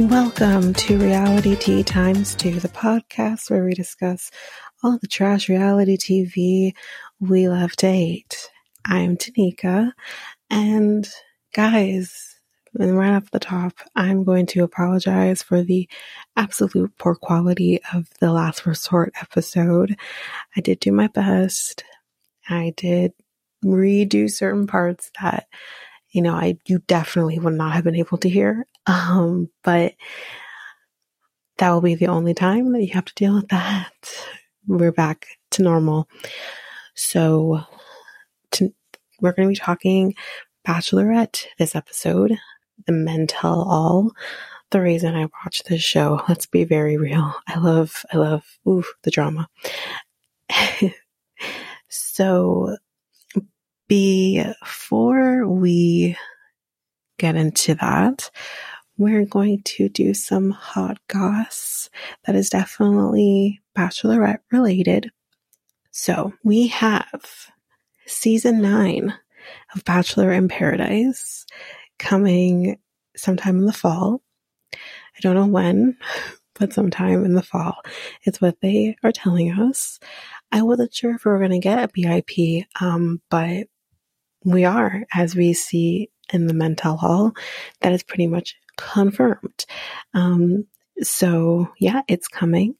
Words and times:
Welcome 0.00 0.72
to 0.72 0.98
Reality 0.98 1.56
Tea 1.56 1.82
Times 1.82 2.34
2, 2.36 2.60
the 2.60 2.68
podcast 2.68 3.50
where 3.50 3.66
we 3.66 3.74
discuss 3.74 4.30
all 4.82 4.96
the 4.96 5.06
trash 5.06 5.50
reality 5.50 5.98
TV 5.98 6.72
we 7.20 7.50
love 7.50 7.72
to 7.76 7.86
hate. 7.86 8.48
I'm 8.86 9.18
Tanika, 9.18 9.92
and 10.48 11.06
guys, 11.52 12.40
and 12.78 12.96
right 12.96 13.12
off 13.12 13.30
the 13.30 13.38
top, 13.38 13.74
I'm 13.94 14.24
going 14.24 14.46
to 14.46 14.64
apologize 14.64 15.42
for 15.42 15.62
the 15.62 15.86
absolute 16.34 16.96
poor 16.96 17.14
quality 17.14 17.80
of 17.92 18.08
the 18.20 18.32
Last 18.32 18.64
Resort 18.64 19.12
episode. 19.20 19.98
I 20.56 20.62
did 20.62 20.80
do 20.80 20.92
my 20.92 21.08
best. 21.08 21.84
I 22.48 22.72
did 22.74 23.12
redo 23.62 24.30
certain 24.30 24.66
parts 24.66 25.10
that 25.20 25.46
you 26.12 26.22
know, 26.22 26.34
I 26.34 26.58
you 26.66 26.80
definitely 26.86 27.38
would 27.38 27.54
not 27.54 27.74
have 27.74 27.84
been 27.84 27.94
able 27.94 28.18
to 28.18 28.28
hear. 28.28 28.66
Um, 28.86 29.50
but 29.62 29.94
that 31.58 31.70
will 31.70 31.80
be 31.80 31.94
the 31.94 32.06
only 32.06 32.34
time 32.34 32.72
that 32.72 32.82
you 32.82 32.92
have 32.94 33.04
to 33.04 33.14
deal 33.14 33.34
with 33.34 33.48
that. 33.48 33.92
We're 34.66 34.92
back 34.92 35.26
to 35.52 35.62
normal. 35.62 36.08
So 36.94 37.60
to, 38.52 38.72
we're 39.20 39.32
going 39.32 39.48
to 39.48 39.52
be 39.52 39.56
talking 39.56 40.14
Bachelorette 40.66 41.46
this 41.58 41.74
episode, 41.74 42.38
the 42.86 42.92
men 42.92 43.26
tell 43.26 43.62
all. 43.62 44.12
The 44.70 44.80
reason 44.80 45.16
I 45.16 45.28
watch 45.44 45.64
this 45.64 45.82
show, 45.82 46.22
let's 46.28 46.46
be 46.46 46.64
very 46.64 46.96
real. 46.96 47.34
I 47.48 47.58
love, 47.58 48.04
I 48.12 48.18
love, 48.18 48.44
ooh, 48.68 48.84
the 49.02 49.10
drama. 49.10 49.48
so 51.88 52.76
before 53.88 55.46
we 55.48 56.16
get 57.18 57.34
into 57.36 57.74
that, 57.74 58.30
we're 59.00 59.24
going 59.24 59.62
to 59.62 59.88
do 59.88 60.12
some 60.12 60.50
hot 60.50 60.98
goss 61.08 61.88
that 62.26 62.36
is 62.36 62.50
definitely 62.50 63.58
bachelorette 63.74 64.40
related. 64.52 65.10
So 65.90 66.34
we 66.44 66.66
have 66.66 67.50
season 68.06 68.60
nine 68.60 69.14
of 69.74 69.86
Bachelor 69.86 70.30
in 70.32 70.48
Paradise 70.48 71.46
coming 71.98 72.78
sometime 73.16 73.60
in 73.60 73.64
the 73.64 73.72
fall. 73.72 74.20
I 74.74 75.20
don't 75.22 75.34
know 75.34 75.46
when, 75.46 75.96
but 76.54 76.74
sometime 76.74 77.24
in 77.24 77.32
the 77.32 77.42
fall. 77.42 77.80
It's 78.24 78.42
what 78.42 78.60
they 78.60 78.96
are 79.02 79.12
telling 79.12 79.50
us. 79.50 79.98
I 80.52 80.60
wasn't 80.60 80.92
sure 80.92 81.14
if 81.14 81.24
we 81.24 81.30
were 81.30 81.38
going 81.38 81.52
to 81.52 81.58
get 81.58 81.82
a 81.82 81.88
BIP, 81.88 82.66
um, 82.82 83.22
but 83.30 83.66
we 84.44 84.66
are, 84.66 85.04
as 85.14 85.34
we 85.34 85.54
see 85.54 86.10
in 86.32 86.46
the 86.46 86.54
Men 86.54 86.76
Tell 86.76 86.98
All, 87.00 87.32
that 87.80 87.92
is 87.92 88.02
pretty 88.02 88.26
much 88.26 88.56
confirmed. 88.92 89.66
Um, 90.14 90.66
so 91.02 91.68
yeah, 91.78 92.02
it's 92.08 92.28
coming. 92.28 92.74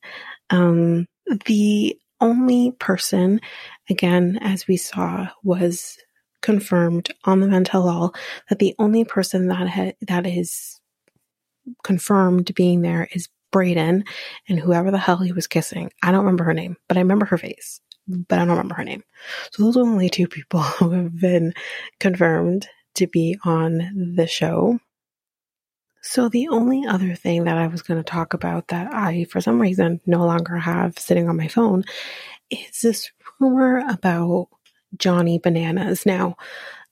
Um, 0.51 1.07
the 1.47 1.97
only 2.21 2.73
person, 2.73 3.41
again, 3.89 4.39
as 4.43 4.67
we 4.67 4.77
saw, 4.77 5.29
was 5.43 5.97
confirmed 6.43 7.11
on 7.25 7.41
the 7.41 7.49
Men 7.49 7.65
Tell 7.65 7.89
All 7.89 8.15
that 8.49 8.59
the 8.59 8.75
only 8.79 9.05
person 9.05 9.49
that 9.49 9.69
ha- 9.69 9.93
that 10.03 10.27
is 10.27 10.81
confirmed 11.85 12.55
being 12.55 12.83
there 12.83 13.09
is 13.13 13.29
Brayden 13.53 14.07
and 14.49 14.59
whoever 14.59 14.91
the 14.91 14.99
hell 14.99 15.19
he 15.19 15.33
was 15.33 15.47
kissing. 15.47 15.91
I 16.03 16.13
don't 16.13 16.25
remember 16.25 16.45
her 16.45 16.55
name, 16.55 16.77
but 16.89 16.97
I 16.97 17.01
remember 17.01 17.27
her 17.27 17.39
face 17.39 17.81
but 18.11 18.39
I 18.39 18.43
don't 18.43 18.51
remember 18.51 18.75
her 18.77 18.85
name. 18.85 19.03
So 19.53 19.65
those 19.65 19.77
are 19.77 19.83
only 19.83 20.09
two 20.09 20.29
people 20.29 20.61
who 20.79 20.91
have 20.91 21.19
been 21.19 21.55
confirmed 21.99 22.69
to 22.97 23.07
be 23.07 23.39
on 23.45 24.15
the 24.17 24.27
show. 24.27 24.79
So 26.03 26.29
the 26.29 26.49
only 26.49 26.87
other 26.87 27.15
thing 27.15 27.45
that 27.45 27.59
I 27.59 27.67
was 27.67 27.83
going 27.83 28.03
to 28.03 28.11
talk 28.11 28.33
about 28.33 28.69
that 28.69 28.93
I, 28.93 29.25
for 29.25 29.41
some 29.41 29.61
reason, 29.61 30.01
no 30.07 30.25
longer 30.25 30.57
have 30.57 30.99
sitting 30.99 31.29
on 31.29 31.37
my 31.37 31.49
phone 31.49 31.85
is 32.51 32.81
this 32.83 33.11
rumor 33.39 33.85
about 33.89 34.49
Johnny 34.97 35.39
Bananas. 35.39 36.07
Now, 36.07 36.37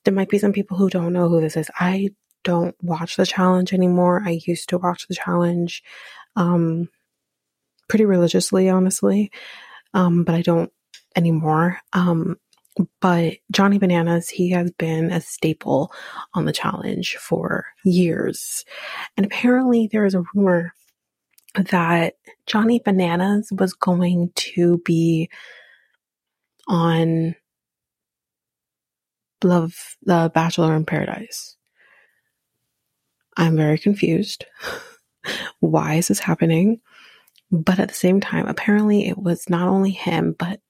there 0.04 0.14
might 0.14 0.28
be 0.28 0.38
some 0.38 0.52
people 0.52 0.76
who 0.76 0.91
don't 0.91 1.12
know 1.12 1.28
who 1.28 1.41
this 1.41 1.56
is. 1.56 1.70
I 1.78 2.10
don't 2.44 2.76
watch 2.82 3.16
the 3.16 3.26
challenge 3.26 3.72
anymore. 3.72 4.22
I 4.24 4.41
used 4.46 4.69
to 4.70 4.78
watch 4.78 5.06
the 5.08 5.14
challenge 5.14 5.82
um, 6.36 6.88
pretty 7.88 8.04
religiously, 8.04 8.69
honestly, 8.69 9.30
um, 9.94 10.25
but 10.25 10.34
I 10.34 10.42
don't 10.42 10.72
anymore. 11.16 11.78
Um, 11.92 12.36
but 13.00 13.34
Johnny 13.52 13.78
Bananas, 13.78 14.28
he 14.28 14.50
has 14.50 14.70
been 14.72 15.10
a 15.10 15.20
staple 15.20 15.92
on 16.34 16.44
the 16.44 16.52
challenge 16.52 17.16
for 17.16 17.66
years. 17.84 18.64
And 19.16 19.26
apparently 19.26 19.88
there 19.90 20.04
is 20.04 20.14
a 20.14 20.24
rumor 20.34 20.72
that 21.54 22.14
Johnny 22.46 22.80
Bananas 22.84 23.50
was 23.52 23.72
going 23.72 24.32
to 24.34 24.78
be 24.84 25.28
on 26.68 27.34
Love 29.42 29.96
the 30.02 30.31
Bachelor 30.34 30.74
in 30.74 30.84
Paradise. 30.84 31.56
I'm 33.36 33.56
very 33.56 33.78
confused. 33.78 34.46
Why 35.60 35.94
is 35.94 36.08
this 36.08 36.19
happening? 36.19 36.81
But 37.50 37.78
at 37.78 37.88
the 37.88 37.94
same 37.94 38.20
time, 38.20 38.46
apparently 38.46 39.08
it 39.08 39.16
was 39.16 39.48
not 39.48 39.69
only 39.69 39.90
him, 39.90 40.34
but 40.38 40.60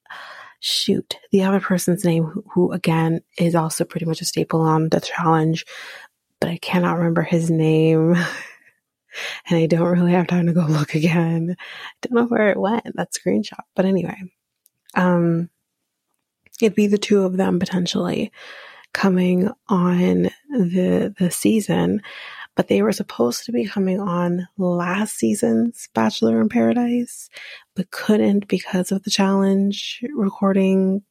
shoot, 0.59 1.17
the 1.31 1.43
other 1.43 1.59
person's 1.59 2.03
name, 2.03 2.23
who, 2.25 2.43
who 2.53 2.71
again 2.71 3.21
is 3.37 3.55
also 3.55 3.85
pretty 3.85 4.05
much 4.05 4.21
a 4.21 4.25
staple 4.25 4.61
on 4.61 4.89
the 4.89 4.99
challenge, 4.99 5.65
but 6.39 6.49
I 6.49 6.57
cannot 6.57 6.97
remember 6.97 7.21
his 7.21 7.49
name. 7.49 8.15
and 9.49 9.57
I 9.57 9.65
don't 9.65 9.87
really 9.87 10.11
have 10.11 10.27
time 10.27 10.47
to 10.47 10.53
go 10.53 10.65
look 10.65 10.95
again. 10.95 11.55
I 11.59 12.07
don't 12.07 12.15
know 12.15 12.27
where 12.27 12.49
it 12.49 12.59
went, 12.59 12.95
that 12.95 13.13
screenshot. 13.13 13.63
But 13.75 13.85
anyway, 13.85 14.17
um, 14.95 15.49
it'd 16.61 16.75
be 16.75 16.87
the 16.87 16.97
two 16.97 17.23
of 17.23 17.37
them 17.37 17.59
potentially 17.59 18.31
coming 18.93 19.49
on 19.67 20.29
the 20.49 21.13
the 21.17 21.29
season 21.29 22.01
but 22.59 22.67
they 22.67 22.81
were 22.81 22.91
supposed 22.91 23.45
to 23.45 23.53
be 23.53 23.63
coming 23.63 24.01
on 24.01 24.45
last 24.57 25.15
season's 25.15 25.87
Bachelor 25.93 26.41
in 26.41 26.49
Paradise, 26.49 27.29
but 27.73 27.89
couldn't 27.91 28.49
because 28.49 28.91
of 28.91 29.01
the 29.03 29.09
challenge 29.09 30.03
recording 30.13 31.01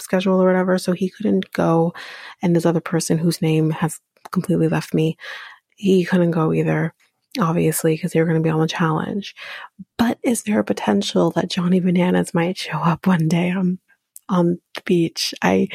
schedule 0.00 0.42
or 0.42 0.46
whatever, 0.48 0.78
so 0.78 0.90
he 0.90 1.08
couldn't 1.08 1.52
go. 1.52 1.94
And 2.42 2.56
this 2.56 2.66
other 2.66 2.80
person 2.80 3.18
whose 3.18 3.40
name 3.40 3.70
has 3.70 4.00
completely 4.32 4.66
left 4.66 4.94
me, 4.94 5.16
he 5.76 6.04
couldn't 6.04 6.32
go 6.32 6.52
either, 6.52 6.92
obviously, 7.38 7.94
because 7.94 8.10
they 8.10 8.18
were 8.18 8.26
going 8.26 8.42
to 8.42 8.44
be 8.44 8.50
on 8.50 8.58
the 8.58 8.66
challenge. 8.66 9.36
But 9.98 10.18
is 10.24 10.42
there 10.42 10.58
a 10.58 10.64
potential 10.64 11.30
that 11.36 11.50
Johnny 11.50 11.78
Bananas 11.78 12.34
might 12.34 12.58
show 12.58 12.78
up 12.78 13.06
one 13.06 13.28
day 13.28 13.52
on 13.52 13.78
on 14.28 14.58
the 14.74 14.82
beach? 14.84 15.32
I 15.40 15.68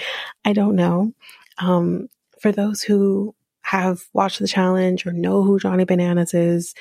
I 0.44 0.52
don't 0.52 0.76
know. 0.76 1.14
Um, 1.58 2.10
for 2.42 2.52
those 2.52 2.82
who 2.82 3.34
have 3.72 4.02
watched 4.12 4.40
the 4.40 4.48
challenge 4.50 5.06
or 5.06 5.14
know 5.14 5.44
who 5.44 5.58
Johnny 5.58 5.86
Bananas 5.86 6.34
is 6.34 6.74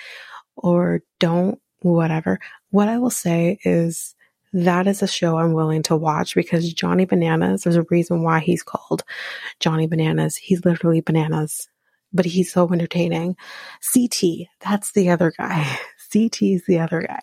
or 0.57 1.03
don't, 1.21 1.61
whatever. 1.83 2.41
What 2.71 2.89
I 2.89 2.99
will 2.99 3.11
say 3.11 3.61
is 3.65 4.17
that 4.53 4.89
is 4.89 5.01
a 5.01 5.07
show 5.07 5.39
I'm 5.39 5.53
willing 5.53 5.85
to 5.85 5.95
watch 5.95 6.35
because 6.35 6.73
Johnny 6.73 7.05
Bananas, 7.05 7.63
there's 7.63 7.77
a 7.77 7.87
reason 7.91 8.25
why 8.25 8.41
he's 8.41 8.65
called 8.65 9.05
Johnny 9.61 9.87
Bananas. 9.87 10.37
He's 10.37 10.65
literally 10.65 11.01
bananas, 11.01 11.69
but 12.13 12.25
he's 12.25 12.53
so 12.53 12.69
entertaining. 12.73 13.37
CT, 13.95 14.49
that's 14.61 14.91
the 14.91 15.11
other 15.11 15.33
guy. 15.39 15.65
CT 16.13 16.43
is 16.43 16.65
the 16.67 16.81
other 16.81 17.03
guy. 17.03 17.21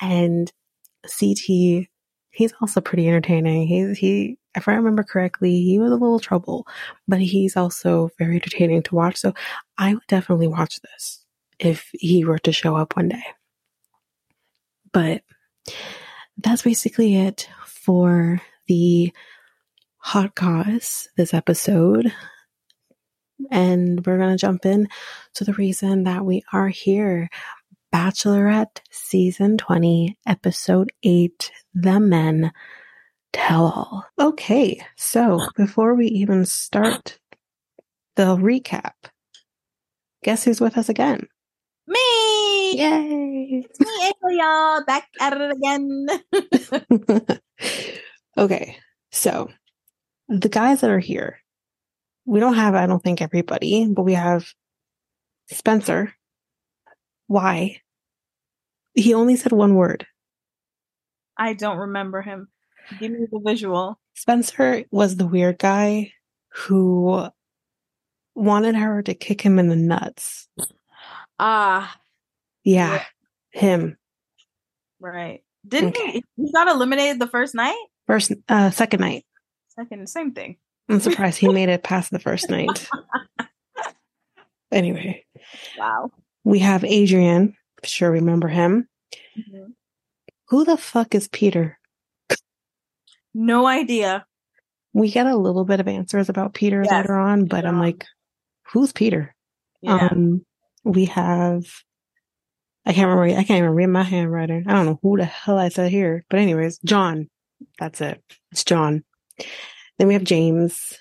And 0.00 0.52
CT, 1.04 1.86
he's 2.30 2.52
also 2.60 2.80
pretty 2.80 3.06
entertaining. 3.06 3.68
He's, 3.68 3.96
he, 3.96 4.38
if 4.58 4.68
I 4.68 4.74
remember 4.74 5.02
correctly, 5.02 5.62
he 5.62 5.78
was 5.78 5.90
a 5.90 5.96
little 5.96 6.20
trouble, 6.20 6.66
but 7.06 7.20
he's 7.20 7.56
also 7.56 8.10
very 8.18 8.36
entertaining 8.36 8.82
to 8.84 8.94
watch. 8.94 9.16
So 9.16 9.32
I 9.78 9.94
would 9.94 10.06
definitely 10.08 10.48
watch 10.48 10.80
this 10.80 11.24
if 11.58 11.90
he 11.92 12.24
were 12.24 12.38
to 12.40 12.52
show 12.52 12.76
up 12.76 12.96
one 12.96 13.08
day. 13.08 13.22
But 14.92 15.22
that's 16.36 16.62
basically 16.62 17.16
it 17.16 17.48
for 17.66 18.40
the 18.66 19.12
hot 19.98 20.34
goss 20.34 21.08
this 21.16 21.34
episode. 21.34 22.12
And 23.50 24.04
we're 24.04 24.18
going 24.18 24.36
to 24.36 24.40
jump 24.40 24.66
in 24.66 24.88
to 25.34 25.44
the 25.44 25.54
reason 25.54 26.04
that 26.04 26.24
we 26.24 26.42
are 26.52 26.68
here. 26.68 27.30
Bachelorette 27.94 28.80
Season 28.90 29.56
20, 29.56 30.18
Episode 30.26 30.92
8 31.02 31.50
The 31.72 31.98
Men 31.98 32.52
Tell 33.38 33.66
All. 33.66 34.04
Okay, 34.18 34.84
so 34.96 35.40
before 35.56 35.94
we 35.94 36.06
even 36.08 36.44
start 36.44 37.18
the 38.16 38.36
recap, 38.36 38.92
guess 40.24 40.42
who's 40.42 40.60
with 40.60 40.76
us 40.76 40.88
again? 40.88 41.26
Me! 41.86 42.76
Yay! 42.76 43.64
It's 43.64 43.80
me, 43.80 44.08
April, 44.08 44.32
y'all. 44.32 44.84
Back 44.84 45.06
at 45.20 45.34
it 45.40 45.52
again. 45.52 46.08
okay, 48.36 48.76
so 49.12 49.48
the 50.28 50.48
guys 50.48 50.80
that 50.80 50.90
are 50.90 50.98
here, 50.98 51.38
we 52.26 52.40
don't 52.40 52.54
have, 52.54 52.74
I 52.74 52.86
don't 52.86 53.02
think, 53.02 53.22
everybody, 53.22 53.86
but 53.86 54.02
we 54.02 54.14
have 54.14 54.52
Spencer. 55.46 56.12
Why? 57.28 57.80
He 58.94 59.14
only 59.14 59.36
said 59.36 59.52
one 59.52 59.76
word. 59.76 60.06
I 61.36 61.52
don't 61.52 61.78
remember 61.78 62.20
him. 62.20 62.48
Give 62.98 63.12
me 63.12 63.26
the 63.30 63.40
visual. 63.44 63.98
Spencer 64.14 64.84
was 64.90 65.16
the 65.16 65.26
weird 65.26 65.58
guy 65.58 66.12
who 66.50 67.28
wanted 68.34 68.74
her 68.76 69.02
to 69.02 69.14
kick 69.14 69.40
him 69.42 69.58
in 69.58 69.68
the 69.68 69.76
nuts. 69.76 70.48
Ah, 71.38 71.98
Yeah, 72.64 73.04
him. 73.50 73.96
right. 75.00 75.42
Didn't 75.66 75.96
Okay. 75.96 76.12
he? 76.12 76.24
He 76.36 76.52
got 76.52 76.68
eliminated 76.68 77.18
the 77.20 77.26
first 77.28 77.54
night. 77.54 77.76
First, 78.06 78.32
uh, 78.48 78.70
second 78.70 79.00
night. 79.00 79.24
Second, 79.68 80.08
same 80.08 80.32
thing. 80.32 80.56
I'm 80.88 81.00
surprised 81.00 81.38
he 81.38 81.48
made 81.48 81.68
it 81.68 81.82
past 81.82 82.10
the 82.10 82.18
first 82.18 82.48
night. 82.48 82.88
Anyway, 84.72 85.24
Wow. 85.78 86.10
we 86.44 86.58
have 86.60 86.84
Adrian. 86.84 87.56
I'm 87.82 87.84
sure 87.88 88.10
remember 88.10 88.48
him. 88.48 88.88
Mhm. 89.36 89.74
Who 90.48 90.64
the 90.64 90.76
fuck 90.76 91.14
is 91.14 91.28
Peter? 91.28 91.77
No 93.40 93.68
idea. 93.68 94.26
We 94.92 95.12
get 95.12 95.26
a 95.26 95.36
little 95.36 95.64
bit 95.64 95.78
of 95.78 95.86
answers 95.86 96.28
about 96.28 96.54
Peter 96.54 96.82
Yes, 96.82 96.92
later 96.92 97.16
on, 97.16 97.44
but 97.44 97.64
I'm 97.64 97.76
um, 97.76 97.80
like, 97.80 98.04
who's 98.72 98.92
Peter? 98.92 99.32
Yeah. 99.80 100.08
Um, 100.10 100.44
we 100.82 101.04
have, 101.04 101.64
I 102.84 102.92
can't 102.92 103.08
remember, 103.08 103.38
I 103.38 103.44
can't 103.44 103.58
even 103.58 103.70
read 103.70 103.86
my 103.86 104.02
handwriting. 104.02 104.64
I 104.66 104.72
don't 104.72 104.86
know 104.86 104.98
who 105.00 105.18
the 105.18 105.24
hell 105.24 105.56
I 105.56 105.68
said 105.68 105.92
here, 105.92 106.24
but 106.28 106.40
anyways, 106.40 106.78
John. 106.78 107.28
That's 107.78 108.00
it. 108.00 108.20
It's 108.50 108.64
John. 108.64 109.04
Then 109.98 110.08
we 110.08 110.14
have 110.14 110.24
James, 110.24 110.98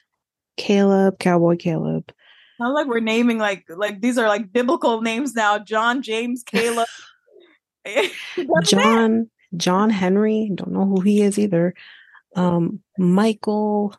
Caleb, 0.58 1.18
Cowboy 1.18 1.58
Caleb. 1.58 2.12
Sounds 2.60 2.76
like 2.76 2.88
we're 2.88 3.00
naming 3.00 3.40
like 3.40 3.66
like 3.68 4.00
these 4.00 4.20
are 4.20 4.28
like 4.28 4.52
biblical 4.52 5.02
names 5.02 5.34
now. 5.34 5.58
John, 5.58 6.04
James, 6.04 6.44
Caleb. 6.46 6.88
John, 8.64 9.32
John 9.56 9.90
Henry, 9.90 10.52
don't 10.54 10.72
know 10.72 10.86
who 10.86 11.02
he 11.02 11.24
is 11.24 11.40
either. 11.40 11.74
Um, 12.38 12.82
Michael, 12.98 13.96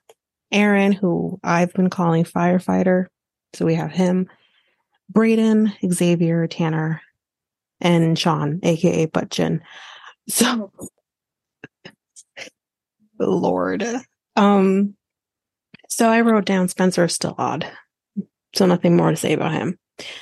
Aaron, 0.50 0.92
who 0.92 1.38
I've 1.42 1.72
been 1.74 1.90
calling 1.90 2.24
firefighter. 2.24 3.06
So 3.52 3.66
we 3.66 3.74
have 3.74 3.90
him, 3.90 4.28
Brayden, 5.12 5.72
Xavier, 5.92 6.46
Tanner, 6.46 7.02
and 7.80 8.18
Sean, 8.18 8.60
aka 8.62 9.06
Butchin. 9.06 9.60
So, 10.28 10.72
Lord. 13.18 13.84
Um, 14.36 14.94
so 15.88 16.08
I 16.08 16.20
wrote 16.20 16.44
down 16.44 16.68
Spencer 16.68 17.04
is 17.04 17.14
still 17.14 17.34
odd. 17.36 17.68
So 18.54 18.66
nothing 18.66 18.96
more 18.96 19.10
to 19.10 19.16
say 19.16 19.32
about 19.32 19.52
him. 19.52 19.78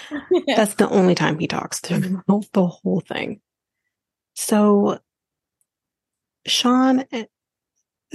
That's 0.46 0.74
the 0.74 0.88
only 0.88 1.14
time 1.14 1.38
he 1.38 1.46
talks 1.46 1.80
to 1.82 2.22
the 2.52 2.66
whole 2.66 3.00
thing. 3.00 3.40
So 4.34 5.00
Sean 6.46 7.04
eh, 7.12 7.24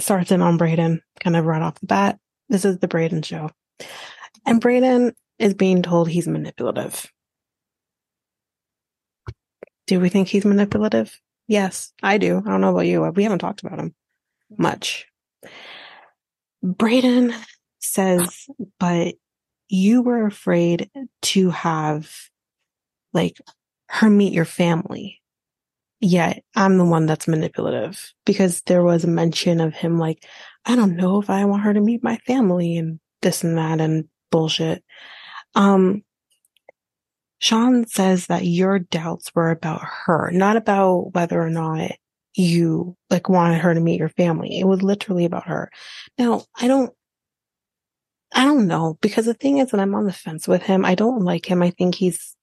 starts 0.01 0.31
in 0.31 0.42
on 0.42 0.57
Brayden 0.57 1.01
kind 1.19 1.36
of 1.36 1.45
right 1.45 1.62
off 1.62 1.80
the 1.80 1.86
bat. 1.86 2.19
This 2.50 2.65
is 2.65 2.80
the 2.80 2.88
Brayden 2.88 3.24
show. 3.24 3.50
And 4.45 4.62
Brayden 4.62 5.13
is 5.39 5.53
being 5.53 5.81
told 5.81 6.09
he's 6.09 6.27
manipulative. 6.27 7.12
Do 9.88 10.00
we 10.00 10.09
think 10.09 10.27
he's 10.27 10.45
manipulative? 10.45 11.19
Yes, 11.48 11.94
I 12.01 12.18
do. 12.18 12.38
I 12.38 12.50
don't 12.50 12.62
know 12.62 12.69
about 12.69 12.88
you. 12.88 13.01
We 13.01 13.24
haven't 13.24 13.39
talked 13.39 13.62
about 13.62 13.80
him 13.80 13.94
much. 14.57 15.07
Brayden 16.63 17.33
says, 17.80 18.48
but 18.79 19.15
you 19.67 20.01
were 20.01 20.25
afraid 20.25 20.89
to 21.22 21.50
have 21.50 22.13
like 23.13 23.38
her 23.89 24.10
meet 24.10 24.34
your 24.34 24.46
family. 24.46 25.21
Yet 26.01 26.43
I'm 26.55 26.79
the 26.79 26.86
one 26.86 27.05
that's 27.05 27.27
manipulative 27.27 28.12
because 28.25 28.62
there 28.62 28.84
was 28.84 29.03
a 29.03 29.08
mention 29.08 29.62
of 29.62 29.75
him 29.75 30.00
like, 30.00 30.25
I 30.65 30.75
don't 30.75 30.96
know 30.96 31.22
if 31.22 31.29
I 31.29 31.46
want 31.46 31.62
her 31.63 31.74
to 31.74 31.81
meet 31.81 32.03
my 32.03 32.17
family 32.25 32.77
and 32.77 33.00
this 33.22 33.43
and 33.43 33.58
that 33.60 33.79
and 33.79 34.10
bullshit. 34.31 34.84
Um, 35.53 36.03
Sean 37.38 37.86
says 37.86 38.27
that 38.27 38.46
your 38.46 38.79
doubts 38.79 39.31
were 39.36 39.51
about 39.51 39.81
her, 40.05 40.31
not 40.31 40.58
about 40.58 41.13
whether 41.13 41.41
or 41.41 41.50
not 41.50 41.91
you 42.36 42.96
like 43.10 43.29
wanted 43.29 43.62
her 43.62 43.74
to 43.74 43.79
meet 43.79 44.00
your 44.00 44.10
family. 44.10 44.60
It 44.60 44.65
was 44.65 44.81
literally 44.81 45.25
about 45.25 45.48
her. 45.48 45.70
Now, 46.17 46.46
I 46.55 46.67
don't 46.67 46.91
I 48.34 48.46
don't 48.46 48.67
know 48.67 48.98
because 49.01 49.25
the 49.25 49.34
thing 49.34 49.58
is 49.58 49.72
that 49.72 49.79
I'm 49.79 49.93
on 49.93 50.05
the 50.05 50.13
fence 50.13 50.48
with 50.48 50.63
him. 50.63 50.86
I 50.86 50.96
don't 50.96 51.24
like 51.24 51.46
him. 51.46 51.62
I 51.62 51.72
think 51.72 51.96
he's 51.96 52.36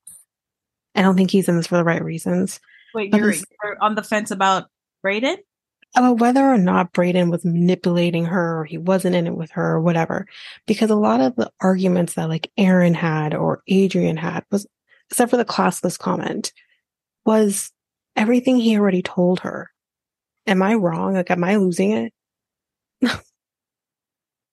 I 0.95 1.03
don't 1.03 1.17
think 1.17 1.31
he's 1.31 1.49
in 1.49 1.57
this 1.57 1.69
for 1.69 1.77
the 1.77 1.85
right 1.85 2.03
reasons. 2.03 2.61
Wait, 2.95 3.14
you're, 3.14 3.33
you're 3.33 3.76
on 3.80 3.95
the 3.95 4.02
fence 4.02 4.30
about 4.30 4.68
Brayden? 5.04 5.37
About 5.97 6.18
whether 6.18 6.45
or 6.45 6.59
not 6.59 6.92
Brayden 6.92 7.30
was 7.30 7.45
manipulating 7.45 8.26
her 8.26 8.61
or 8.61 8.64
he 8.64 8.78
wasn't 8.78 9.14
in 9.14 9.26
it 9.26 9.37
with 9.37 9.50
her 9.52 9.75
or 9.75 9.80
whatever. 9.80 10.26
Because 10.66 10.90
a 10.90 10.97
lot 10.97 11.21
of 11.21 11.37
the 11.37 11.50
arguments 11.61 12.14
that 12.14 12.28
like 12.28 12.50
Aaron 12.57 12.95
had 12.95 13.35
or 13.35 13.62
Adrian 13.66 14.16
had 14.16 14.45
was 14.50 14.66
except 15.11 15.30
for 15.30 15.38
the 15.38 15.45
classless 15.45 15.99
comment 15.99 16.52
was 17.25 17.73
everything 18.16 18.59
he 18.59 18.78
already 18.78 19.02
told 19.02 19.40
her. 19.40 19.71
Am 20.47 20.62
I 20.62 20.75
wrong? 20.75 21.14
Like 21.14 21.30
am 21.30 21.45
I 21.45 21.57
losing 21.57 21.92
it? 21.92 22.12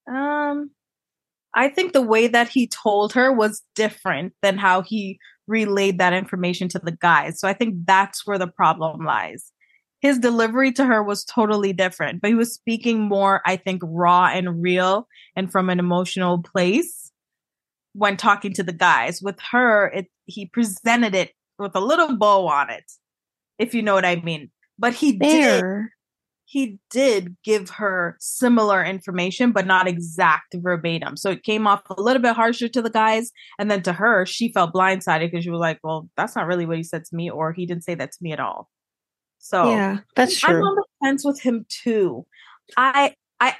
Um, 0.07 0.69
I 1.55 1.69
think 1.69 1.93
the 1.93 2.01
way 2.01 2.27
that 2.27 2.49
he 2.49 2.67
told 2.67 3.13
her 3.13 3.31
was 3.31 3.63
different 3.75 4.33
than 4.41 4.57
how 4.57 4.81
he 4.81 5.19
relayed 5.47 5.99
that 5.99 6.13
information 6.13 6.67
to 6.69 6.79
the 6.79 6.91
guys. 6.91 7.39
So 7.39 7.47
I 7.47 7.53
think 7.53 7.85
that's 7.85 8.25
where 8.25 8.37
the 8.37 8.47
problem 8.47 9.05
lies. 9.05 9.51
His 10.01 10.19
delivery 10.19 10.71
to 10.73 10.85
her 10.85 11.01
was 11.01 11.23
totally 11.23 11.73
different, 11.73 12.21
but 12.21 12.27
he 12.27 12.35
was 12.35 12.53
speaking 12.53 13.01
more, 13.01 13.41
I 13.45 13.55
think, 13.55 13.81
raw 13.83 14.27
and 14.27 14.61
real 14.61 15.07
and 15.35 15.51
from 15.51 15.69
an 15.69 15.79
emotional 15.79 16.43
place 16.43 17.11
when 17.93 18.17
talking 18.17 18.53
to 18.53 18.63
the 18.63 18.73
guys. 18.73 19.21
With 19.21 19.39
her, 19.51 19.87
it 19.87 20.07
he 20.25 20.47
presented 20.47 21.15
it 21.15 21.31
with 21.57 21.75
a 21.75 21.79
little 21.79 22.17
bow 22.17 22.47
on 22.47 22.69
it, 22.69 22.83
if 23.57 23.73
you 23.73 23.81
know 23.81 23.95
what 23.95 24.05
I 24.05 24.17
mean. 24.17 24.51
But 24.77 24.93
he 24.93 25.13
did 25.13 25.21
There. 25.21 25.94
He 26.45 26.79
did 26.91 27.35
give 27.43 27.69
her 27.71 28.17
similar 28.19 28.83
information, 28.83 29.51
but 29.51 29.65
not 29.65 29.87
exact 29.87 30.55
verbatim. 30.55 31.17
So 31.17 31.31
it 31.31 31.43
came 31.43 31.65
off 31.65 31.81
a 31.89 32.01
little 32.01 32.21
bit 32.21 32.35
harsher 32.35 32.67
to 32.67 32.81
the 32.81 32.89
guys. 32.89 33.31
And 33.57 33.69
then 33.69 33.81
to 33.83 33.93
her, 33.93 34.25
she 34.25 34.51
felt 34.53 34.73
blindsided 34.73 35.31
because 35.31 35.43
she 35.43 35.49
was 35.49 35.59
like, 35.59 35.79
well, 35.83 36.07
that's 36.15 36.35
not 36.35 36.45
really 36.45 36.65
what 36.65 36.77
he 36.77 36.83
said 36.83 37.03
to 37.05 37.15
me, 37.15 37.29
or 37.29 37.51
he 37.51 37.65
didn't 37.65 37.83
say 37.83 37.95
that 37.95 38.11
to 38.11 38.17
me 38.21 38.31
at 38.31 38.39
all. 38.39 38.69
So 39.39 39.69
yeah, 39.69 39.99
that's 40.15 40.39
true. 40.39 40.57
I'm 40.57 40.63
on 40.63 40.75
the 40.75 40.85
fence 41.03 41.25
with 41.25 41.41
him 41.41 41.65
too. 41.69 42.25
I 42.77 43.13
I 43.39 43.55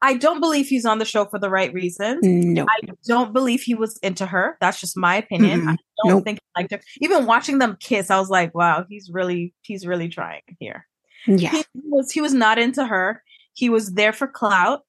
I 0.00 0.14
don't 0.14 0.40
believe 0.40 0.66
he's 0.66 0.84
on 0.84 0.98
the 0.98 1.04
show 1.04 1.24
for 1.24 1.38
the 1.38 1.50
right 1.50 1.72
reasons. 1.72 2.20
No. 2.22 2.64
I 2.68 2.88
don't 3.06 3.32
believe 3.32 3.62
he 3.62 3.74
was 3.74 3.98
into 3.98 4.26
her. 4.26 4.56
That's 4.60 4.80
just 4.80 4.96
my 4.96 5.16
opinion. 5.16 5.62
Mm-mm. 5.62 5.72
I 5.72 5.76
don't 6.04 6.16
Nope. 6.16 6.24
think 6.24 6.38
he 6.38 6.62
liked 6.62 6.72
her. 6.72 6.80
Even 7.00 7.26
watching 7.26 7.58
them 7.58 7.76
kiss, 7.80 8.10
I 8.10 8.18
was 8.18 8.28
like, 8.28 8.54
wow, 8.54 8.86
he's 8.88 9.10
really 9.12 9.54
he's 9.62 9.86
really 9.86 10.08
trying 10.08 10.42
here. 10.58 10.86
Yeah. 11.26 11.50
He 11.50 11.64
was 11.74 12.10
he 12.12 12.20
was 12.20 12.34
not 12.34 12.58
into 12.58 12.86
her. 12.86 13.22
He 13.54 13.68
was 13.68 13.94
there 13.94 14.12
for 14.12 14.26
clout. 14.26 14.82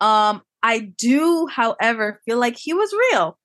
Um, 0.00 0.42
I 0.62 0.80
do, 0.80 1.46
however, 1.50 2.20
feel 2.24 2.38
like 2.38 2.56
he 2.56 2.74
was 2.74 2.92
real. 3.12 3.38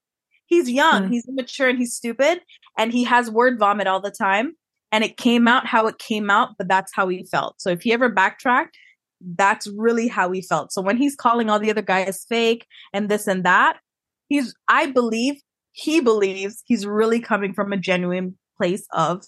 He's 0.45 0.69
young, 0.69 1.03
Mm. 1.03 1.11
he's 1.11 1.27
immature, 1.27 1.69
and 1.69 1.77
he's 1.79 1.95
stupid, 1.95 2.41
and 2.77 2.91
he 2.91 3.03
has 3.05 3.31
word 3.31 3.57
vomit 3.57 3.87
all 3.87 4.01
the 4.01 4.11
time. 4.11 4.55
And 4.91 5.03
it 5.03 5.17
came 5.17 5.47
out 5.47 5.65
how 5.65 5.87
it 5.87 5.97
came 5.97 6.29
out, 6.29 6.49
but 6.57 6.67
that's 6.67 6.91
how 6.93 7.07
he 7.07 7.23
felt. 7.25 7.59
So 7.59 7.69
if 7.71 7.81
he 7.81 7.93
ever 7.93 8.09
backtracked, 8.09 8.77
that's 9.35 9.65
really 9.75 10.07
how 10.07 10.31
he 10.31 10.41
felt. 10.41 10.71
So 10.71 10.81
when 10.81 10.97
he's 10.97 11.15
calling 11.15 11.49
all 11.49 11.57
the 11.59 11.71
other 11.71 11.81
guys 11.81 12.25
fake 12.29 12.67
and 12.93 13.09
this 13.09 13.25
and 13.25 13.43
that, 13.43 13.77
he's 14.27 14.53
I 14.67 14.87
believe 14.91 15.35
he 15.71 15.99
believes 16.01 16.61
he's 16.65 16.85
really 16.85 17.19
coming 17.19 17.53
from 17.53 17.73
a 17.73 17.77
genuine 17.77 18.37
place 18.57 18.85
of 18.93 19.23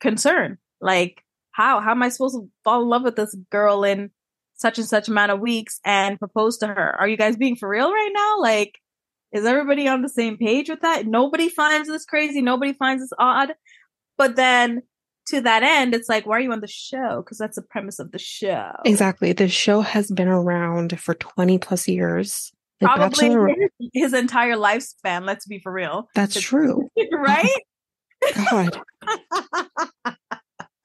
concern. 0.00 0.58
Like, 0.80 1.22
how? 1.58 1.80
How 1.80 1.90
am 1.90 2.02
I 2.04 2.08
supposed 2.08 2.36
to 2.36 2.48
fall 2.62 2.82
in 2.82 2.88
love 2.88 3.02
with 3.02 3.16
this 3.16 3.36
girl 3.50 3.82
in 3.82 4.10
such 4.54 4.78
and 4.78 4.86
such 4.86 5.08
amount 5.08 5.32
of 5.32 5.40
weeks 5.40 5.80
and 5.84 6.16
propose 6.16 6.56
to 6.58 6.68
her? 6.68 6.96
Are 6.98 7.08
you 7.08 7.16
guys 7.16 7.36
being 7.36 7.56
for 7.56 7.68
real 7.68 7.92
right 7.92 8.12
now? 8.14 8.40
Like, 8.40 8.78
is 9.32 9.44
everybody 9.44 9.88
on 9.88 10.02
the 10.02 10.08
same 10.08 10.38
page 10.38 10.70
with 10.70 10.82
that? 10.82 11.06
Nobody 11.06 11.48
finds 11.48 11.88
this 11.88 12.04
crazy. 12.04 12.42
Nobody 12.42 12.74
finds 12.74 13.02
this 13.02 13.10
odd. 13.18 13.54
But 14.16 14.36
then 14.36 14.82
to 15.30 15.40
that 15.40 15.64
end, 15.64 15.94
it's 15.94 16.08
like, 16.08 16.26
why 16.26 16.36
are 16.36 16.40
you 16.40 16.52
on 16.52 16.60
the 16.60 16.68
show? 16.68 17.22
Because 17.24 17.38
that's 17.38 17.56
the 17.56 17.62
premise 17.62 17.98
of 17.98 18.12
the 18.12 18.20
show. 18.20 18.70
Exactly. 18.84 19.32
The 19.32 19.48
show 19.48 19.80
has 19.80 20.12
been 20.12 20.28
around 20.28 20.98
for 21.00 21.14
20 21.14 21.58
plus 21.58 21.88
years. 21.88 22.52
Like 22.80 22.94
Probably 22.94 23.28
Bachelor- 23.30 23.48
his, 23.48 23.90
his 23.92 24.12
entire 24.14 24.54
lifespan, 24.54 25.26
let's 25.26 25.44
be 25.44 25.58
for 25.58 25.72
real. 25.72 26.08
that's 26.14 26.40
true. 26.40 26.88
right? 27.12 27.50
God. 28.50 28.80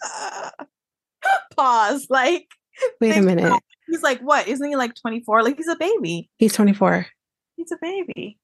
Pause. 1.55 2.07
Like, 2.09 2.47
Wait 2.99 3.15
a 3.17 3.21
minute. 3.21 3.53
he's 3.87 4.01
like, 4.01 4.19
what? 4.21 4.47
Isn't 4.47 4.67
he 4.67 4.75
like 4.75 4.93
24? 4.95 5.43
Like, 5.43 5.57
he's 5.57 5.67
a 5.67 5.75
baby. 5.75 6.29
He's 6.37 6.53
24. 6.53 7.05
He's 7.55 7.71
a 7.71 7.77
baby. 7.81 8.37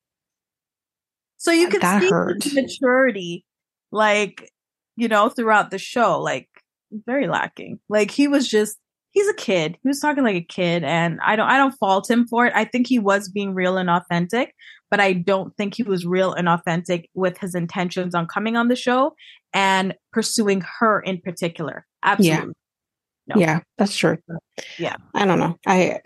So 1.37 1.51
you 1.51 1.69
can 1.69 1.79
That 1.81 2.01
see 2.01 2.09
hurt. 2.09 2.43
maturity, 2.53 3.45
like, 3.91 4.51
you 4.97 5.07
know, 5.07 5.29
throughout 5.29 5.71
the 5.71 5.77
show, 5.79 6.21
like, 6.21 6.49
very 6.91 7.27
lacking. 7.27 7.79
Like, 7.87 8.11
he 8.11 8.27
was 8.27 8.47
just, 8.47 8.77
he's 9.11 9.27
a 9.29 9.33
kid. 9.33 9.77
He 9.81 9.87
was 9.87 9.99
talking 9.99 10.23
like 10.23 10.35
a 10.35 10.41
kid, 10.41 10.83
and 10.83 11.19
I 11.25 11.35
don't, 11.35 11.47
I 11.49 11.57
don't 11.57 11.71
fault 11.79 12.09
him 12.09 12.27
for 12.27 12.45
it. 12.45 12.53
I 12.55 12.65
think 12.65 12.87
he 12.87 12.99
was 12.99 13.29
being 13.29 13.53
real 13.53 13.77
and 13.77 13.89
authentic, 13.89 14.53
but 14.91 14.99
I 14.99 15.13
don't 15.13 15.55
think 15.55 15.75
he 15.75 15.83
was 15.83 16.05
real 16.05 16.33
and 16.33 16.49
authentic 16.49 17.09
with 17.13 17.37
his 17.37 17.55
intentions 17.55 18.13
on 18.13 18.27
coming 18.27 18.57
on 18.57 18.67
the 18.67 18.75
show 18.75 19.15
and 19.53 19.95
pursuing 20.11 20.63
her 20.79 20.99
in 20.99 21.19
particular. 21.21 21.85
Absolutely. 22.03 22.53
No. 23.27 23.35
Yeah, 23.39 23.59
that's 23.77 23.95
true. 23.95 24.17
Yeah. 24.77 24.95
I 25.13 25.25
don't 25.25 25.39
know. 25.39 25.57
I, 25.67 25.99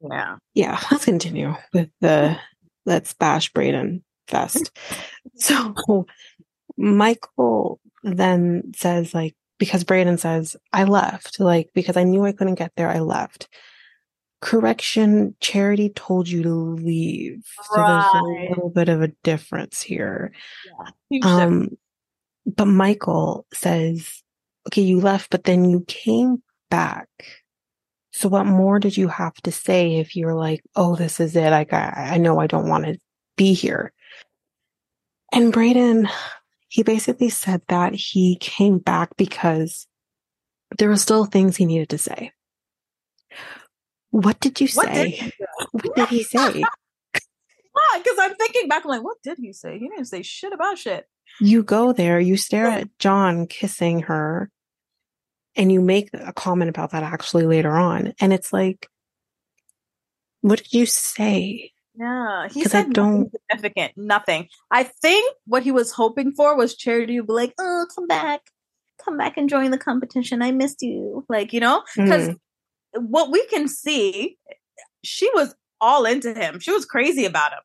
Yeah. 0.00 0.36
yeah, 0.54 0.80
let's 0.90 1.04
continue 1.04 1.54
with 1.72 1.90
the 2.00 2.38
let's 2.86 3.12
bash 3.14 3.52
Brayden 3.52 4.02
fest. 4.26 4.70
So 5.40 6.06
Michael 6.76 7.78
then 8.02 8.72
says, 8.74 9.14
like, 9.14 9.36
because 9.58 9.84
Brayden 9.84 10.18
says, 10.18 10.56
I 10.72 10.82
left, 10.82 11.38
like, 11.38 11.70
because 11.74 11.96
I 11.96 12.02
knew 12.02 12.24
I 12.24 12.32
couldn't 12.32 12.56
get 12.56 12.72
there, 12.76 12.88
I 12.88 12.98
left. 12.98 13.48
Correction, 14.40 15.34
Charity 15.40 15.90
told 15.90 16.28
you 16.28 16.42
to 16.44 16.54
leave. 16.54 17.44
right. 17.76 18.02
So 18.12 18.20
there's 18.22 18.48
a 18.48 18.50
little 18.50 18.70
bit 18.70 18.88
of 18.88 19.02
a 19.02 19.08
difference 19.22 19.82
here. 19.82 20.32
Difference. 21.10 21.42
Um, 21.42 21.68
but 22.46 22.66
Michael 22.66 23.46
says, 23.52 24.22
okay, 24.68 24.82
you 24.82 25.00
left, 25.00 25.30
but 25.30 25.44
then 25.44 25.64
you 25.64 25.84
came 25.86 26.42
back. 26.70 27.08
So 28.12 28.28
what 28.28 28.46
more 28.46 28.78
did 28.78 28.96
you 28.96 29.08
have 29.08 29.34
to 29.42 29.52
say 29.52 29.96
if 29.96 30.16
you're 30.16 30.34
like, 30.34 30.62
oh, 30.76 30.96
this 30.96 31.20
is 31.20 31.36
it? 31.36 31.50
Like, 31.50 31.72
I, 31.72 32.12
I 32.14 32.18
know 32.18 32.40
I 32.40 32.46
don't 32.46 32.68
want 32.68 32.84
to 32.84 32.98
be 33.36 33.54
here. 33.54 33.92
And 35.32 35.52
Brayden, 35.52 36.10
he 36.68 36.82
basically 36.82 37.28
said 37.28 37.62
that 37.68 37.94
he 37.94 38.36
came 38.40 38.78
back 38.78 39.16
because 39.16 39.86
there 40.78 40.88
were 40.88 40.96
still 40.96 41.24
things 41.24 41.56
he 41.56 41.66
needed 41.66 41.90
to 41.90 41.98
say. 41.98 42.32
What 44.10 44.40
did 44.40 44.60
you 44.60 44.68
What 44.74 44.86
did 44.88 44.94
say? 44.94 45.10
he 45.10 45.32
what 45.72 45.94
did 45.96 46.08
he 46.08 46.22
say? 46.34 46.62
because 47.96 48.18
I'm 48.18 48.34
thinking 48.34 48.68
back, 48.68 48.84
I'm 48.84 48.90
like, 48.90 49.04
what 49.04 49.18
did 49.22 49.38
he 49.38 49.52
say? 49.52 49.78
He 49.78 49.88
didn't 49.88 50.06
say 50.06 50.22
shit 50.22 50.52
about 50.52 50.78
shit. 50.78 51.06
you 51.40 51.62
go 51.62 51.92
there, 51.92 52.18
you 52.18 52.36
stare 52.36 52.66
at 52.66 52.98
John 52.98 53.46
kissing 53.46 54.00
her, 54.02 54.50
and 55.56 55.70
you 55.70 55.80
make 55.80 56.10
a 56.12 56.32
comment 56.32 56.68
about 56.70 56.90
that 56.90 57.02
actually 57.02 57.46
later 57.46 57.72
on. 57.72 58.14
And 58.20 58.32
it's 58.32 58.52
like, 58.52 58.88
what 60.40 60.58
did 60.58 60.72
you 60.72 60.86
say? 60.86 61.72
Yeah, 61.94 62.48
he 62.48 62.62
'Cause 62.62 62.74
I 62.74 62.82
said 62.84 62.92
don't- 62.92 63.18
nothing 63.24 63.30
significant. 63.50 63.92
Nothing. 63.96 64.48
I 64.70 64.84
think 64.84 65.34
what 65.46 65.62
he 65.64 65.72
was 65.72 65.90
hoping 65.92 66.32
for 66.32 66.56
was 66.56 66.76
Charity 66.76 67.16
to 67.16 67.24
be 67.24 67.32
like, 67.32 67.54
"Oh, 67.58 67.86
come 67.94 68.06
back, 68.06 68.40
come 69.04 69.16
back 69.18 69.36
and 69.36 69.48
join 69.48 69.70
the 69.72 69.78
competition. 69.78 70.40
I 70.42 70.52
missed 70.52 70.80
you." 70.82 71.24
Like 71.28 71.52
you 71.52 71.58
know, 71.60 71.82
because 71.96 72.28
mm. 72.28 72.36
What 72.98 73.30
we 73.30 73.44
can 73.46 73.68
see, 73.68 74.36
she 75.04 75.30
was 75.34 75.54
all 75.80 76.04
into 76.04 76.34
him. 76.34 76.58
She 76.60 76.72
was 76.72 76.84
crazy 76.84 77.24
about 77.24 77.52
him. 77.52 77.60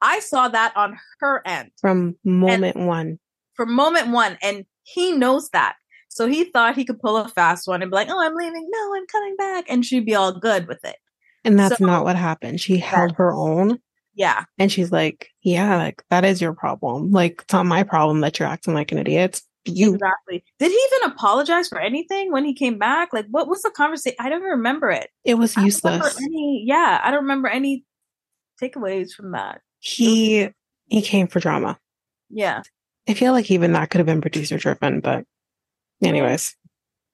I 0.00 0.20
saw 0.20 0.48
that 0.48 0.76
on 0.76 0.96
her 1.20 1.42
end 1.46 1.70
From 1.80 2.16
moment 2.24 2.76
one. 2.76 3.18
from 3.54 3.72
moment 3.74 4.08
one, 4.08 4.38
and 4.42 4.64
he 4.84 5.12
knows 5.12 5.48
that. 5.50 5.74
So 6.08 6.26
he 6.26 6.44
thought 6.44 6.76
he 6.76 6.84
could 6.84 7.00
pull 7.00 7.16
a 7.16 7.28
fast 7.28 7.66
one 7.68 7.82
and 7.82 7.90
be 7.90 7.94
like, 7.96 8.08
"Oh, 8.10 8.20
I'm 8.20 8.34
leaving. 8.34 8.66
No, 8.70 8.94
I'm 8.94 9.06
coming 9.06 9.36
back," 9.36 9.64
and 9.68 9.84
she'd 9.84 10.06
be 10.06 10.14
all 10.14 10.32
good 10.38 10.66
with 10.68 10.84
it. 10.84 10.96
And 11.44 11.58
that's 11.58 11.78
So- 11.78 11.84
not 11.86 12.04
what 12.04 12.16
happened. 12.16 12.60
She 12.60 12.78
held 12.78 13.12
her 13.16 13.32
own 13.32 13.78
Yeah, 14.14 14.44
and 14.58 14.70
she's 14.72 14.90
like, 14.90 15.28
yeah, 15.42 15.76
like 15.76 16.02
that 16.10 16.24
is 16.24 16.40
your 16.40 16.52
problem. 16.52 17.12
Like, 17.12 17.42
it's 17.42 17.52
not 17.52 17.66
my 17.66 17.82
problem 17.84 18.20
that 18.22 18.38
you're 18.38 18.48
acting 18.48 18.74
like 18.74 18.90
an 18.90 18.98
idiot. 18.98 19.40
You. 19.64 19.94
Exactly. 19.94 20.44
Did 20.58 20.70
he 20.70 20.88
even 20.92 21.10
apologize 21.10 21.68
for 21.68 21.78
anything 21.78 22.32
when 22.32 22.44
he 22.44 22.54
came 22.54 22.78
back? 22.78 23.12
Like, 23.12 23.26
what 23.30 23.48
was 23.48 23.62
the 23.62 23.70
conversation? 23.70 24.16
I 24.18 24.28
don't 24.28 24.42
remember 24.42 24.90
it. 24.90 25.10
It 25.24 25.34
was 25.34 25.56
useless. 25.56 26.18
Any, 26.20 26.64
yeah, 26.66 27.00
I 27.02 27.10
don't 27.10 27.22
remember 27.22 27.48
any 27.48 27.84
takeaways 28.62 29.12
from 29.12 29.32
that. 29.32 29.60
He, 29.80 30.48
he 30.86 31.02
came 31.02 31.26
for 31.26 31.40
drama. 31.40 31.78
Yeah. 32.30 32.62
I 33.08 33.14
feel 33.14 33.32
like 33.32 33.50
even 33.50 33.72
that 33.72 33.90
could 33.90 33.98
have 33.98 34.06
been 34.06 34.20
producer 34.20 34.58
driven, 34.58 35.00
but 35.00 35.24
anyways, 36.02 36.56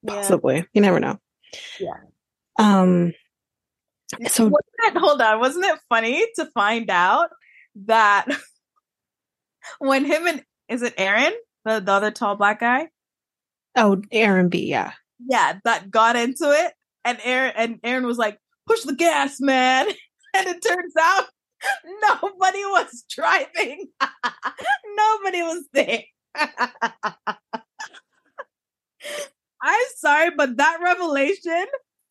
yeah. 0.03 0.15
possibly. 0.15 0.67
You 0.73 0.81
never 0.81 1.01
know. 1.01 1.19
Yeah. 1.79 1.95
Um, 2.59 3.13
so 4.29 4.49
it, 4.49 4.97
hold 4.97 5.21
on, 5.21 5.41
wasn't 5.41 5.65
it 5.65 5.79
funny 5.89 6.25
to 6.37 6.47
find 6.47 6.91
out 6.91 7.31
that 7.87 8.27
when 9.79 10.05
him 10.05 10.27
and 10.27 10.45
is 10.69 10.83
it 10.83 10.95
Aaron, 10.97 11.33
the, 11.65 11.81
the 11.81 11.93
other 11.93 12.11
tall 12.11 12.37
black 12.37 12.61
guy? 12.61 12.89
Oh, 13.77 14.03
Aaron 14.13 14.49
B. 14.49 14.67
Yeah. 14.69 14.93
Yeah, 15.27 15.59
that 15.65 15.91
got 15.91 16.17
into 16.17 16.51
it, 16.51 16.73
and 17.05 17.19
Aaron 17.25 17.53
and 17.57 17.81
Aaron 17.85 18.07
was 18.07 18.19
like, 18.19 18.39
"Push 18.67 18.83
the 18.83 18.95
gas, 18.95 19.41
man!" 19.41 19.89
And 20.37 20.49
it 20.49 20.61
turns 20.61 20.95
out 21.01 21.27
nobody 22.03 22.59
was 22.65 23.05
driving. 23.09 23.87
nobody 24.97 25.43
was 25.43 25.65
there. 25.73 26.03
I'm 29.63 29.85
sorry, 29.97 30.31
but 30.37 30.57
that 30.57 30.79
revelation 30.83 31.67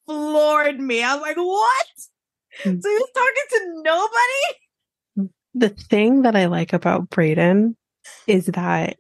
floored 0.06 0.80
me. 0.80 1.04
I 1.04 1.16
was 1.16 1.22
like, 1.22 1.36
"What?" 1.36 1.88
Hmm. 2.64 2.80
So 2.80 2.90
he 2.90 2.96
was 2.96 3.12
talking 3.14 3.48
to 3.50 3.82
nobody. 3.84 5.30
The 5.54 5.70
thing 5.70 6.22
that 6.22 6.38
I 6.38 6.46
like 6.46 6.72
about 6.72 7.10
Brayden 7.10 7.76
is 8.26 8.46
that 8.48 8.98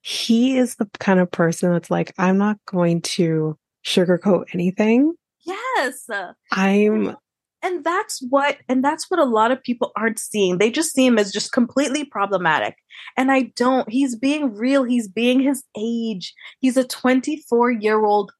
he 0.00 0.56
is 0.56 0.76
the 0.76 0.88
kind 0.98 1.20
of 1.20 1.30
person 1.30 1.72
that's 1.72 1.90
like, 1.90 2.12
I'm 2.18 2.38
not 2.38 2.58
going 2.66 3.02
to 3.02 3.58
sugarcoat 3.84 4.54
anything. 4.54 5.14
Yes. 5.44 6.08
I'm 6.52 7.16
and 7.60 7.82
that's 7.82 8.22
what 8.30 8.58
and 8.68 8.84
that's 8.84 9.10
what 9.10 9.18
a 9.18 9.24
lot 9.24 9.50
of 9.50 9.60
people 9.62 9.90
aren't 9.96 10.20
seeing 10.20 10.58
they 10.58 10.70
just 10.70 10.92
see 10.92 11.04
him 11.04 11.18
as 11.18 11.32
just 11.32 11.50
completely 11.50 12.04
problematic 12.04 12.76
and 13.16 13.32
i 13.32 13.50
don't 13.56 13.90
he's 13.90 14.14
being 14.14 14.54
real 14.54 14.84
he's 14.84 15.08
being 15.08 15.40
his 15.40 15.64
age 15.76 16.34
he's 16.60 16.76
a 16.76 16.84
24 16.84 17.72
year 17.72 18.04
old 18.04 18.30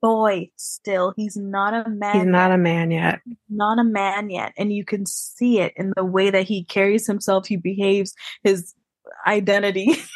boy 0.00 0.50
still. 0.56 1.12
He's 1.16 1.36
not 1.36 1.74
a 1.74 1.88
man. 1.90 2.14
He's 2.16 2.26
not 2.26 2.52
a 2.52 2.58
man 2.58 2.90
yet. 2.90 3.20
Not 3.48 3.78
a 3.78 3.84
man 3.84 4.30
yet. 4.30 4.52
And 4.56 4.72
you 4.72 4.84
can 4.84 5.06
see 5.06 5.60
it 5.60 5.72
in 5.76 5.92
the 5.96 6.04
way 6.04 6.30
that 6.30 6.46
he 6.46 6.64
carries 6.64 7.06
himself, 7.06 7.46
he 7.46 7.56
behaves, 7.56 8.14
his 8.42 8.74
identity. 9.26 9.96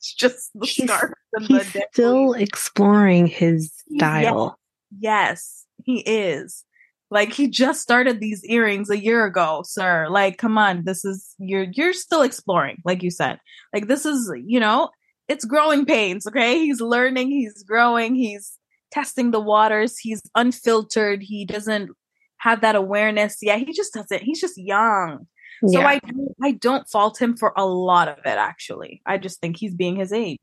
it's 0.02 0.14
just 0.14 0.50
the 0.54 0.66
He's, 0.66 0.90
scarf 0.90 1.12
he's 1.40 1.72
the 1.72 1.86
still 1.92 2.32
exploring 2.32 3.26
his 3.26 3.70
style. 3.94 4.58
Yes, 4.98 5.66
he 5.84 6.00
is. 6.00 6.64
Like 7.10 7.32
he 7.32 7.48
just 7.48 7.82
started 7.82 8.20
these 8.20 8.42
earrings 8.44 8.88
a 8.88 8.98
year 8.98 9.26
ago, 9.26 9.62
sir. 9.64 10.08
Like, 10.08 10.38
come 10.38 10.56
on, 10.56 10.84
this 10.84 11.04
is 11.04 11.34
you're 11.38 11.66
you're 11.72 11.92
still 11.92 12.22
exploring, 12.22 12.80
like 12.84 13.02
you 13.02 13.10
said. 13.10 13.40
Like 13.74 13.88
this 13.88 14.06
is, 14.06 14.32
you 14.46 14.60
know, 14.60 14.88
it's 15.28 15.44
growing 15.44 15.84
pains, 15.84 16.26
okay? 16.26 16.58
He's 16.58 16.80
learning, 16.80 17.30
he's 17.30 17.62
growing, 17.64 18.14
he's 18.14 18.52
testing 18.90 19.32
the 19.32 19.40
waters, 19.40 19.98
he's 19.98 20.22
unfiltered, 20.34 21.22
he 21.22 21.44
doesn't 21.44 21.90
have 22.38 22.62
that 22.62 22.74
awareness. 22.74 23.38
Yeah, 23.42 23.56
he 23.56 23.72
just 23.72 23.92
doesn't. 23.92 24.22
He's 24.22 24.40
just 24.40 24.56
young. 24.56 25.26
So 25.66 25.80
Yeah. 25.80 25.86
I 25.88 26.00
I 26.42 26.52
don't 26.52 26.88
fault 26.88 27.20
him 27.20 27.36
for 27.36 27.52
a 27.56 27.66
lot 27.66 28.08
of 28.08 28.18
it 28.24 28.38
actually. 28.38 29.02
I 29.06 29.18
just 29.18 29.40
think 29.40 29.56
he's 29.58 29.74
being 29.74 29.96
his 29.96 30.12
age. 30.12 30.38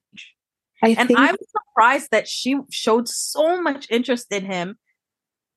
I 0.83 0.89
And 0.89 1.07
think 1.07 1.19
I'm 1.19 1.36
surprised 1.50 2.09
that 2.12 2.27
she 2.27 2.59
showed 2.71 3.07
so 3.07 3.62
much 3.62 3.88
interest 3.89 4.31
in 4.31 4.45
him 4.45 4.77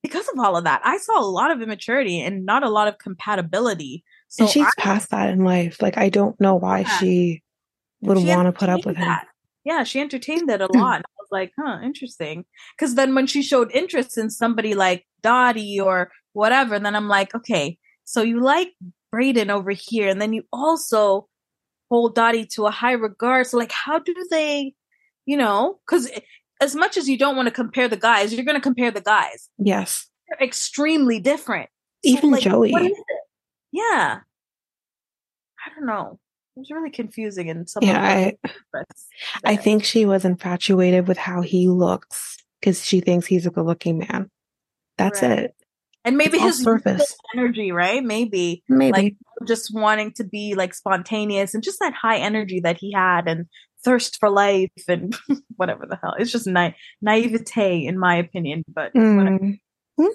because 0.02 0.26
of 0.28 0.38
all 0.38 0.56
of 0.56 0.64
that. 0.64 0.80
I 0.82 0.96
saw 0.96 1.20
a 1.20 1.28
lot 1.28 1.50
of 1.50 1.60
immaturity 1.60 2.22
and 2.22 2.46
not 2.46 2.62
a 2.62 2.70
lot 2.70 2.88
of 2.88 2.96
compatibility. 2.98 4.02
So 4.28 4.44
and 4.44 4.52
she's 4.52 4.66
I- 4.66 4.70
past 4.82 5.10
that 5.10 5.28
in 5.30 5.44
life. 5.44 5.82
Like 5.82 5.98
I 5.98 6.08
don't 6.08 6.40
know 6.40 6.54
why 6.54 6.80
Yeah. 6.80 6.98
she 6.98 7.42
would 8.00 8.16
want 8.16 8.46
to 8.46 8.52
put 8.52 8.70
up 8.70 8.86
with 8.86 8.96
him. 8.96 9.06
that. 9.08 9.26
Yeah, 9.64 9.84
she 9.84 10.00
entertained 10.00 10.48
it 10.50 10.62
a 10.62 10.68
lot. 10.74 10.96
And 10.96 11.04
I 11.04 11.14
was 11.18 11.28
like, 11.30 11.52
huh, 11.58 11.80
interesting. 11.84 12.46
Because 12.74 12.94
then 12.94 13.14
when 13.14 13.26
she 13.26 13.42
showed 13.42 13.70
interest 13.72 14.16
in 14.16 14.30
somebody 14.30 14.72
like 14.74 15.06
Dotun 15.22 15.84
or 15.84 16.10
whatever, 16.32 16.78
then 16.78 16.96
I'm 16.96 17.08
like, 17.08 17.34
okay, 17.34 17.76
so 18.04 18.22
you 18.22 18.40
like 18.40 18.72
Brayden 19.14 19.50
over 19.50 19.70
here, 19.70 20.08
and 20.08 20.20
then 20.20 20.32
you 20.32 20.44
also 20.52 21.28
hold 21.90 22.14
Dotun 22.14 22.48
to 22.50 22.66
a 22.66 22.70
high 22.70 22.92
regard. 22.92 23.46
So 23.46 23.56
like, 23.58 23.72
how 23.72 23.98
do 23.98 24.14
they, 24.30 24.74
you 25.26 25.36
know? 25.36 25.78
Because 25.86 26.10
as 26.60 26.74
much 26.76 26.96
as 26.96 27.08
you 27.08 27.18
don't 27.18 27.36
want 27.36 27.46
to 27.46 27.54
compare 27.54 27.88
the 27.88 27.96
guys, 27.96 28.32
you're 28.32 28.44
going 28.44 28.54
to 28.56 28.60
compare 28.60 28.90
the 28.90 29.00
guys. 29.00 29.48
Yes. 29.58 30.08
They're 30.28 30.46
extremely 30.46 31.18
different. 31.18 31.68
So, 32.04 32.10
Even 32.12 32.30
like, 32.30 32.42
Joey. 32.42 32.70
what 32.72 32.82
is 32.82 32.92
it? 32.92 33.20
Yeah. 33.72 34.20
I 35.66 35.74
don't 35.74 35.86
know. 35.86 36.18
It 36.56 36.60
was 36.60 36.70
really 36.70 36.90
confusing 36.90 37.48
in 37.48 37.66
some 37.66 37.82
Yeah, 37.82 38.00
I 38.00 38.36
I 39.44 39.56
think 39.56 39.84
she 39.84 40.04
was 40.06 40.24
infatuated 40.24 41.06
with 41.08 41.16
how 41.18 41.42
he 41.42 41.68
looks 41.68 42.36
because 42.60 42.84
she 42.84 43.00
thinks 43.00 43.26
he's 43.26 43.46
a 43.46 43.50
good 43.50 43.64
looking 43.66 43.98
man. 43.98 44.30
That's 44.98 45.22
Right. 45.22 45.38
it. 45.38 45.54
And 46.04 46.16
maybe 46.16 46.36
It's 46.38 46.56
his 46.58 46.62
surface. 46.64 47.16
energy, 47.34 47.72
right? 47.72 48.02
Maybe 48.02 48.62
Maybe. 48.68 48.92
like 48.92 49.16
just 49.46 49.72
wanting 49.74 50.12
to 50.14 50.24
be 50.24 50.54
like 50.54 50.74
spontaneous 50.74 51.54
and 51.54 51.62
just 51.62 51.78
that 51.80 51.94
high 51.94 52.18
energy 52.18 52.60
that 52.60 52.76
he 52.78 52.92
had 52.92 53.26
and 53.28 53.46
thirst 53.84 54.18
for 54.20 54.28
life 54.30 54.70
and 54.88 55.16
whatever 55.56 55.86
the 55.86 55.98
hell. 56.02 56.14
It's 56.18 56.32
just 56.32 56.46
na- 56.46 56.72
naivete, 57.02 57.86
in 57.86 57.98
my 57.98 58.16
opinion. 58.16 58.64
But. 58.68 58.94
Mm. 58.94 59.58
Hmm. 59.98 60.06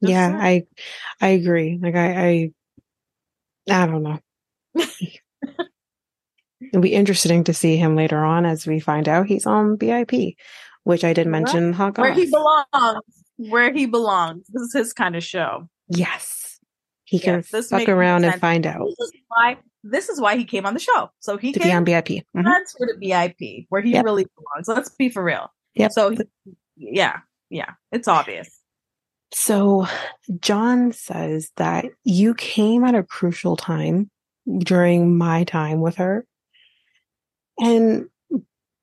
Yeah, 0.00 0.36
I 0.40 0.64
I 1.20 1.28
agree. 1.28 1.78
Like 1.80 1.94
I 1.94 2.28
I 2.28 2.50
I 3.70 3.86
don't 3.86 4.02
know. 4.02 4.18
It'll 6.72 6.80
be 6.82 6.94
interesting 6.94 7.44
to 7.44 7.54
see 7.54 7.76
him 7.76 7.96
later 7.96 8.18
on 8.24 8.46
as 8.46 8.66
we 8.66 8.80
find 8.80 9.08
out 9.08 9.26
he's 9.26 9.46
on 9.46 9.76
BIP, 9.76 10.36
which 10.84 11.04
I 11.04 11.12
did 11.12 11.26
mention 11.26 11.72
where 11.74 12.12
he 12.12 12.30
belongs, 12.30 13.02
where 13.36 13.72
he 13.72 13.86
belongs. 13.86 14.46
This 14.48 14.62
is 14.62 14.72
his 14.72 14.92
kind 14.92 15.16
of 15.16 15.24
show. 15.24 15.68
Yes. 15.88 16.58
He 17.04 17.18
can 17.18 17.36
Yes, 17.36 17.50
this 17.50 17.68
fuck 17.68 17.88
around 17.88 18.24
and 18.24 18.40
find 18.40 18.66
out 18.66 18.86
This 18.98 19.08
is 19.08 19.12
why. 19.28 19.58
This 19.84 20.08
is 20.08 20.20
why 20.20 20.36
he 20.36 20.44
came 20.44 20.64
on 20.64 20.74
the 20.74 20.80
show. 20.80 21.10
So 21.20 21.36
he 21.36 21.52
to 21.52 21.60
be 21.60 21.72
on. 21.72 21.84
BIP. 21.84 22.22
Mhm. 22.36 22.44
That's 22.44 22.72
for 22.72 22.86
the 22.86 22.96
VIP, 22.98 23.66
where 23.68 23.82
he 23.82 23.92
Yep. 23.92 24.04
really 24.04 24.26
belongs. 24.36 24.68
Let's 24.68 24.88
be 24.90 25.08
for 25.10 25.22
real. 25.22 25.52
Yeah. 25.74 25.88
So, 25.88 26.10
he, 26.10 26.18
yeah, 26.76 27.20
yeah, 27.50 27.72
it's 27.90 28.06
obvious. 28.08 28.48
So 29.34 29.86
John 30.40 30.92
says 30.92 31.50
that 31.56 31.86
you 32.04 32.34
came 32.34 32.84
at 32.84 32.94
a 32.94 33.02
crucial 33.02 33.56
time 33.56 34.10
during 34.58 35.16
my 35.18 35.44
time 35.44 35.80
with 35.80 35.96
her. 35.96 36.26
And 37.58 38.08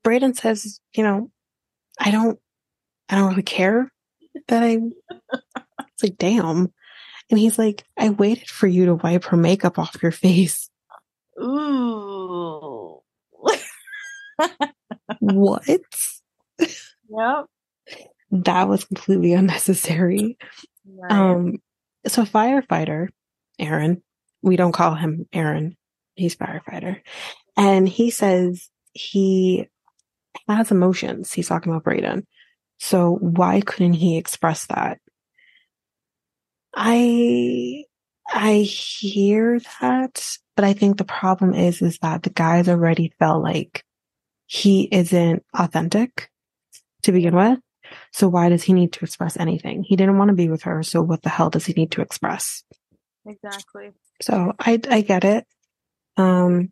Brayden 0.03 0.35
says, 0.35 0.79
you 0.93 1.03
know, 1.03 1.31
I 1.99 2.11
don't 2.11 2.39
I 3.09 3.15
don't 3.15 3.29
really 3.29 3.43
care 3.43 3.91
that 4.47 4.63
I 4.63 4.79
it's 5.93 6.03
like 6.03 6.17
damn. 6.17 6.71
And 7.29 7.37
he's 7.37 7.59
like, 7.59 7.83
I 7.97 8.09
waited 8.09 8.49
for 8.49 8.65
you 8.65 8.85
to 8.85 8.95
wipe 8.95 9.25
her 9.25 9.37
makeup 9.37 9.77
off 9.77 10.01
your 10.01 10.11
face. 10.11 10.69
Ooh. 11.39 13.01
what? 15.19 15.63
yep. 16.57 17.45
That 18.31 18.67
was 18.67 18.83
completely 18.83 19.33
unnecessary. 19.33 20.37
Right. 20.87 21.11
Um, 21.11 21.57
so 22.07 22.23
firefighter 22.23 23.09
Aaron, 23.59 24.01
we 24.41 24.55
don't 24.55 24.71
call 24.71 24.95
him 24.95 25.27
Aaron. 25.33 25.75
He's 26.15 26.35
firefighter, 26.35 27.01
and 27.55 27.87
he 27.87 28.09
says 28.09 28.69
he 28.93 29.67
has 30.47 30.71
emotions. 30.71 31.31
He's 31.31 31.47
talking 31.47 31.71
about 31.71 31.83
Brayden. 31.83 32.25
So 32.79 33.17
why 33.21 33.61
couldn't 33.61 33.93
he 33.93 34.17
express 34.17 34.65
that? 34.67 34.99
I 36.75 37.83
I 38.31 38.57
hear 38.59 39.59
that, 39.81 40.37
but 40.55 40.65
I 40.65 40.73
think 40.73 40.97
the 40.97 41.03
problem 41.03 41.53
is 41.53 41.81
is 41.81 41.97
that 41.99 42.23
the 42.23 42.29
guys 42.29 42.69
already 42.69 43.13
felt 43.19 43.43
like 43.43 43.83
he 44.45 44.87
isn't 44.91 45.43
authentic 45.53 46.29
to 47.03 47.11
begin 47.11 47.35
with. 47.35 47.59
So 48.13 48.27
why 48.27 48.49
does 48.49 48.63
he 48.63 48.73
need 48.73 48.93
to 48.93 49.05
express 49.05 49.35
anything? 49.35 49.83
He 49.83 49.95
didn't 49.95 50.17
want 50.17 50.29
to 50.29 50.35
be 50.35 50.49
with 50.49 50.63
her, 50.63 50.83
so 50.83 51.01
what 51.01 51.21
the 51.21 51.29
hell 51.29 51.49
does 51.49 51.65
he 51.65 51.73
need 51.73 51.91
to 51.91 52.01
express? 52.01 52.63
exactly. 53.25 53.91
So 54.21 54.53
I 54.57 54.79
I 54.89 55.01
get 55.01 55.23
it. 55.25 55.45
Um 56.17 56.71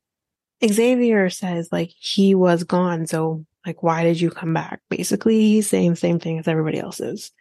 Xavier 0.66 1.30
says 1.30 1.70
like 1.72 1.92
he 2.00 2.34
was 2.34 2.64
gone, 2.64 3.08
so 3.08 3.46
like 3.68 3.84
why 3.84 4.04
did 4.04 4.20
you 4.20 4.32
come 4.32 4.54
back? 4.54 4.80
Basically, 4.90 5.62
saying 5.62 5.92
the 5.92 5.96
same 5.98 6.18
thing 6.20 6.40
as 6.40 6.48
everybody 6.48 6.80
else 6.80 7.00
is. 7.00 7.32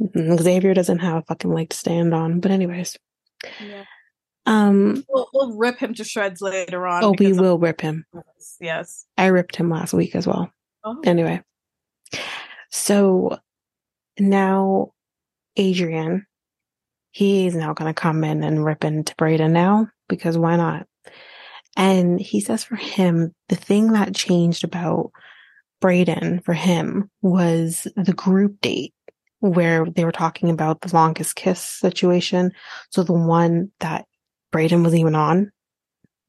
Mhm, 0.00 0.40
Xavier 0.40 0.74
doesn't 0.74 1.00
have 1.00 1.16
a 1.16 1.22
fucking 1.22 1.52
leg 1.52 1.70
to 1.70 1.76
stand 1.76 2.14
on. 2.14 2.40
But 2.40 2.52
anyways, 2.52 2.96
Yeah. 3.60 3.84
um 4.46 5.04
We'll, 5.08 5.28
we'll 5.34 5.56
rip 5.56 5.78
him 5.78 5.92
to 5.94 6.04
shreds 6.04 6.40
later 6.40 6.86
on. 6.86 7.02
oh 7.04 7.14
we 7.18 7.32
will 7.32 7.58
rip 7.58 7.80
him. 7.80 8.06
Yes. 8.60 9.06
I 9.16 9.26
ripped 9.26 9.56
him 9.56 9.68
last 9.70 9.92
week 9.92 10.14
as 10.14 10.26
well. 10.26 10.50
Oh. 10.84 11.00
Anyway. 11.04 11.42
So 12.70 13.38
now 14.20 14.92
Adrian, 15.56 16.26
he's 17.10 17.56
now 17.56 17.72
going 17.74 17.92
to 17.92 18.00
come 18.00 18.22
in 18.22 18.44
and 18.44 18.64
rip 18.64 18.84
into 18.84 19.14
Brayden 19.16 19.50
now 19.50 19.88
because 20.08 20.38
why 20.38 20.56
not? 20.56 20.86
And 21.78 22.20
he 22.20 22.40
says 22.40 22.64
for 22.64 22.76
him, 22.76 23.32
the 23.48 23.56
thing 23.56 23.92
that 23.92 24.14
changed 24.14 24.64
about 24.64 25.12
Brayden 25.80 26.44
for 26.44 26.52
him 26.52 27.08
was 27.22 27.86
the 27.96 28.12
group 28.12 28.60
date 28.60 28.92
where 29.38 29.86
they 29.86 30.04
were 30.04 30.10
talking 30.12 30.50
about 30.50 30.80
the 30.80 30.92
longest 30.92 31.36
kiss 31.36 31.60
situation. 31.62 32.50
So 32.90 33.04
the 33.04 33.12
one 33.12 33.70
that 33.78 34.06
Brayden 34.52 34.82
was 34.82 34.94
even 34.94 35.14
on, 35.14 35.52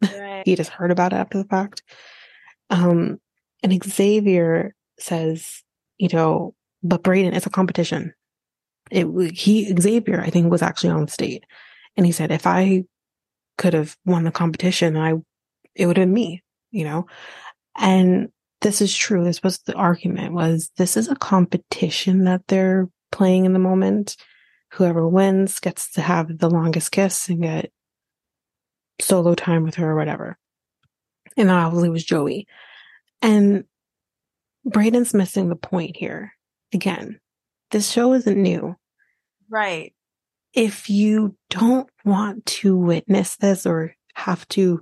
Right. 0.01 0.43
he 0.45 0.55
just 0.55 0.69
heard 0.69 0.91
about 0.91 1.13
it 1.13 1.17
after 1.17 1.39
the 1.39 1.49
fact. 1.49 1.81
Um, 2.69 3.19
and 3.63 3.83
Xavier 3.83 4.75
says, 4.99 5.63
you 5.97 6.09
know, 6.13 6.53
but 6.83 7.03
Brayden, 7.03 7.35
it's 7.35 7.47
a 7.47 7.49
competition. 7.49 8.13
It 8.91 9.07
he 9.31 9.75
Xavier, 9.75 10.21
I 10.21 10.29
think, 10.29 10.51
was 10.51 10.61
actually 10.61 10.91
on 10.91 11.07
state, 11.07 11.43
and 11.97 12.05
he 12.05 12.11
said, 12.11 12.31
if 12.31 12.47
I 12.47 12.85
could 13.57 13.73
have 13.73 13.97
won 14.05 14.23
the 14.23 14.31
competition, 14.31 14.95
I 14.95 15.15
it 15.75 15.85
would 15.85 15.97
have 15.97 16.07
been 16.07 16.13
me, 16.13 16.43
you 16.71 16.83
know. 16.83 17.07
And 17.77 18.29
this 18.61 18.81
is 18.81 18.95
true. 18.95 19.23
This 19.23 19.43
was 19.43 19.59
the 19.59 19.73
argument: 19.73 20.33
was 20.33 20.71
this 20.77 20.97
is 20.97 21.07
a 21.07 21.15
competition 21.15 22.25
that 22.25 22.47
they're 22.47 22.87
playing 23.11 23.45
in 23.45 23.53
the 23.53 23.59
moment. 23.59 24.15
Whoever 24.73 25.07
wins 25.07 25.59
gets 25.59 25.91
to 25.93 26.01
have 26.01 26.37
the 26.37 26.49
longest 26.49 26.91
kiss 26.91 27.27
and 27.27 27.41
get 27.41 27.71
solo 29.01 29.33
time 29.33 29.63
with 29.63 29.75
her 29.75 29.91
or 29.91 29.95
whatever. 29.95 30.37
And 31.37 31.49
obviously 31.49 31.87
it 31.87 31.91
was 31.91 32.03
Joey. 32.03 32.47
And 33.21 33.63
Brayden's 34.67 35.13
missing 35.13 35.49
the 35.49 35.55
point 35.55 35.95
here. 35.95 36.33
Again, 36.73 37.19
this 37.71 37.89
show 37.89 38.13
isn't 38.13 38.41
new. 38.41 38.75
Right. 39.49 39.93
If 40.53 40.89
you 40.89 41.35
don't 41.49 41.89
want 42.05 42.45
to 42.45 42.75
witness 42.75 43.37
this 43.37 43.65
or 43.65 43.95
have 44.15 44.47
to, 44.49 44.81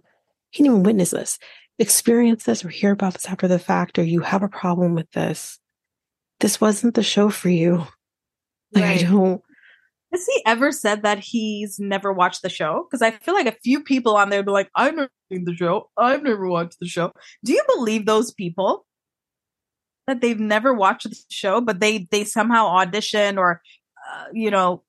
you 0.52 0.58
can't 0.58 0.68
even 0.68 0.84
witness 0.84 1.12
this, 1.12 1.40
experience 1.80 2.44
this 2.44 2.64
or 2.66 2.70
hear 2.70 2.92
about 2.92 3.14
this 3.14 3.28
after 3.28 3.48
the 3.48 3.60
fact, 3.60 4.00
or 4.00 4.04
you 4.04 4.22
have 4.22 4.44
a 4.44 4.50
problem 4.50 4.96
with 4.96 5.10
this, 5.12 5.60
this 6.40 6.62
wasn't 6.62 6.96
the 6.96 7.04
show 7.04 7.30
for 7.30 7.50
you. 7.50 7.86
Like, 8.74 8.84
Right. 8.84 9.06
I 9.06 9.10
don't, 9.10 9.42
Has 10.12 10.26
he 10.26 10.44
ever 10.46 10.72
said 10.72 11.04
that 11.04 11.20
he's 11.20 11.80
never 11.80 12.14
watched 12.14 12.42
the 12.42 12.50
show? 12.50 12.86
Because 12.90 13.02
I 13.02 13.12
feel 13.12 13.34
like 13.34 13.48
a 13.48 13.58
few 13.64 13.82
people 13.84 14.16
on 14.16 14.30
there 14.30 14.44
be 14.44 14.52
like, 14.52 14.70
I've 14.76 14.96
never 14.96 15.10
seen 15.32 15.46
the 15.46 15.56
show. 15.56 15.90
I've 15.98 16.24
never 16.24 16.48
watched 16.48 16.80
the 16.80 16.88
show. 16.88 17.12
Do 17.44 17.54
you 17.54 17.64
believe 17.76 18.06
those 18.06 18.34
people? 18.34 18.86
That 20.08 20.22
they've 20.22 20.40
never 20.40 20.74
watched 20.74 21.10
the 21.10 21.18
show, 21.30 21.60
but 21.60 21.82
they 21.82 22.08
they 22.12 22.24
somehow 22.24 22.68
audition 22.68 23.38
or, 23.38 23.62
uh, 24.10 24.26
you 24.32 24.50
know, 24.50 24.84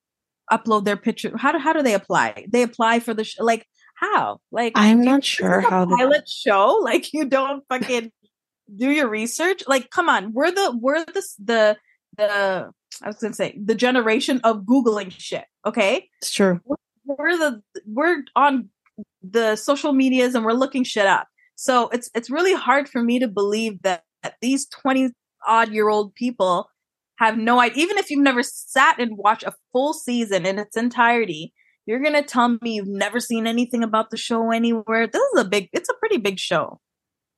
upload 0.52 0.84
their 0.84 0.96
picture. 0.96 1.36
How 1.36 1.50
do 1.50 1.58
how 1.58 1.72
do 1.72 1.82
they 1.82 1.94
apply? 1.94 2.46
They 2.48 2.62
apply 2.62 3.00
for 3.00 3.14
the 3.14 3.24
show. 3.24 3.42
Like 3.44 3.66
how? 3.98 4.40
Like 4.50 4.72
I'm 4.76 5.02
not 5.02 5.24
sure 5.24 5.60
how 5.60 5.84
the, 5.84 5.96
pilot 5.96 6.28
show. 6.28 6.80
Like 6.88 7.12
you 7.12 7.24
don't 7.24 7.64
fucking 7.68 8.12
do 8.74 8.90
your 8.90 9.08
research. 9.08 9.62
Like 9.66 9.90
come 9.90 10.08
on, 10.08 10.32
we're 10.32 10.50
the 10.50 10.78
we're 10.80 11.04
the 11.04 11.22
the 11.38 11.76
the 12.16 12.70
I 13.02 13.06
was 13.06 13.16
gonna 13.16 13.34
say 13.34 13.58
the 13.62 13.74
generation 13.74 14.40
of 14.44 14.62
googling 14.62 15.10
shit. 15.10 15.44
Okay, 15.66 16.08
it's 16.22 16.32
true. 16.32 16.60
we're 17.04 17.36
the 17.36 17.62
we're 17.86 18.24
on 18.36 18.70
the 19.22 19.56
social 19.56 19.92
medias 19.92 20.34
and 20.34 20.44
we're 20.44 20.52
looking 20.52 20.84
shit 20.84 21.06
up. 21.06 21.28
So 21.56 21.88
it's 21.88 22.10
it's 22.14 22.30
really 22.30 22.54
hard 22.54 22.88
for 22.88 23.02
me 23.02 23.18
to 23.18 23.28
believe 23.28 23.82
that, 23.82 24.04
that 24.22 24.34
these 24.40 24.66
twenty 24.66 25.10
odd 25.46 25.72
year 25.72 25.88
old 25.88 26.14
people 26.14 26.70
have 27.16 27.36
no 27.36 27.60
idea. 27.60 27.82
Even 27.82 27.98
if 27.98 28.10
you've 28.10 28.22
never 28.22 28.42
sat 28.42 28.98
and 28.98 29.16
watched 29.16 29.42
a 29.42 29.54
full 29.72 29.92
season 29.92 30.46
in 30.46 30.58
its 30.58 30.76
entirety, 30.76 31.52
you're 31.88 32.00
gonna 32.00 32.22
tell 32.22 32.58
me 32.60 32.74
you've 32.74 32.86
never 32.86 33.18
seen 33.18 33.46
anything 33.46 33.82
about 33.82 34.10
the 34.10 34.18
show 34.18 34.50
anywhere. 34.50 35.06
This 35.06 35.22
is 35.22 35.40
a 35.40 35.44
big. 35.44 35.70
It's 35.72 35.88
a 35.88 35.94
pretty 35.94 36.18
big 36.18 36.38
show. 36.38 36.80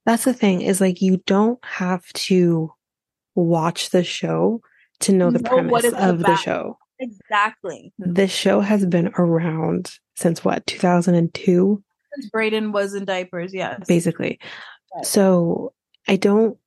That's 0.05 0.25
the 0.25 0.35
thing 0.35 0.63
is 0.63 0.81
like, 0.81 1.01
you 1.01 1.23
don't 1.25 1.65
have 1.65 2.05
to 2.15 2.73
watch 3.37 3.91
the 3.91 4.03
show 4.03 4.61
to 5.01 5.13
know 5.13 5.31
the 5.31 5.39
Know 5.39 5.51
premise 5.51 5.93
of 5.93 6.19
the 6.19 6.35
show. 6.37 6.79
Exactly. 6.99 7.93
This 7.99 8.33
show 8.33 8.61
has 8.61 8.85
been 8.87 9.13
around 9.17 9.93
since 10.17 10.45
what, 10.45 10.67
2002, 10.67 11.83
Since 12.15 12.31
Brayden 12.31 12.73
was 12.73 12.95
in 12.95 13.05
diapers, 13.05 13.55
yes. 13.55 13.81
basically. 13.87 14.41
Right. 14.95 15.07
So 15.07 15.73
I 16.09 16.17
don't 16.17 16.59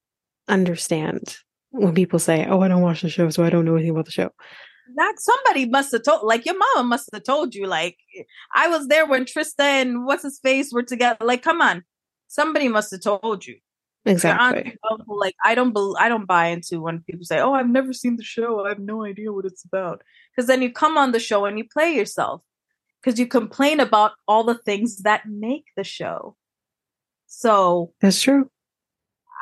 understand 0.47 1.35
when 1.71 1.93
people 1.93 2.19
say, 2.19 2.45
oh, 2.47 2.61
I 2.61 2.67
don't 2.67 2.81
watch 2.81 3.01
the 3.01 3.09
show, 3.09 3.29
so 3.29 3.43
I 3.43 3.49
don't 3.49 3.65
know 3.65 3.75
anything 3.75 3.91
about 3.91 4.05
the 4.05 4.11
show. 4.11 4.31
That 4.95 5.15
somebody 5.17 5.65
must 5.65 5.91
have 5.91 6.03
told 6.03 6.23
like 6.23 6.45
your 6.45 6.57
mama 6.57 6.87
must 6.87 7.09
have 7.13 7.23
told 7.23 7.55
you 7.55 7.67
like 7.67 7.97
i 8.53 8.67
was 8.67 8.87
there 8.87 9.05
when 9.05 9.25
trista 9.25 9.61
and 9.61 10.05
what's 10.05 10.23
his 10.23 10.39
face 10.39 10.71
were 10.71 10.83
together 10.83 11.17
like 11.21 11.41
come 11.41 11.61
on. 11.61 11.83
Somebody 12.27 12.67
must 12.67 12.89
have 12.89 13.01
told 13.01 13.45
you. 13.45 13.57
Exactly. 14.05 14.75
uncle, 14.91 15.17
like 15.17 15.35
i 15.45 15.55
don't 15.55 15.73
bel 15.73 15.95
i 15.97 16.09
don't 16.09 16.25
buy 16.25 16.47
into 16.47 16.81
when 16.81 16.99
people 17.01 17.23
say 17.23 17.39
oh 17.39 17.53
i've 17.53 17.69
never 17.69 17.93
seen 17.93 18.17
the 18.17 18.23
show. 18.23 18.65
I 18.65 18.69
have 18.69 18.79
no 18.79 19.05
idea 19.05 19.31
what 19.31 19.45
it's 19.45 19.63
about 19.63 20.01
because 20.31 20.47
then 20.47 20.61
you 20.61 20.71
come 20.71 20.97
on 20.97 21.11
the 21.11 21.19
show 21.19 21.45
and 21.45 21.57
you 21.57 21.65
play 21.71 21.95
yourself. 21.95 22.41
Because 23.01 23.19
you 23.19 23.27
complain 23.27 23.81
about 23.81 24.13
all 24.29 24.45
the 24.45 24.57
things 24.57 24.99
that 24.99 25.23
make 25.27 25.65
the 25.75 25.83
show. 25.83 26.37
So 27.27 27.93
That's 28.01 28.21
true. 28.21 28.49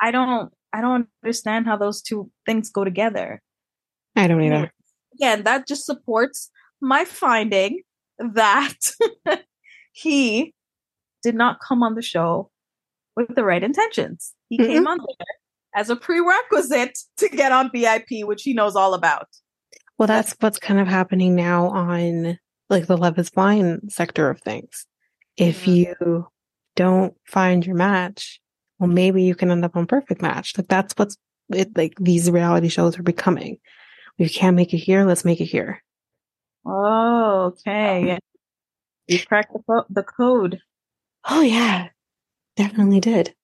i 0.00 0.10
don't 0.10 0.52
i 0.72 0.80
don't 0.80 1.08
understand 1.22 1.66
how 1.66 1.76
those 1.76 2.02
two 2.02 2.30
things 2.46 2.70
go 2.70 2.84
together. 2.84 3.42
I 4.14 4.26
don't 4.28 4.42
either. 4.42 4.70
Again, 5.14 5.44
that 5.44 5.66
just 5.66 5.84
supports 5.86 6.50
my 6.80 7.04
finding 7.04 7.82
that 8.18 8.74
he 9.92 10.54
did 11.22 11.34
not 11.34 11.58
come 11.66 11.82
on 11.82 11.94
the 11.94 12.02
show 12.02 12.50
with 13.16 13.34
the 13.34 13.44
right 13.44 13.62
intentions. 13.62 14.34
He 14.48 14.58
Mm-mm. 14.58 14.66
came 14.66 14.86
on 14.86 14.98
there 14.98 15.26
as 15.74 15.90
a 15.90 15.96
prerequisite 15.96 16.98
to 17.18 17.28
get 17.28 17.52
on 17.52 17.70
BIP, 17.70 18.24
which 18.24 18.42
he 18.42 18.52
knows 18.52 18.76
all 18.76 18.94
about. 18.94 19.28
Well, 19.98 20.06
that's 20.06 20.34
what's 20.40 20.58
kind 20.58 20.80
of 20.80 20.88
happening 20.88 21.34
now 21.34 21.68
on 21.68 22.38
like 22.68 22.86
the 22.86 22.96
Love 22.96 23.18
is 23.18 23.30
Blind 23.30 23.90
sector 23.92 24.28
of 24.30 24.40
things. 24.40 24.86
If 25.36 25.64
Mhm. 25.64 25.76
you 25.76 26.26
don't 26.74 27.14
find 27.26 27.64
your 27.64 27.76
match, 27.76 28.40
well, 28.78 28.88
maybe 28.88 29.22
you 29.22 29.34
can 29.34 29.50
end 29.50 29.64
up 29.64 29.76
on 29.76 29.86
Perfect 29.86 30.22
Match. 30.22 30.56
Like 30.56 30.68
that's 30.68 30.94
what's 30.96 31.16
it, 31.50 31.76
like 31.76 31.94
these 32.00 32.30
reality 32.30 32.68
shows 32.68 32.98
are 32.98 33.02
becoming. 33.02 33.58
We 34.18 34.28
can't 34.28 34.56
make 34.56 34.72
it 34.74 34.78
here. 34.78 35.04
Let's 35.04 35.24
make 35.24 35.40
it 35.40 35.46
here. 35.46 35.82
Oh, 36.66 37.52
okay. 37.54 38.12
Um, 38.12 38.18
you 39.08 39.18
cracked 39.24 39.52
the, 39.52 39.84
the 39.90 40.02
code. 40.02 40.60
Oh 41.28 41.40
yeah, 41.40 41.88
definitely 42.56 43.00
did. 43.00 43.34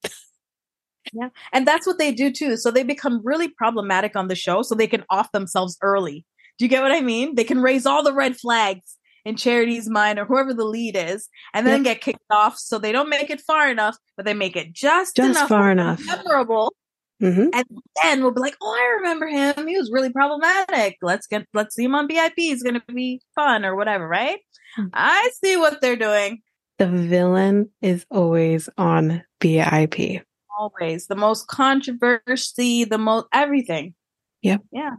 Yeah. 1.12 1.28
And 1.52 1.66
that's 1.66 1.86
what 1.86 1.98
they 1.98 2.12
do 2.12 2.30
too. 2.30 2.56
So 2.56 2.70
they 2.70 2.82
become 2.82 3.20
really 3.24 3.48
problematic 3.48 4.14
on 4.14 4.28
the 4.28 4.34
show 4.34 4.62
so 4.62 4.74
they 4.74 4.86
can 4.86 5.04
off 5.10 5.32
themselves 5.32 5.76
early. 5.82 6.24
Do 6.58 6.64
you 6.64 6.68
get 6.68 6.82
what 6.82 6.92
I 6.92 7.00
mean? 7.00 7.34
They 7.34 7.44
can 7.44 7.62
raise 7.62 7.86
all 7.86 8.02
the 8.02 8.12
red 8.12 8.36
flags 8.36 8.96
in 9.24 9.36
Charity's 9.36 9.88
mind 9.88 10.18
or 10.18 10.24
whoever 10.24 10.52
the 10.52 10.64
lead 10.64 10.96
is 10.96 11.28
and 11.54 11.66
then 11.66 11.82
get 11.82 12.00
kicked 12.00 12.18
off 12.30 12.58
so 12.58 12.78
they 12.78 12.92
don't 12.92 13.08
make 13.08 13.30
it 13.30 13.40
far 13.40 13.70
enough, 13.70 13.96
but 14.16 14.26
they 14.26 14.34
make 14.34 14.56
it 14.56 14.72
just, 14.72 15.16
Just 15.16 15.30
enough 15.30 15.48
far 15.48 15.70
enough. 15.70 16.00
memorable. 16.04 16.74
Hmm 17.20 17.48
And 17.52 17.64
then 18.02 18.22
we'll 18.22 18.32
be 18.32 18.40
like, 18.40 18.56
oh, 18.62 18.76
I 18.78 18.96
remember 18.98 19.26
him. 19.26 19.66
He 19.66 19.76
was 19.76 19.90
really 19.92 20.10
problematic. 20.12 20.98
Let's 21.02 21.26
get, 21.26 21.46
let's 21.52 21.74
see 21.74 21.84
him 21.84 21.94
on 21.94 22.06
BIP. 22.08 22.32
He's 22.36 22.62
going 22.62 22.74
to 22.76 22.82
be 22.94 23.20
fun 23.34 23.64
or 23.64 23.74
whatever, 23.74 24.06
right? 24.06 24.38
Mhm. 24.78 24.90
I 24.92 25.30
see 25.42 25.56
what 25.56 25.80
they're 25.80 25.96
doing. 25.96 26.42
The 26.78 26.86
villain 26.86 27.70
is 27.82 28.06
always 28.10 28.68
on 28.78 29.24
BIP. 29.40 30.22
Always 30.58 31.06
the 31.08 31.16
most 31.16 31.48
controversy, 31.48 32.84
the 32.84 32.98
most 32.98 33.26
everything. 33.32 33.94
Yep. 34.42 34.62
Yeah. 34.72 34.90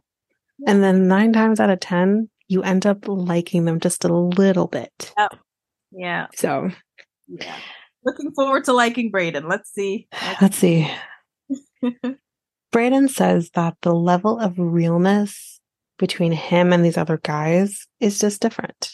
And 0.67 0.83
then 0.83 1.07
nine 1.07 1.31
times 1.31 1.61
out 1.61 1.69
of 1.69 1.79
10, 1.79 2.29
you 2.49 2.63
end 2.63 2.85
up 2.85 3.07
liking 3.07 3.63
them 3.63 3.79
just 3.79 4.03
a 4.03 4.13
little 4.13 4.67
bit. 4.67 5.13
Yeah. 5.91 6.27
So 6.35 6.69
Yeah. 7.27 7.55
Looking 8.05 8.31
forward 8.33 8.63
to 8.65 8.73
liking 8.73 9.11
Brayden. 9.11 9.49
Let's 9.49 9.71
see. 9.73 10.07
let's 10.41 10.57
see. 10.57 10.89
Brayden 12.71 13.09
says 13.09 13.49
that 13.51 13.75
the 13.81 13.93
level 13.93 14.39
of 14.39 14.53
realness 14.57 15.59
between 15.97 16.31
him 16.31 16.71
and 16.71 16.83
these 16.83 16.97
other 16.97 17.17
guys 17.17 17.87
is 17.99 18.19
just 18.19 18.41
different. 18.41 18.91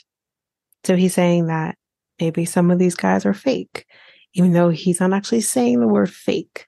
So 0.83 0.95
he's 0.95 1.13
saying 1.13 1.47
that 1.47 1.77
maybe 2.19 2.45
some 2.45 2.71
of 2.71 2.79
these 2.79 2.95
guys 2.95 3.25
are 3.25 3.33
fake, 3.33 3.85
even 4.33 4.53
though 4.53 4.69
he's 4.69 4.99
not 4.99 5.13
actually 5.13 5.41
saying 5.41 5.79
the 5.79 5.87
word 5.87 6.11
fake. 6.11 6.67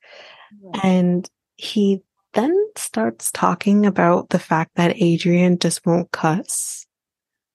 And 0.84 1.30
he 1.56 2.01
then 2.34 2.56
starts 2.75 3.32
talking 3.32 3.86
about 3.86 4.30
the 4.30 4.39
fact 4.39 4.71
that 4.75 5.01
Adrian 5.01 5.60
just 5.60 5.86
won't 5.86 6.12
cuss. 6.12 6.86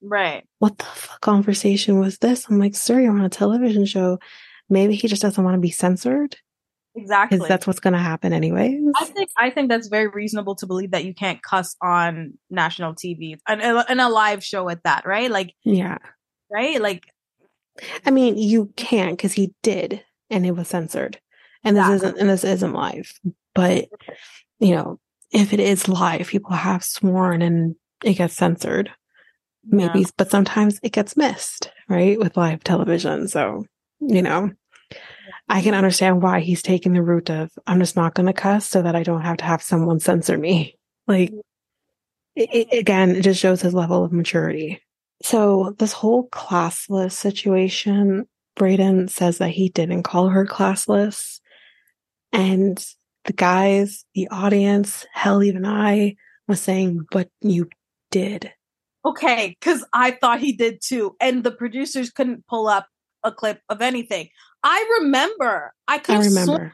Right. 0.00 0.44
What 0.58 0.78
the 0.78 0.84
fuck 0.84 1.20
conversation 1.20 2.00
was 2.00 2.18
this? 2.18 2.48
I'm 2.48 2.58
like, 2.58 2.74
sir, 2.74 3.00
you're 3.00 3.12
on 3.12 3.24
a 3.24 3.28
television 3.28 3.84
show. 3.84 4.18
Maybe 4.68 4.94
he 4.94 5.08
just 5.08 5.22
doesn't 5.22 5.44
want 5.44 5.54
to 5.54 5.60
be 5.60 5.70
censored 5.70 6.36
Exactly. 6.94 7.38
because 7.38 7.48
that's 7.48 7.66
what's 7.66 7.80
going 7.80 7.94
to 7.94 7.98
happen 7.98 8.32
anyways. 8.32 8.80
I 8.96 9.04
think 9.06 9.30
I 9.38 9.50
think 9.50 9.68
that's 9.70 9.88
very 9.88 10.08
reasonable 10.08 10.56
to 10.56 10.66
believe 10.66 10.90
that 10.90 11.04
you 11.04 11.14
can't 11.14 11.42
cuss 11.42 11.74
on 11.82 12.34
national 12.50 12.94
TV 12.94 13.36
and 13.48 13.62
in 13.88 14.00
a 14.00 14.08
live 14.10 14.44
show 14.44 14.68
at 14.68 14.82
that, 14.84 15.06
right? 15.06 15.30
Like, 15.30 15.54
Yeah. 15.64 15.98
right? 16.50 16.80
Like, 16.80 17.04
I 18.04 18.10
mean, 18.10 18.36
you 18.36 18.72
can't 18.76 19.16
because 19.16 19.32
he 19.32 19.54
did, 19.62 20.02
and 20.28 20.44
it 20.44 20.50
was 20.52 20.68
censored. 20.68 21.18
And 21.64 21.76
this 21.76 21.84
Exactly. 21.86 22.08
isn't, 22.08 22.20
and 22.20 22.30
this 22.30 22.44
isn't 22.44 22.72
live. 22.74 23.12
But 23.54 23.88
you 24.60 24.74
know, 24.74 24.98
if 25.30 25.52
it 25.54 25.60
is 25.60 25.88
live, 25.88 26.28
people 26.28 26.52
have 26.52 26.84
sworn, 26.84 27.40
and 27.40 27.74
it 28.04 28.14
gets 28.14 28.34
censored. 28.34 28.90
Maybe, 29.64 30.00
yeah. 30.00 30.06
but 30.18 30.30
sometimes 30.30 30.80
it 30.82 30.92
gets 30.92 31.16
missed, 31.16 31.70
right, 31.88 32.18
with 32.18 32.36
live 32.36 32.64
television. 32.64 33.28
So, 33.28 33.64
you 34.00 34.20
know, 34.20 34.50
I 35.52 35.60
can 35.60 35.74
understand 35.74 36.22
why 36.22 36.40
he's 36.40 36.62
taking 36.62 36.94
the 36.94 37.02
route 37.02 37.28
of 37.28 37.50
I'm 37.66 37.78
just 37.78 37.94
not 37.94 38.14
going 38.14 38.24
to 38.26 38.32
cuss 38.32 38.66
so 38.66 38.80
that 38.80 38.96
I 38.96 39.02
don't 39.02 39.20
have 39.20 39.36
to 39.36 39.44
have 39.44 39.62
someone 39.62 40.00
censor 40.00 40.36
me. 40.38 40.76
Like, 41.08 41.32
it, 42.36 42.48
it- 42.54 42.78
again, 42.78 43.10
it 43.16 43.22
just 43.22 43.40
shows 43.40 43.60
his 43.60 43.74
level 43.74 44.04
of 44.04 44.12
maturity. 44.12 44.80
So, 45.20 45.74
this 45.80 45.92
whole 45.92 46.28
classless 46.28 47.10
situation, 47.10 48.28
Brayden 48.56 49.10
says 49.10 49.38
that 49.38 49.48
he 49.50 49.68
didn't 49.68 50.04
call 50.04 50.28
her 50.28 50.46
classless. 50.46 51.40
And 52.32 52.82
the 53.24 53.32
guys, 53.32 54.04
the 54.14 54.28
audience, 54.28 55.04
hell, 55.12 55.42
even 55.42 55.66
I 55.66 56.14
was 56.46 56.60
saying, 56.60 57.04
but 57.10 57.28
you 57.40 57.68
did. 58.12 58.52
Okay, 59.04 59.56
because 59.58 59.84
I 59.92 60.12
thought 60.12 60.38
he 60.38 60.52
did 60.52 60.80
too, 60.80 61.16
and 61.20 61.42
the 61.42 61.50
producers 61.50 62.10
couldn't 62.10 62.46
pull 62.46 62.68
up 62.68 62.86
a 63.24 63.32
clip 63.32 63.60
of 63.68 63.82
anything. 63.82 64.28
I 64.62 64.98
remember. 65.00 65.72
I 65.88 65.98
could 65.98 66.16
I 66.16 66.24
remember. 66.24 66.72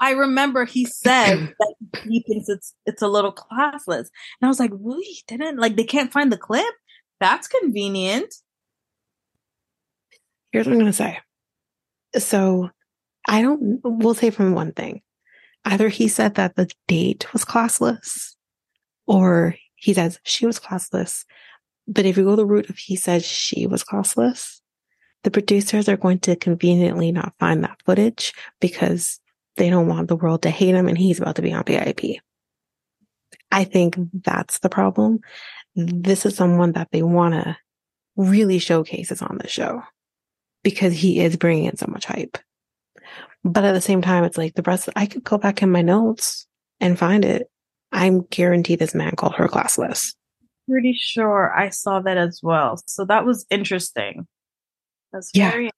I 0.00 0.12
remember 0.12 0.64
he 0.64 0.84
said 0.84 1.36
that 1.58 1.74
he 2.04 2.24
thinks 2.28 2.48
it's 2.48 2.74
it's 2.86 3.02
a 3.02 3.08
little 3.08 3.32
classless, 3.32 4.08
and 4.40 4.42
I 4.42 4.48
was 4.48 4.60
like, 4.60 4.70
really? 4.72 5.04
He 5.04 5.22
didn't 5.26 5.58
like 5.58 5.76
they 5.76 5.84
can't 5.84 6.12
find 6.12 6.32
the 6.32 6.38
clip? 6.38 6.74
That's 7.20 7.48
convenient. 7.48 8.32
Here's 10.52 10.66
what 10.66 10.72
I'm 10.72 10.78
going 10.78 10.92
to 10.92 10.96
say. 10.96 11.18
So 12.16 12.70
I 13.28 13.42
don't, 13.42 13.80
we'll 13.84 14.14
say 14.14 14.30
from 14.30 14.54
one 14.54 14.72
thing. 14.72 15.02
Either 15.64 15.88
he 15.88 16.08
said 16.08 16.36
that 16.36 16.56
the 16.56 16.70
date 16.86 17.32
was 17.32 17.44
classless 17.44 18.34
Or 19.06 19.54
he 19.74 19.92
says 19.92 20.18
she 20.24 20.46
was 20.46 20.58
classless. 20.58 21.24
But 21.86 22.06
if 22.06 22.16
you 22.16 22.24
go 22.24 22.36
the 22.36 22.46
route 22.46 22.70
of 22.70 22.78
he 22.78 22.96
says 22.96 23.24
she 23.26 23.66
was 23.66 23.84
classless, 23.84 24.60
the 25.24 25.30
producers 25.30 25.88
are 25.88 25.96
going 25.96 26.20
to 26.20 26.36
conveniently 26.36 27.12
not 27.12 27.34
find 27.38 27.64
that 27.64 27.80
footage 27.84 28.32
because 28.60 29.20
they 29.56 29.70
don't 29.70 29.88
want 29.88 30.08
the 30.08 30.16
world 30.16 30.42
to 30.42 30.50
hate 30.50 30.74
him 30.74 30.88
and 30.88 30.96
he's 30.96 31.18
about 31.18 31.36
to 31.36 31.42
be 31.42 31.52
on 31.52 31.64
VIP. 31.64 32.20
I 33.50 33.64
think 33.64 33.96
that's 34.12 34.60
the 34.60 34.68
problem. 34.68 35.20
This 35.74 36.26
is 36.26 36.36
someone 36.36 36.72
that 36.72 36.88
they 36.92 37.02
want 37.02 37.34
to 37.34 37.56
really 38.16 38.58
showcases 38.58 39.22
on 39.22 39.38
the 39.38 39.48
show 39.48 39.82
because 40.62 40.92
he 40.92 41.20
is 41.20 41.36
bringing 41.36 41.66
in 41.66 41.76
so 41.76 41.86
much 41.88 42.04
hype. 42.04 42.38
But 43.44 43.64
at 43.64 43.72
the 43.72 43.80
same 43.80 44.02
time, 44.02 44.24
it's 44.24 44.36
like 44.36 44.54
the 44.54 44.62
rest, 44.62 44.88
I 44.96 45.06
could 45.06 45.24
go 45.24 45.38
back 45.38 45.62
in 45.62 45.70
my 45.70 45.82
notes 45.82 46.46
and 46.80 46.98
find 46.98 47.24
it. 47.24 47.50
I'm 47.92 48.22
guaranteed 48.22 48.80
this 48.80 48.94
man 48.94 49.14
called 49.16 49.36
her 49.36 49.48
classless. 49.48 50.14
Pretty 50.68 50.92
sure 50.92 51.54
I 51.56 51.70
saw 51.70 52.00
that 52.00 52.18
as 52.18 52.40
well. 52.42 52.78
So 52.86 53.04
that 53.06 53.24
was 53.24 53.46
interesting. 53.50 54.26
That's 55.12 55.30
Yeah. 55.34 55.50
very 55.50 55.70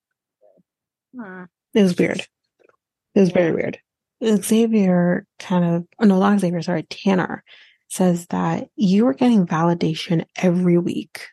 Hmm. 1.14 1.44
It 1.74 1.82
was 1.82 1.96
weird. 1.96 2.20
It 3.14 3.20
was 3.20 3.30
very 3.30 3.52
weird. 3.52 3.78
Xavier 4.24 5.26
kind 5.38 5.64
of, 5.64 5.86
oh 5.98 6.04
no, 6.06 6.20
not 6.20 6.38
Xavier, 6.40 6.62
sorry, 6.62 6.84
Tanner 6.84 7.42
says 7.88 8.26
that 8.28 8.68
you 8.76 9.04
were 9.04 9.14
getting 9.14 9.46
validation 9.46 10.24
every 10.36 10.78
week, 10.78 11.26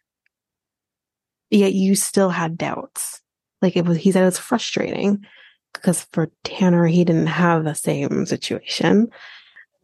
yet 1.52 1.74
you 1.74 1.96
still 1.96 2.30
had 2.30 2.58
doubts. 2.58 3.22
Like 3.62 3.76
it 3.76 3.86
was, 3.86 3.98
he 3.98 4.12
said 4.12 4.24
it 4.24 4.26
was 4.26 4.40
frustrating 4.40 5.26
because 5.74 6.08
for 6.12 6.32
Tanner, 6.44 6.88
he 6.88 7.04
didn't 7.04 7.28
have 7.28 7.64
the 7.64 7.76
same 7.76 8.26
situation. 8.26 9.10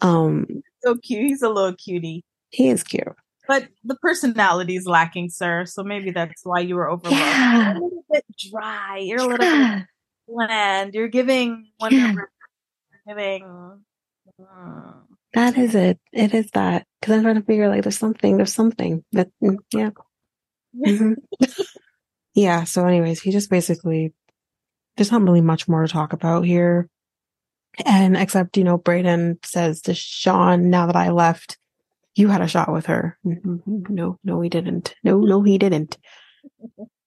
Um, 0.01 0.47
so 0.81 0.95
cute. 0.95 1.25
He's 1.27 1.41
a 1.41 1.49
little 1.49 1.75
cutie. 1.75 2.23
he 2.49 2.69
is 2.69 2.83
cute. 2.83 3.07
But 3.47 3.67
the 3.83 3.95
personality 3.95 4.75
is 4.75 4.85
lacking, 4.85 5.29
sir. 5.29 5.65
So 5.65 5.83
maybe 5.83 6.11
that's 6.11 6.45
why 6.45 6.59
you 6.61 6.75
were 6.75 6.89
overlooked. 6.89 7.19
Yeah. 7.19 7.73
You're 7.73 7.77
a 7.77 7.83
little 7.83 8.05
bit 8.11 8.25
dry. 8.51 8.97
You're 8.99 9.19
a 9.19 9.27
little 9.27 9.37
bit 9.37 9.85
bland. 10.27 10.93
You're 10.93 11.07
giving 11.09 11.67
Wonder 11.79 11.97
Yeah. 11.97 12.13
Giving. 13.07 13.43
mm, 14.39 14.93
That 15.33 15.57
is 15.57 15.75
it. 15.75 15.99
It 16.13 16.33
is 16.33 16.49
that. 16.51 16.85
Cause 17.01 17.15
I'm 17.15 17.23
trying 17.23 17.35
to 17.35 17.41
figure 17.41 17.67
like 17.67 17.83
there's 17.83 17.97
something, 17.97 18.37
there's 18.37 18.53
something 18.53 19.03
that, 19.11 19.29
mm, 19.43 19.57
yeah. 19.73 19.89
Mhm. 20.75 21.15
yeah. 22.33 22.63
So, 22.63 22.85
anyways, 22.87 23.21
he 23.21 23.31
just 23.31 23.49
basically, 23.49 24.13
there's 24.95 25.11
not 25.11 25.21
really 25.21 25.41
much 25.41 25.67
more 25.67 25.81
to 25.85 25.91
talk 25.91 26.13
about 26.13 26.45
here. 26.45 26.87
And 27.85 28.15
except, 28.15 28.55
you 28.55 28.63
know, 28.63 28.77
Brayden 28.77 29.43
says 29.45 29.81
to 29.81 29.93
Sean, 29.95 30.69
now 30.69 30.85
that 30.85 30.95
I 30.95 31.09
left, 31.09 31.57
you 32.15 32.27
had 32.27 32.41
a 32.41 32.47
shot 32.47 32.71
with 32.71 32.85
her. 32.87 33.17
Mhm. 33.25 33.89
No, 33.89 34.19
no, 34.23 34.41
he 34.41 34.49
didn't. 34.49 34.95
No, 35.03 35.19
no, 35.19 35.41
he 35.41 35.57
didn't. 35.57 35.97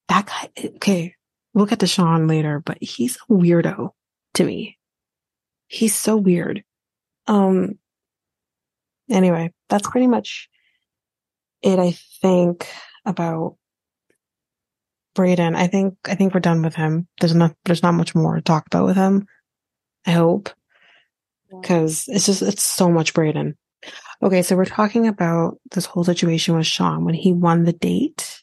That 0.09 0.27
guy, 0.27 0.51
okay, 0.77 1.15
we'll 1.55 1.67
get 1.67 1.81
to 1.81 1.87
Sean 1.87 2.27
later, 2.29 2.61
but 2.65 2.79
he's 2.81 3.17
a 3.17 3.33
weirdo 3.33 3.91
to 4.35 4.45
me. 4.45 4.79
He's 5.69 5.95
so 5.95 6.17
weird. 6.17 6.63
Um, 7.27 7.79
anyway, 9.11 9.53
that's 9.69 9.89
pretty 9.89 10.07
much 10.07 10.49
it, 11.63 11.79
I 11.79 11.93
think, 12.21 12.69
about 13.05 13.57
Brayden. 15.17 15.57
I 15.57 15.67
think, 15.67 15.97
I 16.05 16.15
think 16.15 16.35
we're 16.35 16.41
done 16.41 16.63
with 16.63 16.75
him. 16.75 17.09
There's 17.21 17.35
not, 17.35 17.57
there's 17.65 17.83
not 17.83 17.95
much 17.95 18.15
more 18.15 18.37
to 18.37 18.43
talk 18.43 18.67
about 18.67 18.87
with 18.87 18.97
him. 18.97 19.27
I 20.07 20.13
hope. 20.13 20.51
Cause 21.63 22.05
it's 22.09 22.27
just, 22.27 22.43
it's 22.43 22.63
so 22.63 22.91
much 22.91 23.15
Brayden. 23.15 23.55
Okay. 24.23 24.43
So 24.43 24.57
we're 24.57 24.65
talking 24.65 25.07
about 25.07 25.59
this 25.73 25.87
whole 25.87 26.05
situation 26.05 26.57
with 26.57 26.67
Sean 26.67 27.05
when 27.05 27.15
he 27.15 27.33
won 27.33 27.65
the 27.65 27.73
date, 27.73 28.43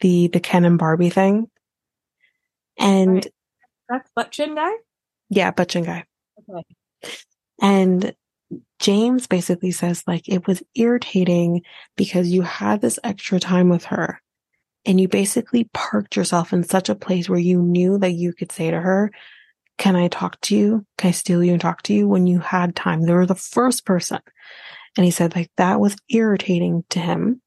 the, 0.00 0.28
the 0.28 0.40
Ken 0.40 0.64
and 0.64 0.78
Barbie 0.78 1.10
thing. 1.10 1.48
And 2.78 3.14
Right. 3.14 3.26
That's 3.88 4.10
butt 4.14 4.30
chin 4.30 4.54
guy? 4.54 4.72
yeah, 5.30 5.50
Butchin 5.50 5.84
guy. 5.84 6.04
Okay. 6.48 6.62
And 7.60 8.14
James 8.78 9.26
basically 9.26 9.70
says 9.72 10.04
like 10.06 10.28
it 10.28 10.46
was 10.46 10.62
irritating 10.74 11.62
because 11.96 12.28
you 12.28 12.42
had 12.42 12.80
this 12.80 12.98
extra 13.04 13.38
time 13.40 13.68
with 13.68 13.84
her 13.86 14.20
and 14.86 15.00
you 15.00 15.08
basically 15.08 15.64
parked 15.74 16.16
yourself 16.16 16.52
in 16.52 16.62
such 16.64 16.88
a 16.88 16.94
place 16.94 17.28
where 17.28 17.38
you 17.38 17.60
knew 17.60 17.98
that 17.98 18.12
you 18.12 18.32
could 18.32 18.50
say 18.50 18.70
to 18.70 18.80
her, 18.80 19.10
can 19.78 19.96
I 19.96 20.08
talk 20.08 20.40
to 20.42 20.56
you? 20.56 20.86
Can 20.98 21.08
I 21.08 21.12
steal 21.12 21.42
you 21.42 21.52
and 21.52 21.60
talk 21.60 21.82
to 21.84 21.94
you 21.94 22.06
when 22.06 22.26
you 22.26 22.38
had 22.38 22.76
time? 22.76 23.02
They 23.02 23.12
were 23.12 23.26
the 23.26 23.34
first 23.34 23.86
person. 23.86 24.20
And 24.96 25.04
he 25.04 25.10
said 25.10 25.34
like 25.34 25.50
that 25.56 25.80
was 25.80 25.96
irritating 26.08 26.84
to 26.90 27.00
him. 27.00 27.40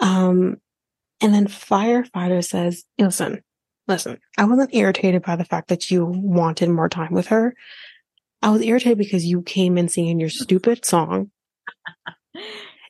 Um, 0.00 0.58
and 1.20 1.34
then 1.34 1.46
firefighter 1.46 2.44
says, 2.44 2.84
listen, 2.98 3.42
listen, 3.88 4.18
I 4.36 4.44
wasn't 4.44 4.74
irritated 4.74 5.22
by 5.22 5.36
the 5.36 5.44
fact 5.44 5.68
that 5.68 5.90
you 5.90 6.04
wanted 6.04 6.68
more 6.68 6.88
time 6.88 7.12
with 7.12 7.28
her. 7.28 7.54
I 8.42 8.50
was 8.50 8.62
irritated 8.62 8.98
because 8.98 9.24
you 9.24 9.42
came 9.42 9.78
in 9.78 9.88
singing 9.88 10.20
your 10.20 10.28
stupid 10.28 10.84
song 10.84 11.30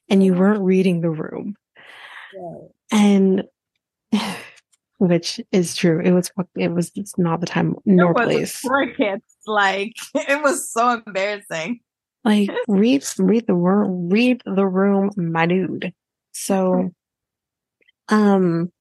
and 0.09 0.24
you 0.24 0.35
weren't 0.35 0.62
reading 0.62 1.00
the 1.00 1.11
room. 1.11 1.54
And 2.90 3.44
which 5.08 5.40
is 5.52 5.74
true. 5.74 6.00
It 6.00 6.12
was 6.12 6.30
it 6.56 6.68
was 6.68 6.90
it's 6.94 7.18
not 7.18 7.40
the 7.40 7.46
time 7.46 7.76
nor 7.84 8.10
It 8.10 8.14
place. 8.14 8.56
for 8.56 8.86
kids. 8.92 9.24
Like 9.46 9.94
it 10.14 10.42
was 10.42 10.70
so 10.70 11.02
embarrassing. 11.06 11.80
Like 12.24 12.50
read 12.68 13.04
read 13.18 13.46
the 13.46 13.54
room 13.54 14.08
read 14.08 14.42
the 14.44 14.66
room, 14.66 15.10
my 15.16 15.46
dude. 15.46 15.92
So 16.32 16.90
um 18.08 18.72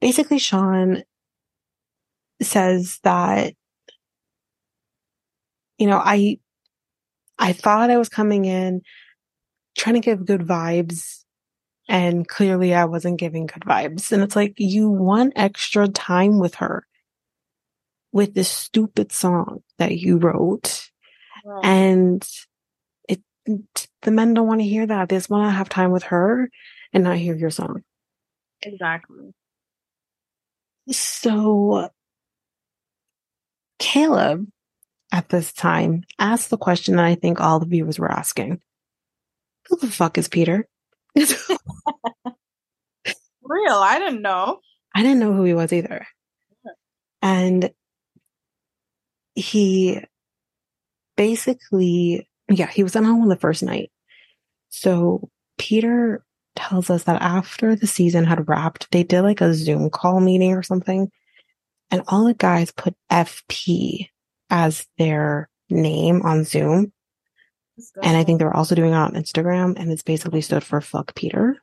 basically 0.00 0.38
Sean 0.38 1.02
says 2.42 3.00
that 3.02 3.54
you 5.78 5.86
know, 5.86 6.00
I 6.02 6.38
I 7.38 7.52
thought 7.52 7.90
I 7.90 7.98
was 7.98 8.08
coming 8.08 8.44
in 8.46 8.82
trying 9.76 9.94
to 9.94 10.00
give 10.00 10.24
good 10.24 10.40
vibes 10.40 11.25
and 11.88 12.26
clearly 12.26 12.74
I 12.74 12.84
wasn't 12.84 13.18
giving 13.18 13.46
good 13.46 13.62
vibes. 13.62 14.12
And 14.12 14.22
it's 14.22 14.36
like 14.36 14.54
you 14.58 14.90
want 14.90 15.34
extra 15.36 15.88
time 15.88 16.38
with 16.38 16.56
her 16.56 16.86
with 18.12 18.34
this 18.34 18.48
stupid 18.48 19.12
song 19.12 19.62
that 19.78 19.96
you 19.98 20.18
wrote 20.18 20.90
and 21.62 22.26
it 23.08 23.20
the 24.02 24.10
men 24.10 24.34
don't 24.34 24.46
want 24.46 24.60
to 24.60 24.66
hear 24.66 24.86
that. 24.86 25.08
They 25.08 25.16
just 25.16 25.30
want 25.30 25.48
to 25.50 25.56
have 25.56 25.68
time 25.68 25.92
with 25.92 26.04
her 26.04 26.50
and 26.92 27.04
not 27.04 27.16
hear 27.16 27.34
your 27.36 27.50
song. 27.50 27.82
exactly. 28.62 29.32
So 30.90 31.90
Caleb 33.78 34.46
at 35.12 35.28
this 35.28 35.52
time 35.52 36.04
asked 36.18 36.50
the 36.50 36.56
question 36.56 36.96
that 36.96 37.04
I 37.04 37.14
think 37.14 37.40
all 37.40 37.60
the 37.60 37.66
viewers 37.66 37.98
were 37.98 38.10
asking. 38.10 38.60
Who 39.68 39.76
the 39.76 39.88
fuck 39.88 40.18
is 40.18 40.28
Peter? 40.28 40.68
Real. 43.42 43.74
I 43.74 43.98
didn't 43.98 44.22
know. 44.22 44.60
I 44.94 45.02
didn't 45.02 45.18
know 45.20 45.32
who 45.32 45.44
he 45.44 45.54
was 45.54 45.72
either. 45.72 46.06
And 47.22 47.70
he 49.34 50.00
basically, 51.16 52.28
yeah, 52.48 52.68
he 52.68 52.82
was 52.82 52.96
on 52.96 53.04
home 53.04 53.28
the 53.28 53.36
first 53.36 53.62
night. 53.62 53.90
So 54.70 55.30
Peter 55.58 56.24
tells 56.54 56.90
us 56.90 57.04
that 57.04 57.22
after 57.22 57.76
the 57.76 57.86
season 57.86 58.24
had 58.24 58.48
wrapped, 58.48 58.90
they 58.90 59.02
did 59.02 59.22
like 59.22 59.40
a 59.40 59.54
Zoom 59.54 59.90
call 59.90 60.20
meeting 60.20 60.54
or 60.54 60.62
something. 60.62 61.10
And 61.90 62.02
all 62.08 62.24
the 62.24 62.34
guys 62.34 62.72
put 62.72 62.94
FP 63.10 64.08
as 64.50 64.86
their 64.98 65.48
name 65.70 66.22
on 66.22 66.44
Zoom. 66.44 66.92
And 68.02 68.16
I 68.16 68.24
think 68.24 68.38
they 68.38 68.44
were 68.44 68.56
also 68.56 68.74
doing 68.74 68.92
it 68.92 68.96
on 68.96 69.14
Instagram 69.14 69.74
and 69.76 69.90
it's 69.90 70.02
basically 70.02 70.40
stood 70.40 70.64
for 70.64 70.80
fuck 70.80 71.14
Peter. 71.14 71.62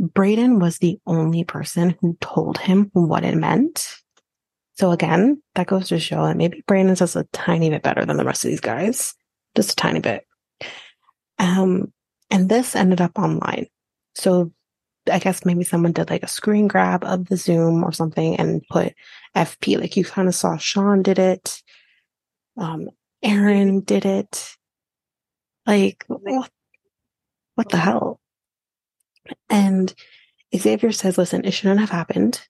Brayden 0.00 0.60
was 0.60 0.78
the 0.78 0.98
only 1.06 1.44
person 1.44 1.96
who 2.00 2.16
told 2.20 2.58
him 2.58 2.90
what 2.92 3.24
it 3.24 3.36
meant. 3.36 3.96
So 4.74 4.90
again, 4.90 5.42
that 5.54 5.66
goes 5.66 5.88
to 5.88 6.00
show 6.00 6.26
that 6.26 6.36
maybe 6.36 6.62
Brayden's 6.66 7.00
just 7.00 7.16
a 7.16 7.28
tiny 7.32 7.70
bit 7.70 7.82
better 7.82 8.04
than 8.04 8.16
the 8.16 8.24
rest 8.24 8.44
of 8.44 8.50
these 8.50 8.60
guys. 8.60 9.14
Just 9.54 9.72
a 9.72 9.76
tiny 9.76 10.00
bit. 10.00 10.26
Um, 11.38 11.92
and 12.30 12.48
this 12.48 12.74
ended 12.74 13.00
up 13.00 13.18
online. 13.18 13.66
So 14.14 14.52
I 15.10 15.18
guess 15.18 15.44
maybe 15.44 15.64
someone 15.64 15.92
did 15.92 16.10
like 16.10 16.22
a 16.22 16.28
screen 16.28 16.68
grab 16.68 17.04
of 17.04 17.26
the 17.28 17.36
Zoom 17.36 17.84
or 17.84 17.92
something 17.92 18.36
and 18.36 18.62
put 18.70 18.94
FP. 19.36 19.78
Like 19.78 19.96
you 19.96 20.04
kind 20.04 20.28
of 20.28 20.34
saw 20.34 20.56
Sean 20.56 21.02
did 21.02 21.18
it. 21.18 21.62
Um, 22.56 22.88
Aaron 23.22 23.80
did 23.80 24.04
it. 24.04 24.56
Like, 25.66 26.04
what, 26.08 26.50
what 27.54 27.68
the 27.68 27.76
hell? 27.76 28.20
And 29.48 29.92
Xavier 30.54 30.92
says, 30.92 31.18
listen, 31.18 31.44
it 31.44 31.52
shouldn't 31.52 31.80
have 31.80 31.90
happened. 31.90 32.40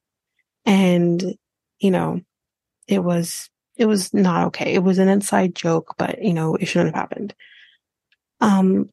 And, 0.64 1.22
you 1.78 1.90
know, 1.90 2.20
it 2.88 3.02
was 3.02 3.50
it 3.76 3.86
was 3.86 4.12
not 4.12 4.48
okay. 4.48 4.74
It 4.74 4.82
was 4.82 4.98
an 4.98 5.08
inside 5.08 5.54
joke, 5.54 5.94
but 5.96 6.22
you 6.22 6.34
know, 6.34 6.56
it 6.56 6.66
shouldn't 6.66 6.94
have 6.94 7.02
happened. 7.02 7.34
Um, 8.40 8.90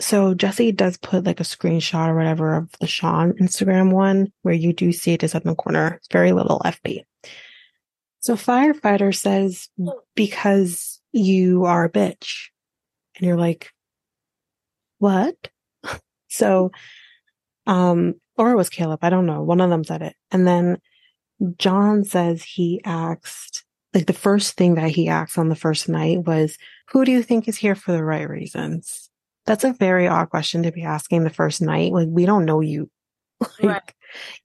so 0.00 0.34
Jesse 0.34 0.72
does 0.72 0.96
put 0.96 1.24
like 1.24 1.40
a 1.40 1.44
screenshot 1.44 2.08
or 2.08 2.16
whatever 2.16 2.54
of 2.54 2.70
the 2.80 2.86
Sean 2.86 3.32
Instagram 3.34 3.92
one 3.92 4.32
where 4.42 4.54
you 4.54 4.72
do 4.72 4.92
see 4.92 5.12
it 5.12 5.22
is 5.22 5.34
up 5.34 5.44
in 5.44 5.50
the 5.50 5.54
corner. 5.54 5.94
It's 5.96 6.08
very 6.10 6.32
little 6.32 6.60
FP. 6.64 7.04
So 8.20 8.34
firefighter 8.34 9.14
says, 9.14 9.68
because 10.14 11.00
you 11.12 11.66
are 11.66 11.84
a 11.84 11.90
bitch. 11.90 12.48
And 13.16 13.26
you're 13.26 13.36
like, 13.36 13.70
what? 14.98 15.36
so, 16.28 16.70
um, 17.66 18.14
or 18.36 18.50
it 18.50 18.56
was 18.56 18.70
Caleb. 18.70 19.00
I 19.02 19.10
don't 19.10 19.26
know. 19.26 19.42
One 19.42 19.60
of 19.60 19.70
them 19.70 19.84
said 19.84 20.02
it. 20.02 20.16
And 20.30 20.46
then 20.46 20.78
John 21.58 22.04
says 22.04 22.42
he 22.42 22.80
asked, 22.84 23.64
like 23.92 24.06
the 24.06 24.12
first 24.12 24.56
thing 24.56 24.74
that 24.74 24.90
he 24.90 25.08
asked 25.08 25.38
on 25.38 25.48
the 25.48 25.56
first 25.56 25.88
night 25.88 26.24
was, 26.26 26.58
who 26.88 27.04
do 27.04 27.12
you 27.12 27.22
think 27.22 27.46
is 27.46 27.56
here 27.56 27.74
for 27.74 27.92
the 27.92 28.04
right 28.04 28.28
reasons? 28.28 29.10
That's 29.46 29.64
a 29.64 29.72
very 29.72 30.08
odd 30.08 30.30
question 30.30 30.62
to 30.62 30.72
be 30.72 30.82
asking 30.82 31.24
the 31.24 31.30
first 31.30 31.62
night. 31.62 31.92
Like 31.92 32.08
we 32.10 32.26
don't 32.26 32.44
know 32.44 32.60
you. 32.60 32.90
like 33.40 33.62
right. 33.62 33.92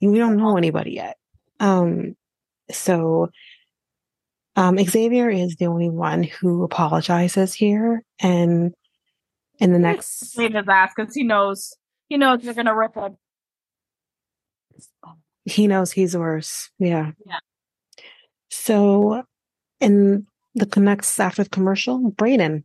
we 0.01 0.17
don't 0.17 0.38
know 0.38 0.58
anybody 0.58 0.91
yet. 0.91 1.17
Um, 1.60 2.15
so, 2.71 3.29
um, 4.59 4.77
Xavier 4.77 5.29
is 5.29 5.55
the 5.55 5.67
only 5.67 5.89
one 5.89 6.21
who 6.21 6.63
apologizes 6.63 7.53
here 7.53 8.03
and 8.19 8.73
in 9.57 9.71
the 9.71 9.79
next 9.79 10.37
his 10.37 10.51
ass 10.67 10.91
because 10.93 11.15
he 11.15 11.23
knows 11.23 11.77
he 12.09 12.17
knows 12.17 12.43
you're 12.43 12.53
gonna 12.53 12.75
rip 12.75 12.93
him. 12.93 13.15
He 15.45 15.67
knows 15.67 15.93
he's 15.93 16.17
worse. 16.17 16.69
Yeah. 16.77 17.11
Yeah. 17.25 17.39
So 18.49 19.23
in 19.79 20.27
the 20.55 20.79
next 20.81 21.17
after 21.21 21.45
the 21.45 21.49
commercial, 21.49 22.11
Brayden 22.11 22.63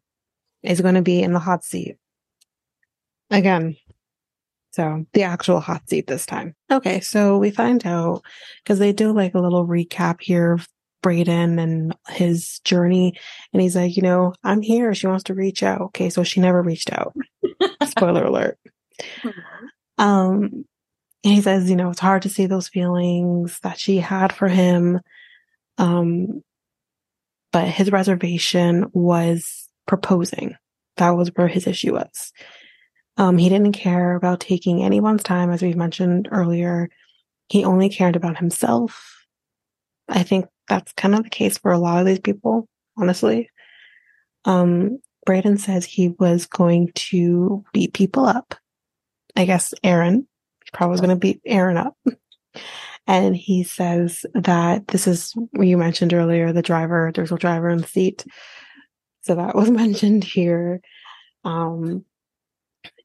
is 0.64 0.80
going 0.80 0.96
to 0.96 1.02
be 1.02 1.22
in 1.22 1.32
the 1.32 1.38
hot 1.38 1.62
seat 1.62 1.96
again. 3.30 3.76
So 4.72 5.06
the 5.12 5.22
actual 5.22 5.60
hot 5.60 5.88
seat 5.88 6.08
this 6.08 6.26
time. 6.26 6.56
Okay, 6.72 6.98
so 6.98 7.38
we 7.38 7.52
find 7.52 7.86
out 7.86 8.22
because 8.64 8.80
they 8.80 8.92
do 8.92 9.12
like 9.12 9.34
a 9.34 9.40
little 9.40 9.64
recap 9.64 10.20
here 10.20 10.54
of 10.54 10.66
Brayden 11.04 11.60
and 11.60 11.94
his 12.08 12.60
journey. 12.60 13.14
And 13.52 13.60
he's 13.60 13.76
like, 13.76 13.96
you 13.96 14.02
know, 14.02 14.32
I'm 14.42 14.62
here. 14.62 14.94
She 14.94 15.06
wants 15.06 15.24
to 15.24 15.34
reach 15.34 15.62
out. 15.62 15.82
Okay, 15.82 16.08
so 16.08 16.24
she 16.24 16.40
never 16.40 16.62
reached 16.62 16.92
out. 16.92 17.14
Spoiler 17.86 18.24
alert. 18.24 18.58
Um, 19.98 20.64
he 21.22 21.40
says, 21.40 21.68
you 21.68 21.76
know, 21.76 21.90
it's 21.90 22.00
hard 22.00 22.22
to 22.22 22.30
see 22.30 22.46
those 22.46 22.68
feelings 22.68 23.60
that 23.62 23.78
she 23.78 23.98
had 23.98 24.32
for 24.32 24.48
him. 24.48 25.00
Um, 25.78 26.42
but 27.52 27.68
his 27.68 27.92
reservation 27.92 28.86
was 28.92 29.68
proposing. 29.86 30.56
That 30.96 31.10
was 31.10 31.30
where 31.34 31.48
his 31.48 31.66
issue 31.66 31.92
was. 31.92 32.32
Um, 33.16 33.38
he 33.38 33.48
didn't 33.48 33.72
care 33.72 34.16
about 34.16 34.40
taking 34.40 34.82
anyone's 34.82 35.22
time, 35.22 35.50
as 35.50 35.62
we've 35.62 35.76
mentioned 35.76 36.28
earlier. 36.32 36.88
He 37.48 37.64
only 37.64 37.88
cared 37.88 38.16
about 38.16 38.38
himself. 38.38 39.26
I 40.08 40.22
think 40.22 40.46
that's 40.68 40.92
kind 40.92 41.14
of 41.14 41.24
the 41.24 41.30
case 41.30 41.58
for 41.58 41.72
a 41.72 41.78
lot 41.78 42.00
of 42.00 42.06
these 42.06 42.20
people, 42.20 42.68
honestly. 42.96 43.50
Um, 44.44 44.98
Brayden 45.26 45.58
says 45.58 45.84
he 45.84 46.08
was 46.18 46.46
going 46.46 46.90
to 46.94 47.64
beat 47.72 47.94
people 47.94 48.26
up. 48.26 48.54
I 49.36 49.46
guess 49.46 49.74
Aaron, 49.82 50.26
he 50.64 50.70
probably 50.72 50.92
was 50.92 51.00
going 51.00 51.10
to 51.10 51.16
beat 51.16 51.40
Aaron 51.44 51.76
up. 51.76 51.96
And 53.06 53.36
he 53.36 53.64
says 53.64 54.24
that 54.32 54.88
this 54.88 55.06
is 55.06 55.32
what 55.50 55.66
you 55.66 55.76
mentioned 55.76 56.14
earlier, 56.14 56.52
the 56.52 56.62
driver, 56.62 57.12
there's 57.14 57.32
a 57.32 57.36
driver 57.36 57.68
in 57.68 57.78
the 57.78 57.86
seat. 57.86 58.24
So 59.22 59.34
that 59.34 59.54
was 59.54 59.70
mentioned 59.70 60.24
here. 60.24 60.80
Um, 61.44 62.06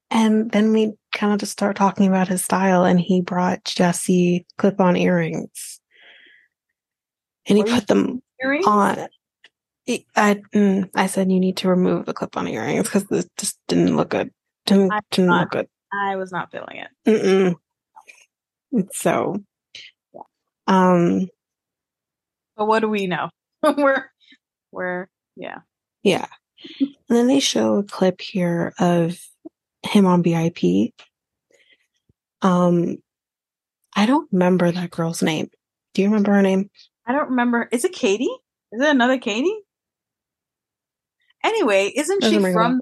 and 0.09 0.49
then 0.51 0.71
we 0.71 0.93
kind 1.13 1.33
of 1.33 1.39
just 1.39 1.51
start 1.51 1.75
talking 1.75 2.07
about 2.07 2.29
his 2.29 2.43
style 2.43 2.85
and 2.85 2.99
he 2.99 3.21
brought 3.21 3.65
Jesse 3.65 4.45
clip 4.57 4.79
on 4.79 4.95
earrings 4.95 5.78
and 7.49 7.57
he 7.57 7.63
put 7.63 7.87
them 7.87 8.21
earrings? 8.41 8.65
on. 8.65 9.07
I, 10.15 10.41
mm, 10.53 10.89
I 10.93 11.07
said 11.07 11.31
you 11.31 11.39
need 11.39 11.57
to 11.57 11.67
remove 11.67 12.05
the 12.05 12.13
clip 12.13 12.37
on 12.37 12.47
earrings 12.47 12.83
because 12.83 13.05
this 13.05 13.27
just 13.37 13.57
didn't 13.67 13.97
look 13.97 14.09
good. 14.09 14.31
Didn't, 14.67 14.93
didn't 15.09 15.29
not, 15.29 15.41
look 15.41 15.51
good. 15.51 15.67
I 15.91 16.15
was 16.15 16.31
not 16.31 16.51
feeling 16.51 16.77
it. 16.77 17.55
Mm-mm. 18.71 18.85
So 18.93 19.43
um, 20.69 21.27
but 22.55 22.67
what 22.67 22.81
do 22.81 22.89
we 22.89 23.07
know? 23.07 23.29
we're, 23.77 24.05
we're, 24.71 25.07
yeah. 25.35 25.59
Yeah. 26.03 26.27
And 26.79 26.93
then 27.07 27.27
they 27.27 27.39
show 27.39 27.77
a 27.77 27.83
clip 27.83 28.21
here 28.21 28.73
of 28.79 29.19
him 29.83 30.05
on 30.05 30.21
BIP. 30.21 30.93
Um, 32.41 32.97
I 33.95 34.05
don't 34.05 34.29
remember 34.31 34.71
that 34.71 34.91
girl's 34.91 35.23
name. 35.23 35.49
Do 35.93 36.03
you 36.03 36.09
remember 36.09 36.33
her 36.33 36.41
name? 36.43 36.69
I 37.09 37.13
don't 37.13 37.31
remember. 37.31 37.67
Is 37.71 37.83
it 37.83 37.91
Katie? 37.91 38.29
Is 38.71 38.81
it 38.81 38.87
another 38.87 39.17
Katie? 39.17 39.57
Anyway, 41.43 41.91
isn't 41.95 42.21
Doesn't 42.21 42.45
she 42.45 42.53
from 42.53 42.81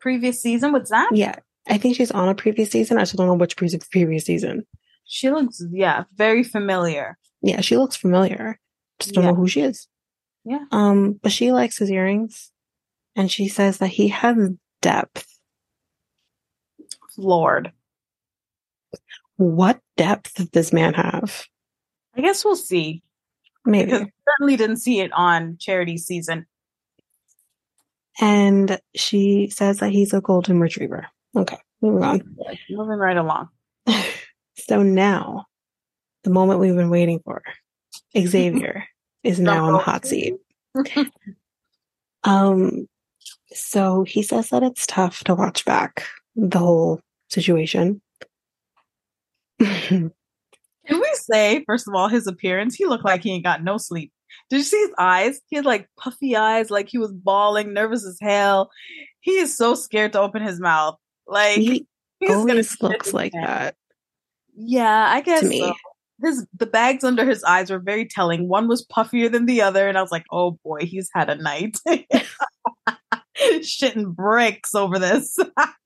previous 0.00 0.40
season 0.40 0.72
What's 0.72 0.90
that? 0.90 1.10
Yeah, 1.12 1.36
I 1.68 1.76
think 1.76 1.96
she's 1.96 2.10
on 2.10 2.30
a 2.30 2.34
previous 2.34 2.70
season. 2.70 2.96
I 2.96 3.02
just 3.02 3.16
don't 3.16 3.26
know 3.26 3.34
which 3.34 3.56
previous 3.56 4.24
season. 4.24 4.66
She 5.04 5.30
looks, 5.30 5.62
yeah, 5.70 6.04
very 6.16 6.42
familiar. 6.42 7.18
Yeah, 7.42 7.60
she 7.60 7.76
looks 7.76 7.94
familiar. 7.94 8.58
Just 8.98 9.14
don't 9.14 9.24
yeah. 9.24 9.30
know 9.30 9.36
who 9.36 9.48
she 9.48 9.60
is. 9.60 9.86
Yeah. 10.44 10.64
Um, 10.72 11.20
but 11.22 11.30
she 11.30 11.52
likes 11.52 11.76
his 11.76 11.90
earrings, 11.90 12.50
and 13.14 13.30
she 13.30 13.48
says 13.48 13.78
that 13.78 13.88
he 13.88 14.08
has 14.08 14.50
depth. 14.80 15.26
Lord, 17.18 17.72
what 19.36 19.80
depth 19.96 20.34
does 20.34 20.48
this 20.50 20.72
man 20.72 20.94
have? 20.94 21.44
I 22.16 22.22
guess 22.22 22.44
we'll 22.44 22.56
see. 22.56 23.02
Maybe 23.66 23.90
because 23.90 24.06
certainly 24.28 24.56
didn't 24.56 24.78
see 24.78 25.00
it 25.00 25.12
on 25.12 25.56
charity 25.58 25.98
season. 25.98 26.46
And 28.20 28.80
she 28.94 29.50
says 29.50 29.78
that 29.78 29.90
he's 29.90 30.14
a 30.14 30.20
golden 30.20 30.60
retriever. 30.60 31.06
Okay, 31.36 31.58
moving 31.82 32.02
on. 32.02 32.36
Moving 32.70 32.98
right 32.98 33.16
along. 33.16 33.48
So 34.58 34.82
now, 34.82 35.46
the 36.24 36.30
moment 36.30 36.60
we've 36.60 36.74
been 36.74 36.90
waiting 36.90 37.20
for, 37.24 37.42
Xavier 38.18 38.84
is 39.22 39.38
now 39.38 39.66
on 39.66 39.74
the 39.74 39.78
hot 39.78 40.04
seat. 40.06 40.34
um, 42.24 42.88
so 43.52 44.02
he 44.04 44.22
says 44.22 44.48
that 44.50 44.62
it's 44.62 44.86
tough 44.86 45.22
to 45.24 45.34
watch 45.34 45.64
back 45.64 46.04
the 46.34 46.58
whole 46.58 47.00
situation. 47.28 48.00
Can 50.86 51.00
we 51.00 51.10
say, 51.14 51.64
first 51.66 51.88
of 51.88 51.94
all, 51.94 52.08
his 52.08 52.26
appearance? 52.26 52.74
He 52.74 52.86
looked 52.86 53.04
like 53.04 53.22
he 53.22 53.32
ain't 53.32 53.44
got 53.44 53.62
no 53.62 53.76
sleep. 53.78 54.12
Did 54.50 54.58
you 54.58 54.62
see 54.62 54.78
his 54.78 54.92
eyes? 54.98 55.40
He 55.48 55.56
had 55.56 55.64
like 55.64 55.88
puffy 55.98 56.36
eyes, 56.36 56.70
like 56.70 56.88
he 56.88 56.98
was 56.98 57.12
bawling, 57.12 57.72
nervous 57.72 58.06
as 58.06 58.18
hell. 58.20 58.70
He 59.20 59.32
is 59.38 59.56
so 59.56 59.74
scared 59.74 60.12
to 60.12 60.20
open 60.20 60.42
his 60.42 60.60
mouth. 60.60 60.96
Like 61.26 61.58
he 61.58 61.86
always 62.28 62.80
looks 62.80 63.12
like 63.12 63.32
that. 63.32 63.74
Yeah, 64.54 65.06
I 65.08 65.20
guess 65.20 65.42
so. 65.42 65.74
His 66.22 66.46
the 66.56 66.66
bags 66.66 67.04
under 67.04 67.26
his 67.26 67.44
eyes 67.44 67.70
were 67.70 67.78
very 67.78 68.06
telling. 68.06 68.48
One 68.48 68.68
was 68.68 68.86
puffier 68.86 69.30
than 69.30 69.46
the 69.46 69.62
other, 69.62 69.88
and 69.88 69.98
I 69.98 70.02
was 70.02 70.12
like, 70.12 70.24
"Oh 70.30 70.58
boy, 70.64 70.80
he's 70.86 71.10
had 71.12 71.28
a 71.28 71.34
night." 71.34 71.76
Shitting 73.38 74.14
bricks 74.14 74.74
over 74.74 74.98
this. 74.98 75.36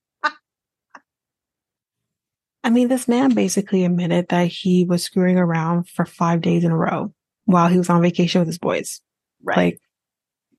I 2.63 2.71
mean, 2.71 2.89
this 2.89 3.09
man 3.09 3.35
basically 3.35 3.85
admitted 3.85 4.29
that 4.29 4.49
he 4.49 4.85
was 4.85 5.03
screwing 5.03 5.39
around 5.39 5.89
for 5.89 6.05
five 6.05 6.41
days 6.43 6.65
in 6.65 6.71
a 6.71 6.77
row 6.77 7.13
while 7.47 7.69
he 7.69 7.79
was 7.79 7.89
on 7.89 8.03
vacation 8.03 8.41
with 8.41 8.49
his 8.49 8.59
boys. 8.59 9.01
Right. 9.43 9.57
Like, 9.57 9.81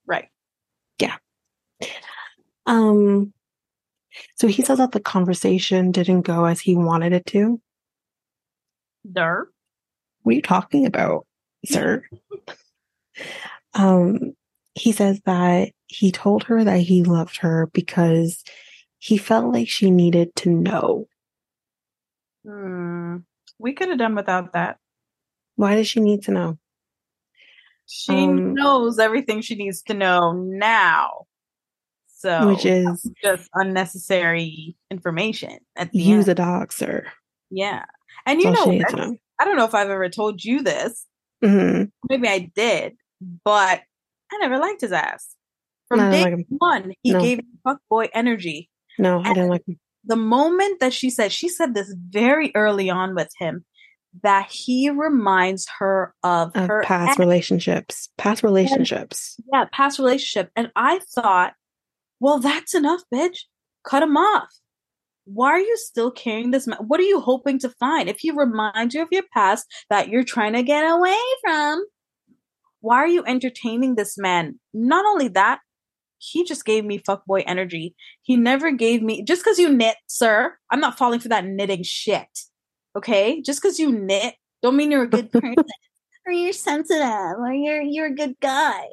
right. 0.07 0.29
Yeah. 0.99 1.17
Um, 2.65 3.33
so 4.35 4.47
he 4.47 4.63
says 4.63 4.79
that 4.79 4.91
the 4.91 4.99
conversation 4.99 5.91
didn't 5.91 6.21
go 6.21 6.45
as 6.45 6.59
he 6.59 6.75
wanted 6.75 7.13
it 7.13 7.25
to. 7.27 7.61
There. 9.05 9.47
What 10.23 10.31
are 10.31 10.35
you 10.35 10.41
talking 10.41 10.85
about, 10.85 11.25
sir? 11.65 12.03
um, 13.73 14.33
he 14.75 14.91
says 14.91 15.21
that 15.25 15.71
he 15.87 16.11
told 16.11 16.43
her 16.45 16.63
that 16.63 16.79
he 16.79 17.03
loved 17.03 17.37
her 17.37 17.67
because 17.73 18.43
he 18.99 19.17
felt 19.17 19.53
like 19.53 19.67
she 19.67 19.91
needed 19.91 20.35
to 20.37 20.49
know. 20.49 21.07
Hmm. 22.45 23.17
We 23.59 23.73
could 23.73 23.89
have 23.89 23.97
done 23.99 24.15
without 24.15 24.53
that. 24.53 24.77
Why 25.55 25.75
does 25.75 25.87
she 25.87 25.99
need 25.99 26.23
to 26.23 26.31
know? 26.31 26.57
She 27.87 28.13
um, 28.13 28.53
knows 28.53 28.99
everything 28.99 29.41
she 29.41 29.55
needs 29.55 29.81
to 29.83 29.93
know 29.93 30.31
now. 30.31 31.25
So, 32.17 32.47
which 32.47 32.65
is 32.65 33.09
just 33.23 33.49
unnecessary 33.53 34.75
information. 34.89 35.57
At 35.75 35.91
the 35.91 35.99
use 35.99 36.27
end. 36.27 36.39
a 36.39 36.43
dog, 36.43 36.71
sir. 36.71 37.05
Yeah. 37.49 37.83
And 38.25 38.39
you 38.39 38.51
know, 38.51 38.79
I 39.39 39.45
don't 39.45 39.57
know 39.57 39.65
if 39.65 39.73
I've 39.73 39.89
ever 39.89 40.07
told 40.09 40.43
you 40.43 40.61
this. 40.61 41.05
Mm-hmm. 41.43 41.85
Maybe 42.09 42.27
I 42.27 42.51
did. 42.55 42.93
but 43.43 43.81
I 44.31 44.37
never 44.39 44.57
liked 44.59 44.81
his 44.81 44.91
ass. 44.91 45.35
From 45.87 45.99
No, 45.99 46.11
day 46.11 46.23
like 46.23 46.45
one, 46.47 46.93
he 47.03 47.11
No. 47.11 47.21
gave 47.21 47.39
me 47.39 47.45
fuckboy 47.65 48.09
energy. 48.13 48.69
No, 48.97 49.19
I 49.19 49.33
didn't 49.33 49.49
like 49.49 49.67
him. 49.67 49.79
The 50.05 50.15
moment 50.15 50.79
that 50.79 50.93
she 50.93 51.09
said, 51.09 51.31
she 51.31 51.47
said 51.49 51.73
this 51.75 51.93
very 52.09 52.51
early 52.55 52.89
on 52.89 53.13
with 53.15 53.29
him, 53.39 53.63
that 54.23 54.49
he 54.51 54.89
reminds 54.89 55.67
her 55.79 56.13
of, 56.23 56.51
Of 56.55 56.67
her 56.67 56.83
past 56.83 57.11
ex. 57.11 57.19
relationships. 57.19 58.09
Past 58.17 58.43
relationships. 58.43 59.37
yeah, 59.53 59.65
past 59.71 59.99
relationship. 59.99 60.51
And 60.55 60.71
I 60.75 60.99
thought, 61.15 61.53
well, 62.19 62.39
that's 62.39 62.73
enough, 62.73 63.01
bitch. 63.13 63.39
Cut 63.85 64.03
him 64.03 64.17
off. 64.17 64.49
Why 65.25 65.49
are 65.51 65.59
you 65.59 65.77
still 65.77 66.11
carrying 66.11 66.51
this? 66.51 66.67
ma- 66.67 66.77
What 66.77 66.99
are 66.99 67.03
you 67.03 67.19
hoping 67.21 67.59
to 67.59 67.69
find? 67.69 68.09
If 68.09 68.17
he 68.19 68.31
reminds 68.31 68.93
you 68.95 69.01
of 69.03 69.07
your 69.11 69.23
past 69.33 69.65
that 69.89 70.09
you're 70.09 70.23
trying 70.23 70.53
to 70.53 70.63
get 70.63 70.81
away 70.81 71.17
from, 71.41 71.85
why 72.81 72.97
are 72.97 73.07
you 73.07 73.23
entertaining 73.25 73.95
this 73.95 74.17
man? 74.17 74.59
Not 74.73 75.05
only 75.05 75.27
that, 75.29 75.59
he 76.23 76.43
just 76.43 76.65
gave 76.65 76.85
me 76.85 76.99
fuckboy 76.99 77.43
energy. 77.47 77.95
He 78.21 78.37
never 78.37 78.71
gave 78.71 79.01
me 79.01 79.23
just 79.23 79.43
because 79.43 79.57
you 79.57 79.73
knit, 79.73 79.95
sir. 80.07 80.55
I'm 80.69 80.79
not 80.79 80.97
falling 80.97 81.19
for 81.19 81.29
that 81.29 81.45
knitting 81.45 81.81
shit. 81.83 82.27
Okay, 82.95 83.41
just 83.41 83.61
because 83.61 83.79
you 83.79 83.91
knit, 83.91 84.35
don't 84.61 84.75
mean 84.75 84.91
you're 84.91 85.03
a 85.03 85.09
good 85.09 85.31
person 85.31 85.55
or 86.27 86.31
you're 86.33 86.53
sensitive 86.53 87.01
or 87.39 87.51
you're 87.53 87.81
you're 87.81 88.07
a 88.07 88.15
good 88.15 88.35
guy. 88.39 88.83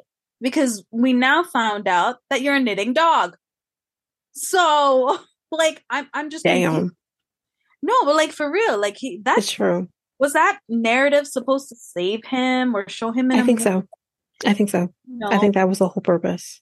Because 0.41 0.83
we 0.91 1.13
now 1.13 1.43
found 1.43 1.87
out 1.87 2.15
that 2.29 2.41
you're 2.41 2.55
a 2.55 2.59
knitting 2.59 2.93
dog. 2.93 3.35
So, 4.33 5.19
like, 5.51 5.83
I'm 5.89 6.07
I'm 6.13 6.29
just 6.29 6.43
Damn. 6.45 6.91
no, 7.81 8.05
but 8.05 8.15
like 8.15 8.31
for 8.31 8.51
real, 8.51 8.79
like 8.79 8.97
he 8.97 9.21
that 9.25 9.39
It's 9.39 9.51
true. 9.51 9.87
was 10.19 10.33
that 10.33 10.59
narrative 10.69 11.27
supposed 11.27 11.69
to 11.69 11.75
save 11.75 12.25
him 12.25 12.75
or 12.75 12.87
show 12.89 13.11
him? 13.11 13.31
In 13.31 13.39
I 13.39 13.43
think 13.43 13.59
more- 13.59 13.81
so. 13.81 13.87
I 14.45 14.53
think 14.53 14.69
so. 14.69 14.87
No, 15.05 15.27
I 15.29 15.37
think 15.37 15.55
that 15.55 15.67
was 15.67 15.79
the 15.79 15.89
whole 15.89 16.01
purpose. 16.01 16.61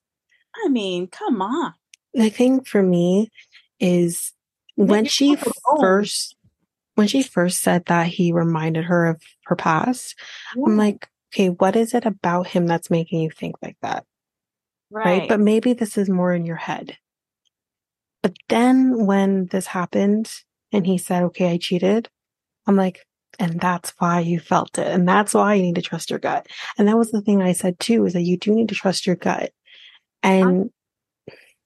I 0.66 0.70
mean, 0.70 1.08
come 1.08 1.42
on. 1.42 1.74
the 2.14 2.30
thing 2.30 2.62
for 2.64 2.82
me 2.82 3.30
is 3.80 4.34
when 4.76 5.06
she 5.06 5.36
first 5.80 6.36
when 6.96 7.08
she 7.08 7.22
first 7.22 7.62
said 7.62 7.86
that 7.86 8.08
he 8.08 8.32
reminded 8.32 8.86
her 8.86 9.06
of 9.06 9.22
her 9.46 9.56
past 9.56 10.16
i'm 10.66 10.78
like 10.78 11.08
okay 11.34 11.50
what 11.50 11.76
is 11.76 11.94
it 11.94 12.06
about 12.06 12.48
him 12.48 12.66
that's 12.66 12.90
making 12.90 13.22
you 13.22 13.30
think 13.30 13.56
like 13.62 13.78
that? 13.82 14.06
Right, 14.90 15.28
but 15.28 15.40
maybe 15.42 15.74
this 15.74 15.98
is 15.98 16.10
more 16.10 16.34
in 16.34 16.46
your 16.46 16.56
head. 16.56 16.98
But 18.24 18.36
then 18.48 19.06
when 19.06 19.48
this 19.48 19.68
happened 19.68 20.32
and 20.72 20.88
he 20.88 20.98
said 20.98 21.24
okay 21.24 21.52
i 21.52 21.58
cheated 21.58 22.10
i'm 22.66 22.76
like 22.76 23.06
and 23.40 23.60
that's 23.60 23.94
why 24.00 24.22
you 24.22 24.40
felt 24.40 24.78
it 24.78 24.88
and 24.88 25.08
that's 25.08 25.34
why 25.34 25.54
you 25.54 25.64
need 25.64 25.76
to 25.76 25.82
trust 25.82 26.10
your 26.10 26.20
gut. 26.20 26.48
And 26.78 26.88
that 26.88 26.98
was 26.98 27.12
the 27.12 27.22
thing 27.22 27.42
i 27.42 27.52
said 27.52 27.78
too 27.80 28.06
is 28.06 28.14
that 28.14 28.22
you 28.22 28.38
do 28.38 28.54
need 28.54 28.70
to 28.70 28.76
trust 28.76 29.06
your 29.06 29.18
gut 29.18 29.52
and 30.24 30.70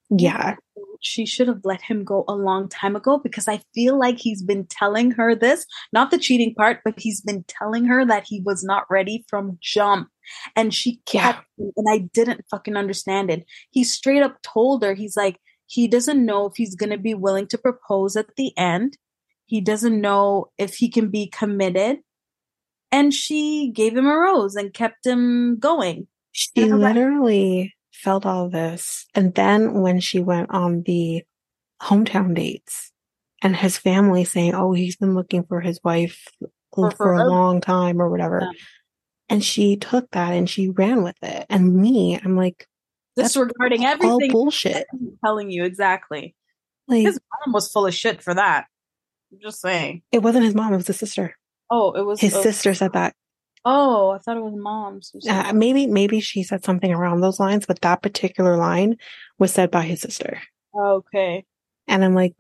yeah 0.10 0.56
she 1.02 1.26
should 1.26 1.48
have 1.48 1.62
let 1.64 1.82
him 1.82 2.04
go 2.04 2.24
a 2.28 2.36
long 2.36 2.70
time 2.70 2.96
ago 2.96 3.18
because 3.18 3.48
I 3.48 3.62
feel 3.74 3.98
like 3.98 4.20
he's 4.20 4.44
been 4.44 4.66
telling 4.68 5.12
her 5.12 5.36
this, 5.36 5.66
not 5.92 6.12
the 6.12 6.18
cheating 6.18 6.54
part, 6.54 6.80
but 6.86 7.00
he's 7.00 7.22
been 7.22 7.44
telling 7.48 7.86
her 7.86 8.06
that 8.06 8.26
he 8.28 8.42
was 8.42 8.64
not 8.64 8.86
ready 8.90 9.26
from 9.28 9.58
jump. 9.60 10.10
And 10.56 10.74
she 10.74 11.02
Yeah. 11.12 11.34
kept, 11.34 11.48
and 11.58 11.88
I 11.90 12.10
didn't 12.14 12.46
fucking 12.50 12.78
understand 12.78 13.32
it. 13.32 13.46
He 13.72 13.84
straight 13.84 14.22
up 14.22 14.38
told 14.44 14.84
her, 14.84 14.94
he's 14.94 15.18
like, 15.18 15.38
he 15.66 15.88
doesn't 15.88 16.24
know 16.24 16.46
if 16.46 16.54
he's 16.56 16.76
going 16.76 16.92
to 16.92 16.98
be 16.98 17.14
willing 17.14 17.48
to 17.48 17.58
propose 17.58 18.16
at 18.16 18.36
the 18.38 18.56
end. 18.58 18.98
He 19.46 19.60
doesn't 19.60 20.00
know 20.00 20.52
if 20.58 20.76
he 20.76 20.90
can 20.90 21.10
be 21.10 21.28
committed. 21.28 22.00
And 22.92 23.14
she 23.14 23.72
gave 23.74 23.98
him 23.98 24.06
a 24.06 24.16
rose 24.16 24.56
and 24.56 24.74
kept 24.74 25.06
him 25.06 25.58
going. 25.58 26.08
She 26.34 26.66
literally 26.66 27.74
felt 28.02 28.26
all 28.26 28.50
this. 28.50 29.06
And 29.14 29.34
then 29.36 29.82
when 29.82 30.00
she 30.00 30.20
went 30.20 30.50
on 30.52 30.84
the 30.84 31.24
hometown 31.82 32.34
dates 32.34 32.92
and 33.42 33.56
his 33.56 33.78
family 33.78 34.24
saying, 34.24 34.54
oh, 34.54 34.74
he's 34.74 34.96
been 34.96 35.16
looking 35.16 35.44
for 35.44 35.62
his 35.62 35.80
wife 35.84 36.28
For 36.74 36.92
for, 36.92 37.14
a 37.14 37.28
long 37.28 37.62
time 37.62 38.02
or 38.02 38.10
whatever. 38.10 38.42
Yeah. 38.42 38.60
And 39.30 39.44
she 39.44 39.78
took 39.78 40.10
that 40.12 40.34
and 40.34 40.50
she 40.50 40.70
ran 40.70 41.04
with 41.04 41.16
it. 41.22 41.46
And 41.50 41.76
me, 41.76 42.20
I'm 42.22 42.36
like, 42.36 42.68
That's 43.16 43.30
Disregarding 43.30 43.86
all 43.86 43.92
everything 43.94 44.32
bullshit. 44.32 44.86
I'm 44.92 45.18
telling 45.24 45.52
you 45.52 45.64
exactly. 45.64 46.36
Like, 46.88 47.04
His 47.04 47.20
mom 47.46 47.54
was 47.54 47.72
full 47.72 47.86
of 47.86 47.94
shit 47.94 48.22
for 48.22 48.34
that. 48.34 48.66
I'm 49.32 49.40
just 49.42 49.62
saying. 49.62 50.02
it 50.12 50.22
wasn't 50.22 50.44
his 50.44 50.56
mom, 50.56 50.74
it 50.74 50.78
was 50.78 50.88
his 50.88 51.00
sister. 51.00 51.38
Oh, 51.70 51.94
it 51.94 52.06
was 52.06 52.20
His 52.20 52.36
oh, 52.36 52.42
sister 52.42 52.74
said 52.74 52.94
that. 52.94 53.16
Oh, 53.64 54.12
I 54.12 54.18
thought 54.18 54.38
it 54.38 54.44
was 54.44 54.56
mom's. 54.56 55.14
Uh, 55.28 55.54
maybe, 55.54 55.88
maybe 55.88 56.20
she 56.20 56.44
said 56.44 56.64
something 56.64 56.92
around 56.92 57.22
those 57.22 57.40
lines, 57.40 57.66
but 57.66 57.82
that 57.82 58.02
particular 58.02 58.58
line 58.58 58.98
was 59.38 59.52
said 59.52 59.70
by 59.70 59.84
his 59.84 60.02
sister. 60.02 60.42
okay. 60.76 61.46
And 61.88 62.04
I'm 62.04 62.16
like, 62.16 62.36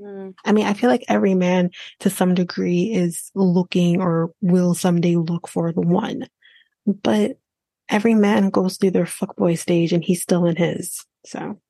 Mm, 0.00 0.34
I 0.44 0.52
mean, 0.52 0.66
I 0.66 0.72
feel 0.72 0.88
like 0.88 1.04
every 1.08 1.34
man 1.34 1.70
to 2.00 2.10
some 2.10 2.34
degree 2.34 2.84
is 2.92 3.30
looking 3.34 4.00
or 4.00 4.32
will 4.40 4.74
someday 4.74 5.16
look 5.16 5.48
for 5.48 5.72
the 5.72 5.82
one. 5.82 6.26
But 6.86 7.38
every 7.88 8.14
man 8.14 8.50
goes 8.50 8.76
through 8.76 8.92
their 8.92 9.04
fuckboy 9.04 9.58
stage 9.58 9.92
and 9.92 10.02
he's 10.02 10.22
still 10.22 10.46
in 10.46 10.56
his. 10.56 11.04
So 11.26 11.60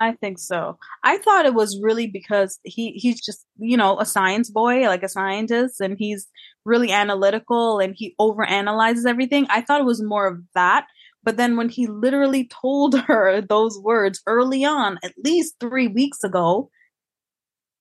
I 0.00 0.12
think 0.12 0.38
so. 0.38 0.78
I 1.02 1.18
thought 1.18 1.46
it 1.46 1.54
was 1.54 1.80
really 1.82 2.06
because 2.06 2.60
he 2.64 2.92
he's 2.92 3.20
just 3.20 3.44
you 3.58 3.76
know 3.76 3.98
a 3.98 4.06
science 4.06 4.50
boy, 4.50 4.82
like 4.86 5.02
a 5.02 5.08
scientist, 5.08 5.80
and 5.80 5.96
he's 5.98 6.28
really 6.64 6.92
analytical 6.92 7.78
and 7.80 7.94
he 7.96 8.14
overanalyzes 8.20 9.06
everything. 9.06 9.46
I 9.50 9.62
thought 9.62 9.80
it 9.80 9.86
was 9.86 10.02
more 10.02 10.26
of 10.26 10.40
that. 10.54 10.86
But 11.24 11.36
then 11.36 11.56
when 11.56 11.68
he 11.68 11.86
literally 11.86 12.48
told 12.62 12.98
her 13.00 13.40
those 13.40 13.78
words 13.80 14.22
early 14.26 14.64
on, 14.64 14.98
at 15.02 15.14
least 15.24 15.54
three 15.60 15.88
weeks 15.88 16.22
ago, 16.24 16.70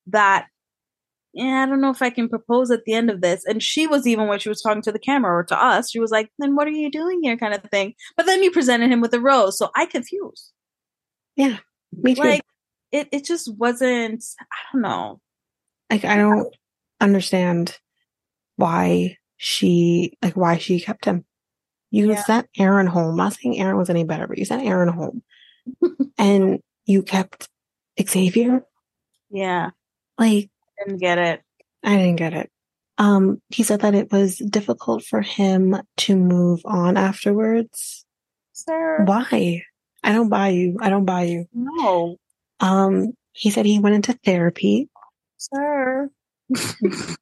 that 0.07 0.47
yeah, 1.33 1.63
I 1.63 1.65
don't 1.67 1.81
know 1.81 1.91
if 1.91 2.01
I 2.01 2.09
can 2.09 2.29
propose 2.29 2.71
at 2.71 2.83
the 2.85 2.93
end 2.93 3.11
of 3.11 3.21
this. 3.21 3.45
And 3.45 3.61
she 3.61 3.85
was 3.85 4.07
even 4.07 4.27
when 4.27 4.39
she 4.39 4.49
was 4.49 4.61
talking 4.61 4.81
to 4.83 4.91
the 4.91 4.99
camera 4.99 5.35
or 5.35 5.43
to 5.45 5.63
us, 5.63 5.91
she 5.91 5.99
was 5.99 6.09
like, 6.11 6.31
"Then 6.39 6.55
what 6.55 6.67
are 6.67 6.71
you 6.71 6.89
doing 6.89 7.19
here?" 7.21 7.37
kind 7.37 7.53
of 7.53 7.61
thing. 7.69 7.93
But 8.15 8.25
then 8.25 8.41
you 8.43 8.51
presented 8.51 8.91
him 8.91 9.01
with 9.01 9.13
a 9.13 9.19
rose, 9.19 9.57
so 9.57 9.69
I 9.75 9.85
confused. 9.85 10.51
Me 11.91 12.15
too. 12.15 12.21
Like 12.21 12.45
it, 12.91 13.07
it 13.11 13.25
just 13.25 13.53
wasn't. 13.55 14.23
I 14.39 14.55
don't 14.73 14.81
know. 14.81 15.21
like 15.89 16.05
I 16.05 16.17
don't 16.17 16.53
understand 17.01 17.77
why 18.55 19.17
she 19.37 20.17
like 20.21 20.35
why 20.35 20.57
she 20.57 20.79
kept 20.79 21.05
him. 21.05 21.25
You 21.91 22.09
Yeah. 22.09 22.23
sent 22.23 22.47
Aaron 22.57 22.87
home. 22.87 23.11
I'm 23.11 23.15
not 23.17 23.33
saying 23.33 23.59
Aaron 23.59 23.77
was 23.77 23.89
any 23.89 24.03
better, 24.03 24.27
but 24.27 24.37
you 24.37 24.45
sent 24.45 24.65
Aaron 24.65 24.89
home. 24.89 25.21
and 26.17 26.59
you 26.85 27.03
kept 27.03 27.49
Xavier. 28.01 28.63
Yeah, 29.29 29.71
Like 30.17 30.49
didn't 30.79 30.99
get 31.01 31.17
it. 31.17 31.41
I 31.83 31.97
didn't 31.97 32.15
get 32.15 32.33
it. 32.33 32.49
Um, 32.97 33.41
he 33.49 33.61
said 33.63 33.81
that 33.81 33.93
it 33.93 34.09
was 34.09 34.37
difficult 34.37 35.03
for 35.03 35.21
him 35.21 35.75
to 35.97 36.15
move 36.15 36.61
on 36.63 36.95
afterwards. 36.95 38.05
Sir, 38.53 39.03
Why? 39.03 39.63
I 40.07 40.13
don't 40.13 40.29
buy 40.29 40.49
you. 40.49 40.77
I 40.81 40.89
don't 40.89 41.03
buy 41.05 41.23
you. 41.23 41.45
no, 41.53 42.15
Um, 42.61 43.11
he 43.33 43.51
said 43.51 43.65
he 43.65 43.77
went 43.79 43.95
into 43.95 44.13
therapy. 44.13 44.89
sir. 45.37 46.09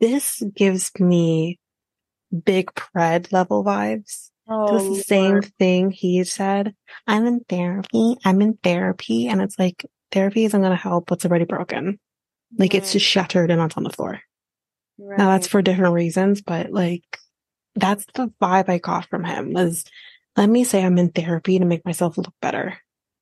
This 0.00 0.42
gives 0.56 0.90
me 0.98 1.60
big 2.44 2.72
pred 2.74 3.32
level 3.32 3.62
vibes. 3.64 4.30
It 4.48 4.52
Oh, 4.52 4.72
was 4.74 4.88
the 4.88 4.96
same 5.04 5.34
Lord. 5.34 5.52
thing 5.60 5.90
he 5.92 6.24
said. 6.24 6.74
I'm 7.06 7.24
in 7.26 7.44
therapy. 7.48 8.16
I'm 8.24 8.42
in 8.42 8.58
therapy. 8.64 9.28
And 9.28 9.40
it's 9.40 9.56
like, 9.60 9.86
therapy 10.10 10.44
isn't 10.44 10.60
going 10.60 10.72
to 10.72 10.76
help 10.76 11.08
what's 11.08 11.24
already 11.24 11.44
broken. 11.44 12.00
Like 12.58 12.74
it's 12.74 12.92
just 12.92 13.06
shattered 13.06 13.52
and 13.52 13.62
it's 13.62 13.76
on 13.76 13.84
the 13.84 13.90
floor. 13.90 14.20
Now 14.98 15.28
that's 15.30 15.46
for 15.46 15.62
different 15.62 15.94
reasons, 15.94 16.42
but 16.42 16.72
like 16.72 17.18
that's 17.76 18.04
the 18.14 18.32
vibe 18.42 18.68
I 18.68 18.78
got 18.78 19.06
from 19.08 19.24
him 19.24 19.52
was 19.52 19.84
let 20.36 20.48
me 20.48 20.64
say 20.64 20.84
I'm 20.84 20.98
in 20.98 21.10
therapy 21.10 21.58
to 21.58 21.64
make 21.64 21.84
myself 21.84 22.16
look 22.18 22.32
better. 22.40 22.78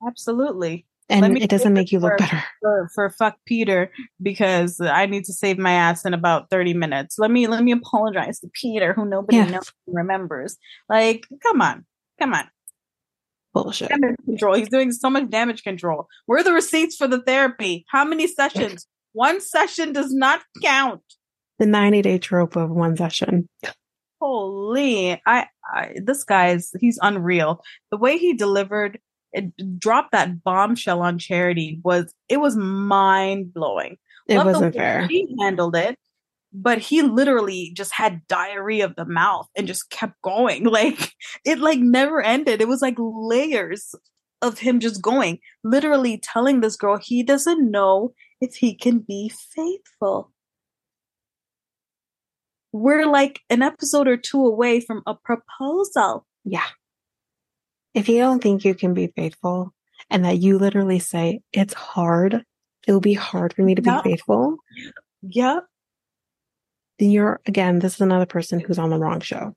absolutely 0.06 0.86
And 1.08 1.36
it 1.38 1.50
doesn't 1.50 1.72
make 1.74 1.90
you 1.92 1.98
look 1.98 2.18
better. 2.18 2.42
for 2.62 2.88
for 2.94 3.10
fuck 3.10 3.36
Peter 3.46 3.90
because 4.22 4.80
I 4.80 5.06
need 5.06 5.24
to 5.24 5.32
save 5.32 5.58
my 5.58 5.72
ass 5.72 6.04
in 6.04 6.14
about 6.14 6.50
thirty 6.50 6.72
minutes. 6.74 7.18
Let 7.18 7.30
me 7.30 7.46
let 7.48 7.64
me 7.64 7.72
apologize 7.72 8.38
to 8.40 8.48
Peter, 8.54 8.92
who 8.92 9.04
nobody 9.04 9.38
Yeah. 9.38 9.50
knows 9.50 9.72
remembers. 9.88 10.56
Like, 10.88 11.26
come 11.42 11.60
on, 11.60 11.84
come 12.20 12.32
on. 12.34 12.48
Bullshit. 13.52 13.88
damage 13.88 14.14
control. 14.24 14.54
He's 14.54 14.68
doing 14.68 14.92
so 14.92 15.10
much 15.10 15.28
damage 15.28 15.64
control. 15.64 16.06
Where 16.26 16.38
are 16.38 16.44
the 16.44 16.52
receipts 16.52 16.94
for 16.94 17.08
the 17.08 17.20
therapy? 17.20 17.84
How 17.88 18.04
many 18.04 18.28
sessions? 18.28 18.86
One 19.12 19.40
session 19.40 19.92
does 19.92 20.14
not 20.14 20.40
count. 20.62 21.02
The 21.58 21.66
90 21.66 22.02
day 22.02 22.18
trope 22.18 22.54
of 22.54 22.70
one 22.70 22.96
session. 22.96 23.48
Holy, 24.20 25.20
I, 25.26 25.46
I 25.72 25.94
this 26.04 26.24
guy's 26.24 26.72
he's 26.80 26.98
unreal. 27.02 27.62
The 27.90 27.96
way 27.96 28.18
he 28.18 28.34
delivered 28.34 28.98
it 29.32 29.78
dropped 29.78 30.12
that 30.12 30.42
bombshell 30.42 31.00
on 31.02 31.18
charity 31.18 31.80
was 31.84 32.12
it 32.28 32.38
was 32.38 32.56
mind 32.56 33.54
blowing. 33.54 33.96
It 34.28 34.44
wasn't 34.44 34.74
fair. 34.74 35.06
he 35.08 35.34
handled 35.40 35.76
it. 35.76 35.96
but 36.52 36.78
he 36.78 37.02
literally 37.02 37.72
just 37.76 37.92
had 37.92 38.26
diarrhea 38.28 38.84
of 38.84 38.96
the 38.96 39.04
mouth 39.04 39.46
and 39.56 39.66
just 39.66 39.90
kept 39.90 40.20
going. 40.22 40.64
Like 40.70 41.12
it 41.44 41.58
like 41.60 41.78
never 41.78 42.20
ended. 42.22 42.60
It 42.60 42.68
was 42.68 42.82
like 42.82 42.96
layers 42.98 43.94
of 44.42 44.58
him 44.58 44.80
just 44.80 45.02
going, 45.02 45.38
literally 45.64 46.18
telling 46.18 46.60
this 46.60 46.76
girl 46.76 46.98
he 47.00 47.22
doesn't 47.22 47.70
know 47.70 48.12
if 48.40 48.54
he 48.56 48.74
can 48.74 48.98
be 49.00 49.30
faithful. 49.54 50.32
We're 52.72 53.06
like 53.06 53.40
an 53.50 53.62
episode 53.62 54.06
or 54.08 54.16
two 54.16 54.44
away 54.46 54.80
from 54.80 55.02
a 55.06 55.14
proposal. 55.14 56.26
Yeah. 56.44 56.66
If 57.94 58.08
you 58.08 58.18
don't 58.18 58.42
think 58.42 58.64
you 58.64 58.74
can 58.74 58.94
be 58.94 59.08
faithful 59.08 59.74
and 60.08 60.24
that 60.24 60.38
you 60.38 60.58
literally 60.58 61.00
say, 61.00 61.40
it's 61.52 61.74
hard, 61.74 62.44
it'll 62.86 63.00
be 63.00 63.14
hard 63.14 63.52
for 63.52 63.62
me 63.62 63.74
to 63.74 63.82
Yep. 63.82 64.04
be 64.04 64.10
faithful, 64.10 64.56
Yep. 65.22 65.66
then 66.98 67.10
you're, 67.10 67.40
again, 67.46 67.80
this 67.80 67.94
is 67.94 68.00
another 68.00 68.26
person 68.26 68.60
who's 68.60 68.78
on 68.78 68.90
the 68.90 68.98
wrong 68.98 69.20
show. 69.20 69.54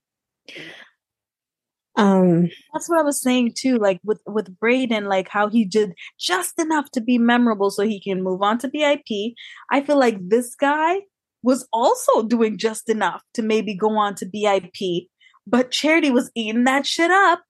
Um, 1.96 2.50
That's 2.74 2.90
what 2.90 3.00
I 3.00 3.04
was 3.04 3.22
saying 3.22 3.54
too, 3.56 3.78
like 3.78 4.00
with 4.04 4.20
with 4.26 4.58
Brayden, 4.60 5.08
like 5.08 5.30
how 5.30 5.48
he 5.48 5.64
did 5.64 5.94
just 6.20 6.60
enough 6.60 6.90
to 6.92 7.02
be 7.02 7.20
memorable 7.20 7.70
so 7.70 7.84
he 7.84 8.00
can 8.02 8.24
move 8.24 8.42
on 8.42 8.58
to 8.60 8.68
BIP. 8.68 9.36
I 9.70 9.82
feel 9.82 10.00
like 10.00 10.18
this 10.28 10.56
guy 10.56 11.02
was 11.44 11.68
also 11.74 12.24
doing 12.24 12.58
just 12.58 12.90
enough 12.90 13.22
to 13.34 13.42
maybe 13.44 13.76
go 13.76 13.98
on 13.98 14.16
to 14.16 14.26
BIP, 14.26 15.08
but 15.46 15.72
Charity 15.72 16.10
was 16.10 16.32
eating 16.36 16.64
that 16.64 16.88
shit 16.88 17.12
up. 17.12 17.42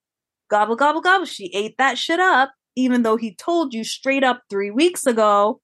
Gobble 0.49 0.75
gobble 0.75 1.01
gobble. 1.01 1.25
She 1.25 1.51
ate 1.53 1.77
that 1.77 1.97
shit 1.97 2.19
up, 2.19 2.51
even 2.75 3.03
though 3.03 3.17
he 3.17 3.35
told 3.35 3.73
you 3.73 3.83
straight 3.83 4.23
up 4.23 4.41
three 4.49 4.71
weeks 4.71 5.05
ago. 5.05 5.61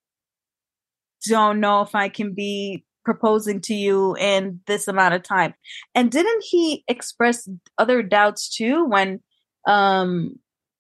Don't 1.28 1.60
know 1.60 1.82
if 1.82 1.96
I 1.96 2.08
can 2.08 2.34
be 2.34 2.86
proposing 3.04 3.60
to 3.62 3.74
you 3.74 4.16
in 4.18 4.62
this 4.68 4.88
amount 4.88 5.16
of 5.16 5.24
time. 5.24 5.54
And 5.96 6.12
didn't 6.12 6.44
he 6.44 6.84
express 6.88 7.50
other 7.78 8.04
doubts 8.04 8.50
too 8.50 8.86
when 8.86 9.22
um 9.68 10.36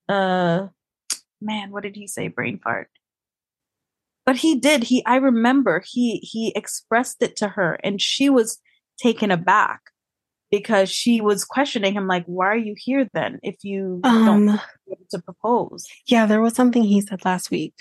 uh 0.07 0.67
man, 1.41 1.71
what 1.71 1.83
did 1.83 1.95
he 1.95 2.07
say? 2.07 2.27
Brain 2.27 2.59
fart. 2.63 2.89
But 4.29 4.35
he 4.37 4.59
did. 4.59 4.83
He 4.83 5.03
I 5.07 5.15
remember 5.15 5.81
he 5.83 6.17
he 6.17 6.53
expressed 6.55 7.23
it 7.23 7.35
to 7.37 7.47
her 7.47 7.79
and 7.83 7.99
she 7.99 8.29
was 8.29 8.59
taken 9.01 9.31
aback 9.31 9.81
because 10.51 10.91
she 10.91 11.19
was 11.19 11.43
questioning 11.45 11.93
him 11.93 12.05
like, 12.05 12.25
why 12.27 12.45
are 12.49 12.55
you 12.55 12.75
here 12.77 13.09
then 13.11 13.39
if 13.41 13.63
you 13.63 14.01
don't 14.03 14.49
um, 14.49 14.61
to 15.09 15.19
propose? 15.19 15.87
yeah, 16.05 16.27
there 16.27 16.41
was 16.41 16.53
something 16.53 16.83
he 16.83 17.01
said 17.01 17.25
last 17.25 17.49
week. 17.49 17.73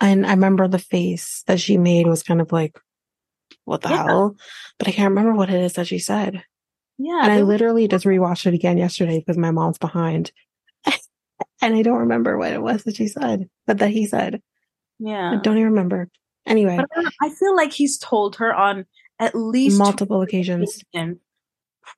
And 0.00 0.24
I 0.26 0.30
remember 0.30 0.66
the 0.66 0.78
face 0.78 1.42
that 1.46 1.60
she 1.60 1.76
made 1.76 2.06
was 2.06 2.22
kind 2.22 2.40
of 2.40 2.52
like, 2.52 2.78
what 3.66 3.82
the 3.82 3.90
Yeah. 3.90 4.04
hell? 4.04 4.36
But 4.78 4.88
I 4.88 4.92
can't 4.92 5.10
remember 5.10 5.34
what 5.34 5.50
it 5.50 5.60
is 5.60 5.74
that 5.74 5.88
she 5.88 5.98
said. 5.98 6.42
Yeah. 6.96 7.20
and 7.22 7.32
I 7.32 7.36
there 7.36 7.44
was- 7.44 7.52
literally 7.52 7.86
just 7.86 8.06
rewatched 8.06 8.46
it 8.46 8.54
again 8.54 8.78
yesterday 8.78 9.18
because 9.18 9.36
my 9.36 9.50
mom's 9.50 9.76
behind. 9.78 10.32
and 10.86 11.74
I 11.76 11.82
don't 11.82 11.98
remember 12.06 12.38
what 12.38 12.52
it 12.52 12.62
was 12.62 12.84
that 12.84 12.96
she 12.96 13.08
said, 13.08 13.50
but 13.66 13.76
that 13.80 13.90
he 13.90 14.06
said. 14.06 14.40
Yeah. 15.02 15.32
I 15.32 15.36
don't 15.36 15.56
even 15.56 15.70
remember. 15.70 16.08
Anyway, 16.46 16.76
But 16.76 17.12
I 17.20 17.30
feel 17.30 17.54
like 17.54 17.72
he's 17.72 17.98
told 17.98 18.36
her 18.36 18.54
on 18.54 18.86
at 19.18 19.34
least 19.34 19.78
multiple 19.78 20.22
occasions. 20.22 20.82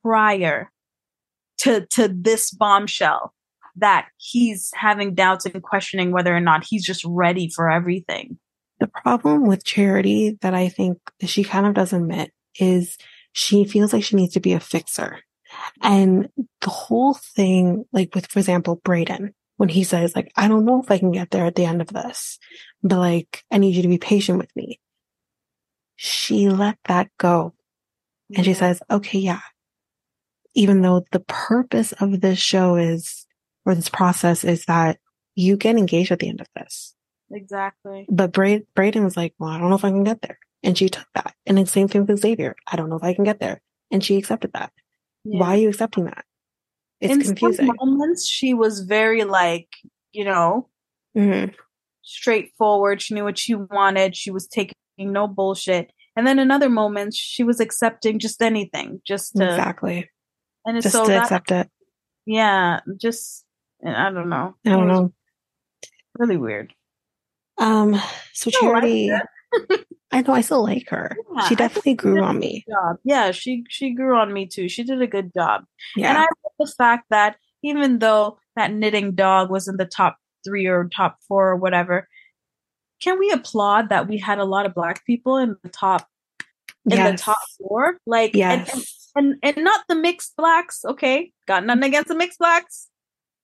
prior 0.02 0.70
to 1.58 1.86
to 1.86 2.08
this 2.08 2.50
bombshell 2.50 3.32
that 3.76 4.06
he's 4.18 4.70
having 4.74 5.14
doubts 5.14 5.46
and 5.46 5.62
questioning 5.62 6.12
whether 6.12 6.34
or 6.34 6.40
not 6.40 6.64
he's 6.68 6.84
just 6.84 7.04
ready 7.06 7.48
for 7.48 7.70
everything. 7.70 8.38
The 8.80 8.86
problem 8.88 9.46
with 9.46 9.64
Charity 9.64 10.36
that 10.42 10.54
I 10.54 10.68
think 10.68 10.98
that 11.20 11.28
she 11.28 11.44
kind 11.44 11.66
of 11.66 11.74
does 11.74 11.92
admit 11.92 12.32
is 12.58 12.96
she 13.32 13.64
feels 13.64 13.92
like 13.92 14.04
she 14.04 14.16
needs 14.16 14.34
to 14.34 14.40
be 14.40 14.52
a 14.52 14.60
fixer. 14.60 15.20
And 15.82 16.28
the 16.60 16.70
whole 16.70 17.14
thing, 17.14 17.84
like 17.92 18.14
with, 18.14 18.26
for 18.26 18.40
example, 18.40 18.80
Brayden, 18.84 19.30
when 19.56 19.68
he 19.68 19.84
says, 19.84 20.16
like, 20.16 20.32
I 20.36 20.48
don't 20.48 20.64
know 20.64 20.82
if 20.82 20.90
I 20.90 20.98
can 20.98 21.12
get 21.12 21.30
there 21.30 21.46
at 21.46 21.54
the 21.54 21.64
end 21.64 21.80
of 21.80 21.88
this, 21.88 22.38
but 22.82 22.98
like, 22.98 23.44
I 23.50 23.58
need 23.58 23.76
you 23.76 23.82
to 23.82 23.88
be 23.88 23.98
patient 23.98 24.38
with 24.38 24.54
me. 24.56 24.80
She 25.96 26.48
let 26.48 26.76
that 26.86 27.10
go. 27.18 27.54
And 28.34 28.44
she 28.44 28.54
says, 28.54 28.82
okay, 28.90 29.18
yeah. 29.18 29.40
Even 30.54 30.82
though 30.82 31.04
the 31.12 31.20
purpose 31.20 31.92
of 31.92 32.20
this 32.20 32.38
show 32.38 32.76
is, 32.76 33.26
or 33.64 33.74
this 33.74 33.88
process 33.88 34.44
is 34.44 34.64
that 34.64 34.98
you 35.34 35.56
get 35.56 35.76
engaged 35.76 36.10
at 36.12 36.18
the 36.18 36.28
end 36.28 36.40
of 36.40 36.48
this. 36.56 36.94
exactly. 37.30 38.06
But 38.08 38.32
Bra- 38.32 38.60
Brayden 38.76 39.04
was 39.04 39.16
like, 39.16 39.34
well, 39.38 39.50
I 39.50 39.58
don't 39.58 39.68
know 39.70 39.76
if 39.76 39.84
I 39.84 39.90
can 39.90 40.04
get 40.04 40.22
there. 40.22 40.38
And 40.62 40.76
she 40.76 40.88
took 40.88 41.06
that. 41.14 41.34
And 41.46 41.58
the 41.58 41.66
same 41.66 41.88
thing 41.88 42.06
with 42.06 42.20
Xavier. 42.20 42.56
I 42.66 42.76
don't 42.76 42.88
know 42.88 42.96
if 42.96 43.04
I 43.04 43.14
can 43.14 43.24
get 43.24 43.40
there. 43.40 43.60
And 43.90 44.02
she 44.02 44.16
accepted 44.16 44.52
that. 44.54 44.72
Yeah. 45.24 45.40
Why 45.40 45.54
are 45.54 45.58
you 45.58 45.68
accepting 45.68 46.06
that? 46.06 46.24
It's 47.00 47.12
In 47.12 47.20
confusing. 47.22 47.66
some 47.66 47.76
moments, 47.80 48.26
she 48.26 48.54
was 48.54 48.80
very 48.80 49.24
like, 49.24 49.68
you 50.12 50.24
know, 50.24 50.68
Mhm. 51.16 51.54
straightforward. 52.02 53.02
She 53.02 53.14
knew 53.14 53.24
what 53.24 53.38
she 53.38 53.54
wanted. 53.54 54.16
She 54.16 54.30
was 54.30 54.46
taking 54.46 54.74
no 54.98 55.26
bullshit. 55.26 55.92
And 56.16 56.26
then 56.26 56.38
in 56.38 56.50
other 56.50 56.68
moments, 56.70 57.16
she 57.16 57.42
was 57.42 57.58
accepting 57.60 58.18
just 58.18 58.40
anything, 58.40 59.00
just 59.06 59.34
to, 59.36 59.44
Exactly. 59.44 60.08
and 60.64 60.80
Just 60.80 60.92
so 60.94 61.04
to 61.04 61.10
that, 61.10 61.22
accept 61.24 61.50
it. 61.50 61.68
yeah, 62.26 62.80
just, 63.00 63.44
I 63.84 64.10
don't 64.10 64.28
know. 64.28 64.54
I 64.64 64.70
don't 64.70 64.86
know. 64.88 65.12
Really 66.18 66.36
weird. 66.36 66.72
Um, 67.58 67.96
so 68.32 68.50
Charity, 68.50 69.10
I 70.12 70.22
know 70.22 70.32
I 70.32 70.42
still 70.42 70.62
like 70.62 70.88
her. 70.90 71.16
Yeah, 71.34 71.48
she 71.48 71.54
definitely 71.56 71.94
grew 71.94 72.22
on 72.22 72.38
me. 72.38 72.64
job. 72.68 72.96
Yeah, 73.04 73.32
she 73.32 73.64
she 73.68 73.90
grew 73.90 74.16
on 74.16 74.32
me 74.32 74.46
too. 74.46 74.68
She 74.68 74.84
did 74.84 75.02
a 75.02 75.06
good 75.06 75.32
job. 75.34 75.64
Yeah. 75.96 76.10
And. 76.10 76.18
I 76.18 76.22
love 76.22 76.52
the 76.58 76.72
fact 76.78 77.06
that 77.10 77.36
even 77.62 77.98
though 77.98 78.38
that 78.56 78.72
knitting 78.72 79.14
dog 79.14 79.50
was 79.50 79.66
in 79.66 79.76
the 79.76 79.86
top 79.86 80.18
three 80.44 80.66
or 80.66 80.88
top 80.94 81.18
four 81.26 81.48
or 81.48 81.56
whatever, 81.56 82.08
can 83.02 83.18
we 83.18 83.30
applaud 83.30 83.88
that 83.88 84.06
we 84.06 84.18
had 84.18 84.38
a 84.38 84.44
lot 84.44 84.66
of 84.66 84.74
black 84.74 85.04
people 85.04 85.36
in 85.36 85.56
the 85.62 85.68
top 85.68 86.06
in 86.88 87.02
the 87.02 87.16
top 87.18 87.38
four? 87.58 87.98
Like 88.06 88.36
and, 88.36 88.68
and 88.68 88.84
and 89.16 89.34
and 89.42 89.64
not 89.64 89.84
the 89.88 89.96
mixed 89.96 90.36
blacks, 90.36 90.84
okay? 90.84 91.32
Got 91.46 91.66
nothing 91.66 91.84
against 91.84 92.08
the 92.08 92.14
mixed 92.14 92.38
blacks. 92.38 92.88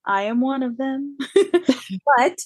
I 0.07 0.23
am 0.23 0.41
one 0.41 0.63
of 0.63 0.77
them. 0.77 1.19
but 1.35 2.39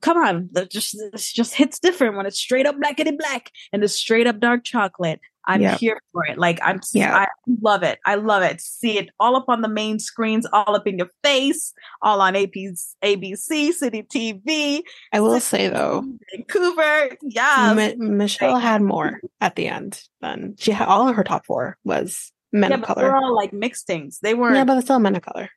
come 0.00 0.16
on, 0.16 0.50
just 0.68 0.94
it 1.00 1.16
just 1.16 1.54
hits 1.54 1.78
different 1.78 2.16
when 2.16 2.26
it's 2.26 2.38
straight 2.38 2.66
up 2.66 2.76
blackety 2.76 3.16
black 3.16 3.50
and 3.72 3.82
it's 3.84 3.94
straight 3.94 4.26
up 4.26 4.40
dark 4.40 4.64
chocolate. 4.64 5.20
I'm 5.46 5.60
Yep. 5.60 5.78
here 5.78 6.00
for 6.12 6.24
it. 6.26 6.38
Like 6.38 6.58
I'm, 6.62 6.80
Yeah. 6.94 7.14
I 7.14 7.26
love 7.60 7.82
it. 7.82 7.98
I 8.06 8.14
love 8.14 8.42
it. 8.42 8.62
See 8.62 8.96
it 8.98 9.10
all 9.20 9.36
up 9.36 9.44
on 9.48 9.60
the 9.60 9.68
main 9.68 9.98
screens, 9.98 10.46
all 10.54 10.74
up 10.74 10.86
in 10.86 10.96
your 10.96 11.10
face, 11.22 11.74
all 12.00 12.22
on 12.22 12.34
AP's 12.34 12.96
ABC, 13.04 13.72
City 13.72 14.02
TV, 14.04 14.80
I 15.12 15.20
will 15.20 15.38
say 15.40 15.68
though, 15.68 16.02
Vancouver. 16.34 17.10
Yeah, 17.22 17.74
Mi- 17.76 17.94
Michelle 17.96 18.58
had 18.58 18.80
more 18.80 19.20
at 19.42 19.54
the 19.56 19.68
end 19.68 20.02
than 20.22 20.54
she 20.58 20.70
had. 20.72 20.88
All 20.88 21.08
of 21.08 21.14
her 21.16 21.24
top 21.24 21.44
four 21.44 21.76
was 21.84 22.32
men 22.50 22.70
yeah, 22.70 22.76
of 22.76 22.80
but 22.86 22.94
they're 22.96 23.10
color. 23.10 23.16
all 23.22 23.36
like 23.36 23.50
mixtings. 23.52 24.20
They 24.20 24.32
weren't. 24.32 24.56
Yeah, 24.56 24.64
but 24.64 24.78
it's 24.78 24.86
still 24.86 24.98
men 24.98 25.14
of 25.16 25.22
color. 25.22 25.50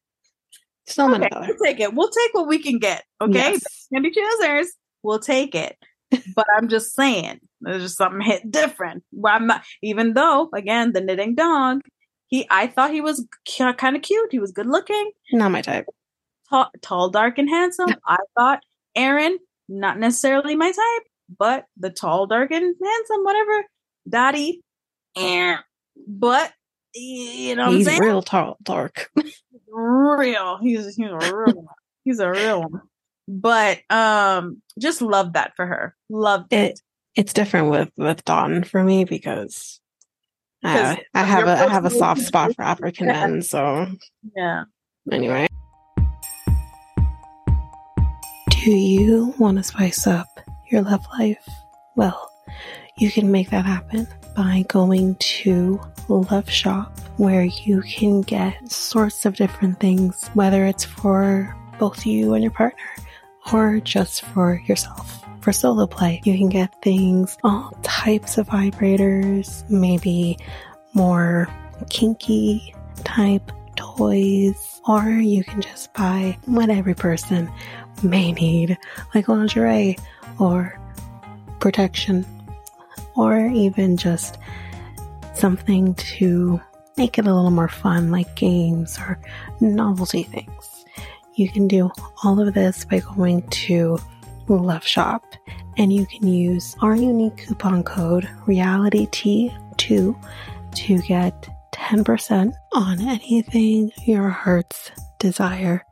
Still 0.87 1.09
men 1.09 1.23
okay, 1.25 1.35
we'll 1.47 1.57
take 1.57 1.79
it. 1.79 1.93
We'll 1.93 2.09
take 2.09 2.33
what 2.33 2.47
we 2.47 2.59
can 2.59 2.79
get. 2.79 3.03
Okay, 3.21 3.33
Yes. 3.33 3.87
candy 3.93 4.11
choosers. 4.11 4.71
We'll 5.03 5.19
take 5.19 5.53
it. 5.55 5.77
but 6.35 6.45
I'm 6.55 6.69
just 6.69 6.95
saying, 6.95 7.39
there's 7.61 7.83
just 7.83 7.97
something 7.97 8.21
hit 8.21 8.49
different. 8.49 9.03
Well, 9.11 9.33
I'm 9.35 9.47
not, 9.47 9.63
even 9.83 10.13
though, 10.13 10.49
again, 10.55 10.93
the 10.93 11.01
knitting 11.01 11.35
dog, 11.35 11.81
he, 12.27 12.47
I 12.49 12.67
thought 12.67 12.91
he 12.91 13.01
was 13.01 13.25
kind 13.77 13.95
of 13.95 14.01
cute. 14.01 14.29
He 14.31 14.39
was 14.39 14.51
good 14.51 14.65
looking, 14.67 15.11
Not 15.33 15.51
my 15.51 15.61
type. 15.61 15.85
tall, 16.49 16.69
tall, 16.81 17.09
dark, 17.09 17.37
and 17.37 17.49
handsome. 17.49 17.93
I 18.07 18.17
thought 18.37 18.61
Aaron, 18.95 19.37
not 19.67 19.99
necessarily 19.99 20.55
my 20.55 20.71
type, 20.71 21.07
but 21.37 21.65
the 21.75 21.89
tall, 21.89 22.27
dark, 22.27 22.51
and 22.51 22.63
handsome, 22.81 23.23
whatever. 23.23 23.65
Dotun, 24.09 24.53
eh. 25.17 25.57
but 26.07 26.53
you 26.95 27.55
know 27.55 27.63
what 27.63 27.71
I'm 27.71 27.75
He's 27.77 27.85
saying? 27.85 28.01
real 28.01 28.21
tall, 28.21 28.57
dark. 28.63 29.09
real. 29.71 30.57
He's 30.57 30.95
he's 30.95 31.09
a 31.09 31.15
real 31.15 31.53
one. 31.53 31.75
He's 32.03 32.19
a 32.19 32.29
real 32.31 32.61
one. 32.61 32.81
But 33.27 33.79
um 33.89 34.61
just 34.79 35.01
love 35.01 35.33
that 35.33 35.55
for 35.55 35.65
her. 35.65 35.95
Loved 36.09 36.53
it. 36.53 36.71
It 36.71 36.79
it's 37.15 37.33
different 37.33 37.69
with 37.71 37.89
with 37.97 38.23
Dawn 38.25 38.63
for 38.63 38.83
me 38.83 39.03
because 39.03 39.79
I, 40.63 41.03
I 41.13 41.23
have 41.23 41.47
a 41.47 41.51
I 41.51 41.69
have 41.69 41.85
a 41.85 41.89
soft 41.89 42.21
spot 42.21 42.55
for 42.55 42.63
African 42.63 43.07
men. 43.07 43.41
So 43.41 43.87
Yeah. 44.35 44.65
anyway, 45.11 45.47
do 48.49 48.71
you 48.71 49.33
want 49.37 49.57
to 49.57 49.63
spice 49.63 50.07
up 50.07 50.27
your 50.71 50.81
love 50.81 51.05
life? 51.19 51.47
Well, 51.95 52.31
you 52.97 53.11
can 53.11 53.31
make 53.31 53.49
that 53.51 53.65
happen 53.65 54.07
by 54.37 54.63
going 54.67 55.15
to 55.15 55.81
Love 56.07 56.47
Shop, 56.47 56.95
where 57.17 57.43
you 57.43 57.81
can 57.81 58.21
get 58.21 58.71
sorts 58.71 59.25
of 59.25 59.35
different 59.35 59.79
things, 59.79 60.29
whether 60.35 60.63
it's 60.63 60.85
for 60.85 61.53
both 61.79 62.05
you 62.05 62.35
and 62.35 62.43
your 62.43 62.51
partner 62.51 62.79
or 63.51 63.79
just 63.79 64.21
for 64.21 64.61
yourself. 64.67 65.25
For 65.41 65.51
solo 65.51 65.87
play. 65.87 66.21
You 66.23 66.37
can 66.37 66.49
get 66.49 66.81
things, 66.83 67.37
all 67.43 67.71
types 67.81 68.37
of 68.37 68.47
vibrators, 68.47 69.67
maybe 69.69 70.37
more 70.93 71.47
kinky 71.89 72.75
type 73.03 73.51
toys, 73.75 74.81
or 74.87 75.03
you 75.09 75.43
can 75.43 75.61
just 75.61 75.93
buy 75.93 76.37
what 76.45 76.69
every 76.69 76.93
person 76.93 77.49
may 78.03 78.33
need, 78.33 78.77
like 79.15 79.29
lingerie 79.29 79.97
or 80.37 80.79
protection, 81.59 82.25
or 83.17 83.47
even 83.47 83.97
just 83.97 84.37
something 85.33 85.95
to 85.95 86.61
make 86.95 87.17
it 87.17 87.27
a 87.27 87.33
little 87.33 87.51
more 87.51 87.67
fun, 87.67 88.11
like 88.11 88.35
games 88.35 88.97
or 88.99 89.19
novelty 89.59 90.23
things. 90.23 90.85
You 91.35 91.49
can 91.49 91.67
do 91.67 91.91
all 92.23 92.39
of 92.39 92.53
this 92.53 92.85
by 92.85 92.99
going 92.99 93.43
to 93.49 93.99
Love 94.47 94.85
Shop 94.85 95.23
and 95.77 95.93
you 95.93 96.05
can 96.07 96.27
use 96.27 96.75
our 96.81 96.95
unique 96.95 97.37
coupon 97.37 97.83
code 97.83 98.27
REALITEA2 98.47 100.25
to 100.75 100.97
get 101.01 101.47
10% 101.73 102.53
on 102.73 103.01
anything 103.01 103.91
your 104.05 104.29
heart's 104.29 104.91
desire. 105.19 105.83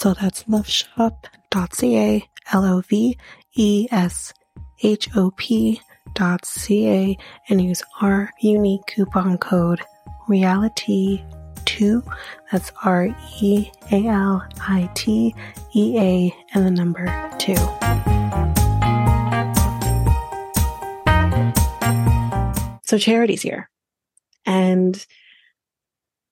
So 0.00 0.14
that's 0.14 0.44
loveshop.ca, 0.44 2.28
L 2.52 2.64
O 2.64 2.80
V 2.80 3.18
E 3.54 3.88
S 3.90 4.32
H 4.82 5.08
O 5.16 5.30
P 5.36 5.80
dot 6.16 6.44
ca 6.44 7.16
and 7.48 7.62
use 7.62 7.82
our 8.00 8.30
unique 8.40 8.84
coupon 8.86 9.38
code 9.38 9.80
realitea 10.28 11.22
2 11.66 12.02
that's 12.50 12.72
r 12.82 13.14
e 13.40 13.70
a 13.92 14.08
l 14.08 14.42
i 14.66 14.90
t 14.94 15.34
e 15.74 15.98
a 15.98 16.34
and 16.54 16.66
the 16.66 16.70
number 16.70 17.06
2 17.38 17.54
so 22.82 22.98
charity's 22.98 23.42
here 23.42 23.70
and 24.46 25.06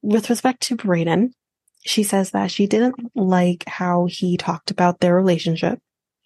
with 0.04 0.28
respect 0.28 0.60
to 0.64 0.76
Brayden, 0.76 1.32
she 1.84 2.02
says 2.02 2.30
that 2.30 2.50
she 2.50 2.66
didn't 2.66 2.94
like 3.14 3.64
how 3.66 4.06
he 4.06 4.36
talked 4.36 4.70
about 4.70 5.00
their 5.00 5.14
relationship. 5.14 5.78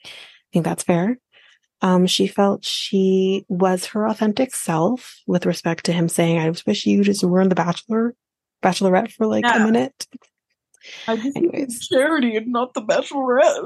I 0.04 0.08
think 0.52 0.64
that's 0.64 0.82
fair. 0.82 1.18
Um, 1.80 2.06
she 2.06 2.26
felt 2.26 2.64
she 2.64 3.44
was 3.48 3.86
her 3.86 4.08
authentic 4.08 4.54
self 4.54 5.20
with 5.26 5.46
respect 5.46 5.84
to 5.86 5.92
him 5.92 6.08
saying, 6.08 6.38
I 6.38 6.52
wish 6.66 6.86
you 6.86 7.04
just 7.04 7.22
were 7.22 7.40
in 7.40 7.48
the 7.48 7.54
Bachelor, 7.54 8.14
Bachelorette 8.62 9.12
for 9.12 9.26
like 9.26 9.44
yeah. 9.44 9.62
a 9.62 9.64
minute. 9.64 10.06
I 11.06 11.16
just 11.16 11.36
Anyways. 11.36 11.86
charity 11.86 12.36
and 12.36 12.48
not 12.48 12.74
the 12.74 12.82
Bachelorette. 12.82 13.62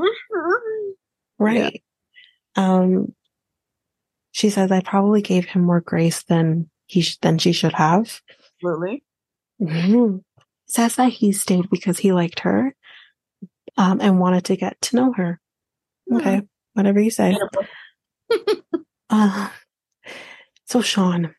right. 1.38 1.82
Yeah. 2.56 2.64
Um, 2.64 3.14
she 4.32 4.50
says, 4.50 4.70
I 4.70 4.80
probably 4.80 5.22
gave 5.22 5.46
him 5.46 5.62
more 5.62 5.80
grace 5.80 6.22
than 6.22 6.68
he, 6.86 7.02
sh- 7.02 7.18
than 7.22 7.38
she 7.38 7.52
should 7.52 7.74
have. 7.74 8.20
Really? 8.62 9.04
Mm-hmm. 9.60 10.18
Says 10.66 10.96
that 10.96 11.12
he 11.12 11.32
stayed 11.32 11.70
because 11.70 11.98
he 11.98 12.12
liked 12.12 12.40
her, 12.40 12.74
um, 13.76 14.00
and 14.00 14.18
wanted 14.18 14.44
to 14.46 14.56
get 14.56 14.80
to 14.82 14.96
know 14.96 15.12
her. 15.12 15.40
Okay. 16.12 16.36
Mm. 16.38 16.48
Whatever 16.74 17.00
you 17.00 17.10
say. 17.10 17.36
uh, 19.10 19.48
so 20.66 20.80
Sean, 20.80 21.34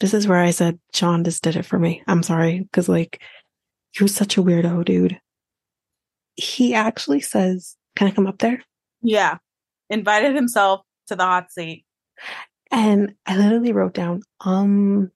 this 0.00 0.14
is 0.14 0.26
where 0.26 0.40
I 0.40 0.50
said 0.50 0.78
Sean 0.92 1.24
just 1.24 1.42
did 1.42 1.56
it 1.56 1.64
for 1.64 1.78
me. 1.78 2.02
I'm 2.06 2.22
sorry 2.22 2.60
because 2.60 2.88
like 2.88 3.22
you're 3.98 4.08
such 4.08 4.36
a 4.36 4.42
weirdo, 4.42 4.84
dude. 4.84 5.20
He 6.36 6.74
actually 6.74 7.20
says, 7.20 7.76
"Can 7.96 8.08
I 8.08 8.10
come 8.10 8.26
up 8.26 8.38
there?" 8.38 8.62
Yeah, 9.02 9.38
invited 9.88 10.34
himself 10.34 10.82
to 11.06 11.16
the 11.16 11.24
hot 11.24 11.52
seat, 11.52 11.84
and 12.70 13.14
I 13.24 13.36
literally 13.36 13.72
wrote 13.72 13.94
down, 13.94 14.22
um, 14.40 15.10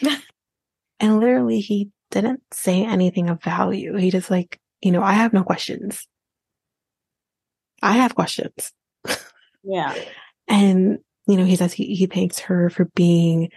and 1.00 1.20
literally 1.20 1.60
he 1.60 1.90
didn't 2.10 2.42
say 2.52 2.84
anything 2.84 3.30
of 3.30 3.42
value. 3.42 3.96
He 3.96 4.10
just 4.10 4.30
like, 4.30 4.58
you 4.80 4.90
know, 4.92 5.02
I 5.02 5.12
have 5.12 5.32
no 5.32 5.42
questions. 5.44 6.06
I 7.82 7.92
have 7.94 8.14
questions. 8.14 8.72
Yeah. 9.66 9.94
and, 10.48 10.98
you 11.26 11.36
know, 11.36 11.44
he 11.44 11.56
says 11.56 11.72
he, 11.72 11.94
he 11.94 12.06
thanks 12.06 12.38
her 12.40 12.70
for 12.70 12.86
being, 12.94 13.50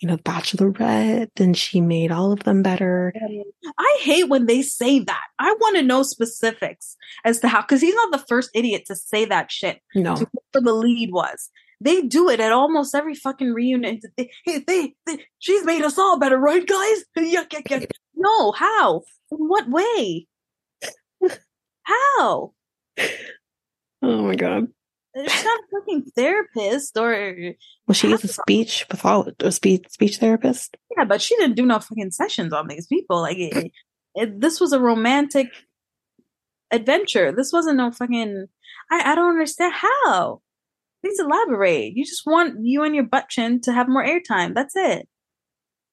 you 0.00 0.08
know, 0.08 0.18
bachelorette 0.18 1.40
and 1.40 1.56
she 1.56 1.80
made 1.80 2.12
all 2.12 2.32
of 2.32 2.44
them 2.44 2.62
better. 2.62 3.12
I 3.78 3.98
hate 4.02 4.28
when 4.28 4.46
they 4.46 4.60
say 4.62 4.98
that. 5.00 5.24
I 5.38 5.52
want 5.54 5.76
to 5.76 5.82
know 5.82 6.02
specifics 6.02 6.96
as 7.24 7.40
to 7.40 7.48
how, 7.48 7.62
because 7.62 7.80
he's 7.80 7.94
not 7.94 8.12
the 8.12 8.24
first 8.28 8.50
idiot 8.54 8.84
to 8.86 8.96
say 8.96 9.24
that 9.24 9.50
shit. 9.50 9.80
No. 9.94 10.16
For 10.52 10.60
the 10.60 10.74
lead 10.74 11.10
was. 11.12 11.50
They 11.80 12.02
do 12.02 12.28
it 12.28 12.40
at 12.40 12.52
almost 12.52 12.94
every 12.94 13.14
fucking 13.14 13.52
reunion. 13.52 14.00
They, 14.16 14.30
they, 14.46 14.94
they, 15.06 15.26
she's 15.38 15.64
made 15.64 15.82
us 15.82 15.98
all 15.98 16.18
better, 16.18 16.38
right, 16.38 16.66
guys? 16.66 17.04
Yuck, 17.18 17.48
yuck, 17.48 17.66
yuck. 17.68 17.90
No, 18.14 18.52
how? 18.52 19.02
In 19.30 19.38
what 19.48 19.68
way? 19.68 20.26
How? 21.82 22.52
Oh 24.02 24.22
my 24.22 24.36
god. 24.36 24.68
She's 25.16 25.44
not 25.44 25.60
a 25.60 25.62
fucking 25.70 26.04
therapist 26.16 26.98
or 26.98 27.54
well 27.86 27.94
she 27.94 28.12
is 28.12 28.24
a 28.24 28.28
speech 28.28 28.86
pathologist 28.88 29.42
a 29.42 29.52
speech 29.52 29.86
speech 29.88 30.16
therapist. 30.18 30.76
Yeah, 30.96 31.04
but 31.04 31.22
she 31.22 31.36
didn't 31.36 31.56
do 31.56 31.64
no 31.64 31.78
fucking 31.78 32.10
sessions 32.10 32.52
on 32.52 32.66
these 32.66 32.86
people. 32.86 33.20
Like 33.20 33.38
it, 33.38 33.72
it, 34.14 34.40
this 34.40 34.60
was 34.60 34.72
a 34.72 34.80
romantic 34.80 35.48
adventure. 36.72 37.30
This 37.30 37.52
wasn't 37.52 37.76
no 37.76 37.92
fucking 37.92 38.46
I, 38.90 39.12
I 39.12 39.14
don't 39.14 39.30
understand 39.30 39.74
how. 39.74 40.40
Please 41.02 41.20
elaborate. 41.20 41.92
You 41.94 42.04
just 42.04 42.26
want 42.26 42.64
you 42.64 42.82
and 42.82 42.94
your 42.94 43.04
butt 43.04 43.28
chin 43.28 43.60
to 43.62 43.72
have 43.72 43.88
more 43.88 44.04
airtime. 44.04 44.54
That's 44.54 44.74
it. 44.74 45.06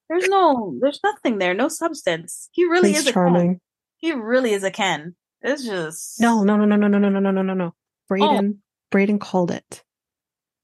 There's 0.08 0.28
no, 0.28 0.76
there's 0.80 1.00
nothing 1.02 1.38
there. 1.38 1.54
No 1.54 1.68
substance. 1.68 2.48
He 2.52 2.64
really 2.64 2.92
Please 2.92 3.06
is 3.06 3.12
charming. 3.12 3.48
Ken. 3.48 3.60
He 3.96 4.12
really 4.12 4.52
is 4.52 4.64
a 4.64 4.70
Ken. 4.70 5.14
It's 5.40 5.64
just 5.64 6.20
no, 6.20 6.44
no, 6.44 6.56
no, 6.56 6.64
no, 6.64 6.76
no, 6.76 6.86
no, 6.86 6.98
no, 6.98 7.08
no, 7.08 7.30
no, 7.30 7.42
no, 7.42 7.54
no. 7.54 7.74
Brayden, 8.10 8.54
oh. 8.54 8.58
Brayden 8.92 9.20
called 9.20 9.50
it 9.50 9.82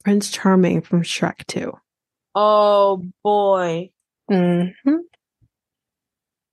Prince 0.05 0.31
Charming 0.31 0.83
from 0.83 1.03
Shrek 1.03 1.47
Two. 1.47 1.72
Oh 2.35 3.05
boy. 3.24 3.91
Mm-hmm. 4.31 4.97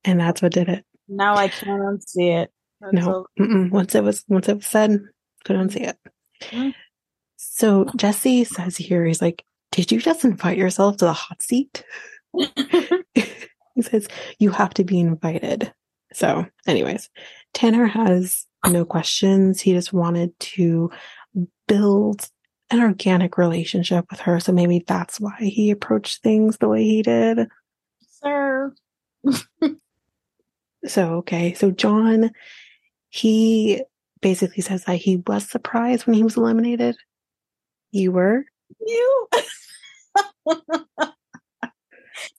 And 0.05 0.19
that's 0.19 0.41
what 0.41 0.53
did 0.53 0.69
it. 0.69 0.85
Now 1.07 1.35
I 1.35 1.49
can't 1.49 1.81
unsee 1.81 2.43
it. 2.43 2.51
That's 2.81 2.93
no, 2.93 3.25
once 3.37 3.93
it 3.95 4.03
was 4.03 4.23
once 4.27 4.49
it 4.49 4.57
was 4.57 4.65
said, 4.65 4.99
couldn't 5.43 5.71
see 5.71 5.81
it. 5.81 5.97
Mm-hmm. 6.41 6.69
So 7.37 7.85
Jesse 7.95 8.43
says 8.43 8.77
here, 8.77 9.05
he's 9.05 9.21
like, 9.21 9.43
Did 9.71 9.91
you 9.91 9.99
just 9.99 10.25
invite 10.25 10.57
yourself 10.57 10.97
to 10.97 11.05
the 11.05 11.13
hot 11.13 11.41
seat? 11.41 11.83
he 12.33 13.81
says, 13.81 14.07
You 14.39 14.51
have 14.51 14.73
to 14.75 14.83
be 14.83 14.99
invited. 14.99 15.73
So, 16.13 16.45
anyways, 16.65 17.09
Tanner 17.53 17.85
has 17.85 18.45
no 18.65 18.85
questions. 18.85 19.61
He 19.61 19.73
just 19.73 19.93
wanted 19.93 20.37
to 20.39 20.91
build 21.67 22.29
an 22.71 22.79
organic 22.81 23.37
relationship 23.37 24.05
with 24.09 24.21
her. 24.21 24.39
So 24.39 24.51
maybe 24.51 24.83
that's 24.85 25.19
why 25.19 25.35
he 25.39 25.71
approached 25.71 26.21
things 26.23 26.57
the 26.57 26.67
way 26.67 26.83
he 26.83 27.01
did. 27.01 27.47
Sir. 28.01 28.73
so, 30.85 31.15
okay. 31.15 31.53
So, 31.53 31.71
John, 31.71 32.31
he 33.09 33.83
basically 34.21 34.63
says 34.63 34.85
that 34.85 34.95
he 34.95 35.17
was 35.27 35.47
surprised 35.49 36.05
when 36.05 36.15
he 36.15 36.23
was 36.23 36.37
eliminated. 36.37 36.95
You 37.91 38.11
were? 38.11 38.45
You. 38.85 39.27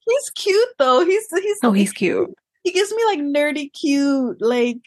he's 0.07 0.31
cute 0.35 0.69
though. 0.79 1.05
He's 1.05 1.29
he's 1.31 1.59
Oh, 1.63 1.73
he's 1.73 1.93
cute. 1.93 2.31
He 2.63 2.73
gives 2.73 2.91
me 2.93 3.05
like 3.07 3.21
nerdy 3.21 3.73
cute 3.73 4.41
like 4.41 4.79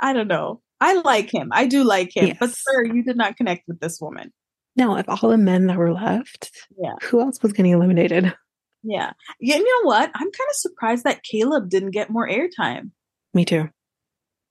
I 0.00 0.12
don't 0.12 0.28
know. 0.28 0.60
I 0.82 0.94
like 0.94 1.32
him. 1.32 1.50
I 1.52 1.66
do 1.66 1.84
like 1.84 2.16
him. 2.16 2.26
Yes. 2.26 2.36
But 2.40 2.50
sir, 2.50 2.84
you 2.84 3.04
did 3.04 3.16
not 3.16 3.36
connect 3.36 3.68
with 3.68 3.78
this 3.78 4.00
woman. 4.00 4.32
No, 4.74 4.96
of 4.96 5.04
all 5.08 5.30
the 5.30 5.38
men 5.38 5.66
that 5.68 5.76
were 5.76 5.92
left, 5.92 6.50
yeah. 6.76 6.94
Who 7.02 7.20
else 7.20 7.40
was 7.42 7.52
getting 7.52 7.72
eliminated? 7.72 8.34
Yeah. 8.84 9.12
Yeah, 9.38 9.58
you 9.58 9.64
know 9.64 9.86
what? 9.86 10.10
I'm 10.12 10.32
kind 10.32 10.50
of 10.50 10.56
surprised 10.56 11.04
that 11.04 11.22
Caleb 11.22 11.70
didn't 11.70 11.92
get 11.92 12.10
more 12.10 12.28
airtime. 12.28 12.90
Me 13.32 13.44
too. 13.44 13.68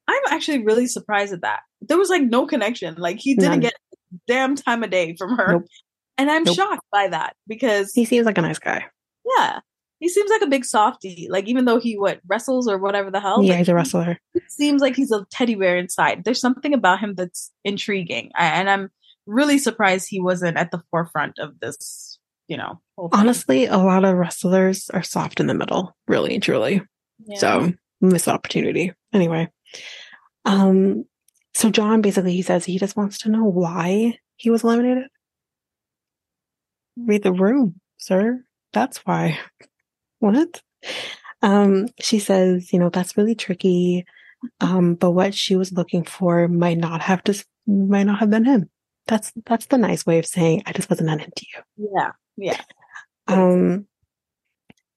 I'm 0.07 0.21
actually 0.29 0.63
really 0.63 0.87
surprised 0.87 1.33
at 1.33 1.41
that. 1.41 1.59
There 1.81 1.97
was 1.97 2.09
like 2.09 2.21
no 2.21 2.47
connection. 2.47 2.95
Like 2.97 3.17
he 3.19 3.35
didn't 3.35 3.59
None. 3.59 3.59
get 3.59 3.73
damn 4.27 4.55
time 4.55 4.85
of 4.85 4.89
day 4.89 5.17
from 5.17 5.35
her. 5.35 5.51
Nope. 5.51 5.65
And 6.17 6.31
I'm 6.31 6.45
nope. 6.45 6.55
shocked 6.55 6.85
by 6.93 7.09
that 7.09 7.35
because 7.45 7.91
he 7.93 8.05
seems 8.05 8.25
like 8.25 8.37
a 8.37 8.41
nice 8.41 8.57
guy. 8.57 8.85
Yeah. 9.37 9.59
He 10.01 10.09
seems 10.09 10.31
like 10.31 10.41
a 10.41 10.47
big 10.47 10.65
softy. 10.65 11.27
Like 11.29 11.47
even 11.47 11.65
though 11.65 11.79
he 11.79 11.97
what 11.97 12.19
wrestles 12.27 12.67
or 12.67 12.79
whatever 12.79 13.11
the 13.11 13.19
hell. 13.19 13.43
Yeah, 13.43 13.55
he's 13.57 13.69
a 13.69 13.75
wrestler. 13.75 14.17
It 14.33 14.43
seems 14.49 14.81
like 14.81 14.95
he's 14.95 15.11
a 15.11 15.25
teddy 15.29 15.53
bear 15.53 15.77
inside. 15.77 16.23
There's 16.23 16.41
something 16.41 16.73
about 16.73 16.99
him 16.99 17.13
that's 17.13 17.51
intriguing. 17.63 18.31
and 18.35 18.67
I'm 18.67 18.89
really 19.27 19.59
surprised 19.59 20.07
he 20.09 20.19
wasn't 20.19 20.57
at 20.57 20.71
the 20.71 20.81
forefront 20.89 21.37
of 21.37 21.59
this, 21.59 22.17
you 22.47 22.57
know. 22.57 22.81
Honestly, 22.97 23.67
a 23.67 23.77
lot 23.77 24.03
of 24.03 24.15
wrestlers 24.15 24.89
are 24.89 25.03
soft 25.03 25.39
in 25.39 25.45
the 25.45 25.53
middle, 25.53 25.95
really 26.07 26.33
and 26.33 26.41
truly. 26.41 26.81
Yeah. 27.27 27.37
So 27.37 27.73
missed 28.01 28.27
opportunity. 28.27 28.93
Anyway. 29.13 29.49
Um 30.45 31.05
so 31.53 31.69
John 31.69 32.01
basically 32.01 32.33
he 32.33 32.41
says 32.41 32.65
he 32.65 32.79
just 32.79 32.97
wants 32.97 33.19
to 33.19 33.29
know 33.29 33.43
why 33.43 34.17
he 34.37 34.49
was 34.49 34.63
eliminated? 34.63 35.09
Read 36.97 37.21
the 37.21 37.33
room, 37.33 37.79
sir. 37.97 38.43
That's 38.73 38.97
why. 39.05 39.37
What? 40.21 40.61
Um, 41.41 41.87
she 41.99 42.19
says, 42.19 42.71
you 42.71 42.79
know, 42.79 42.89
that's 42.89 43.17
really 43.17 43.35
tricky. 43.35 44.05
Um, 44.59 44.95
but 44.95 45.11
what 45.11 45.33
she 45.33 45.55
was 45.55 45.73
looking 45.73 46.03
for 46.03 46.47
might 46.47 46.77
not 46.77 47.01
have 47.01 47.23
just 47.23 47.45
might 47.67 48.03
not 48.03 48.19
have 48.19 48.29
been 48.29 48.45
him. 48.45 48.69
That's 49.07 49.33
that's 49.45 49.65
the 49.65 49.77
nice 49.77 50.05
way 50.05 50.19
of 50.19 50.25
saying 50.25 50.63
I 50.65 50.73
just 50.73 50.89
wasn't 50.89 51.09
that 51.09 51.25
into 51.25 51.45
you. 51.53 51.61
Yeah, 51.95 52.11
yeah. 52.37 52.61
Um. 53.27 53.87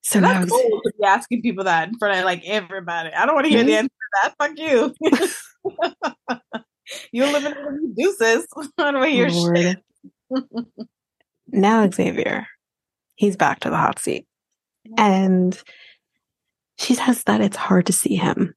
So 0.02 0.18
and 0.18 0.26
that's 0.26 0.50
cool 0.50 0.80
to 0.84 0.92
be 0.98 1.06
asking 1.06 1.40
people 1.40 1.64
that 1.64 1.88
in 1.88 1.98
front 1.98 2.18
of 2.18 2.24
like 2.24 2.42
everybody. 2.44 3.10
I 3.10 3.24
don't 3.24 3.34
want 3.34 3.46
to 3.46 3.50
hear 3.50 3.60
mm-hmm. 3.60 3.68
the 3.68 3.76
answer 3.76 3.88
to 3.88 4.08
that. 4.22 4.34
Fuck 4.38 4.58
you. 4.58 4.94
you 7.12 7.24
live 7.24 7.46
in 7.46 7.94
deuces. 7.94 8.46
I 8.78 8.92
don't 8.92 9.00
want 9.00 9.06
to 9.06 9.10
hear 9.10 9.28
Lord. 9.28 9.56
shit. 9.56 9.78
now 11.48 11.90
Xavier, 11.90 12.46
he's 13.14 13.36
back 13.36 13.60
to 13.60 13.70
the 13.70 13.76
hot 13.76 13.98
seat, 13.98 14.26
and 14.96 15.60
she 16.78 16.94
says 16.94 17.22
that 17.24 17.40
it's 17.40 17.56
hard 17.56 17.86
to 17.86 17.92
see 17.92 18.16
him. 18.16 18.54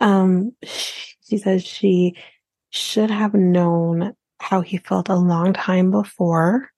Um, 0.00 0.52
she 0.64 1.38
says 1.38 1.64
she 1.64 2.16
should 2.70 3.10
have 3.10 3.34
known 3.34 4.14
how 4.40 4.60
he 4.60 4.78
felt 4.78 5.08
a 5.08 5.14
long 5.14 5.52
time 5.52 5.90
before. 5.90 6.70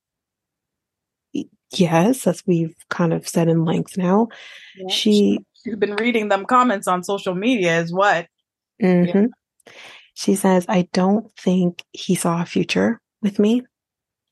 Yes, 1.72 2.26
as 2.26 2.42
we've 2.46 2.76
kind 2.90 3.12
of 3.12 3.26
said 3.26 3.48
in 3.48 3.64
length 3.64 3.98
now. 3.98 4.28
Yeah, 4.76 4.88
she 4.88 5.40
she's 5.64 5.76
been 5.76 5.96
reading 5.96 6.28
them 6.28 6.46
comments 6.46 6.86
on 6.86 7.02
social 7.02 7.34
media 7.34 7.80
is 7.80 7.92
what. 7.92 8.28
Mm-hmm. 8.80 9.18
Yeah. 9.66 9.72
She 10.14 10.34
says, 10.34 10.64
I 10.68 10.88
don't 10.92 11.30
think 11.36 11.82
he 11.92 12.14
saw 12.14 12.40
a 12.40 12.46
future 12.46 13.00
with 13.20 13.38
me. 13.38 13.62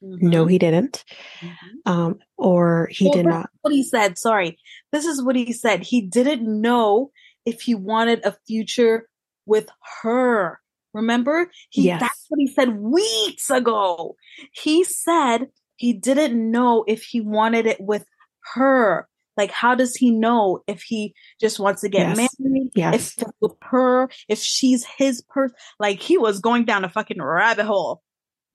Mm-hmm. 0.05 0.28
No, 0.28 0.46
he 0.46 0.59
didn't. 0.59 1.05
Mm-hmm. 1.40 1.90
Um, 1.90 2.18
or 2.36 2.88
he 2.90 3.07
well, 3.07 3.14
did 3.14 3.26
not. 3.26 3.50
What 3.62 3.72
he 3.72 3.82
said, 3.82 4.18
sorry. 4.18 4.59
This 4.92 5.07
is 5.07 5.22
what 5.22 5.36
he 5.36 5.52
said. 5.52 5.82
He 5.82 6.02
didn't 6.02 6.42
know 6.61 7.11
if 7.46 7.62
he 7.62 7.74
wanted 7.74 8.24
a 8.24 8.36
future 8.46 9.09
with 9.46 9.68
her. 10.02 10.61
Remember? 10.92 11.50
He 11.70 11.82
yes. 11.86 12.00
that's 12.00 12.26
what 12.28 12.38
he 12.38 12.46
said 12.46 12.76
weeks 12.78 13.50
ago. 13.50 14.14
He 14.52 14.84
said 14.84 15.48
he 15.76 15.92
didn't 15.92 16.50
know 16.50 16.84
if 16.86 17.02
he 17.02 17.20
wanted 17.20 17.66
it 17.66 17.80
with 17.80 18.07
her. 18.55 19.09
Like, 19.36 19.50
how 19.50 19.74
does 19.74 19.96
he 19.96 20.12
know 20.12 20.62
if 20.68 20.82
he 20.82 21.14
just 21.40 21.59
wants 21.59 21.80
to 21.80 21.88
get 21.88 22.16
yes. 22.16 22.16
married? 22.40 22.70
Yes. 22.76 23.18
If 23.18 23.24
with 23.40 23.55
her, 23.62 24.09
if 24.28 24.38
she's 24.38 24.86
his 24.96 25.22
person. 25.22 25.57
Like, 25.80 26.00
he 26.00 26.16
was 26.16 26.38
going 26.38 26.64
down 26.64 26.84
a 26.84 26.88
fucking 26.88 27.20
rabbit 27.20 27.66
hole. 27.66 28.02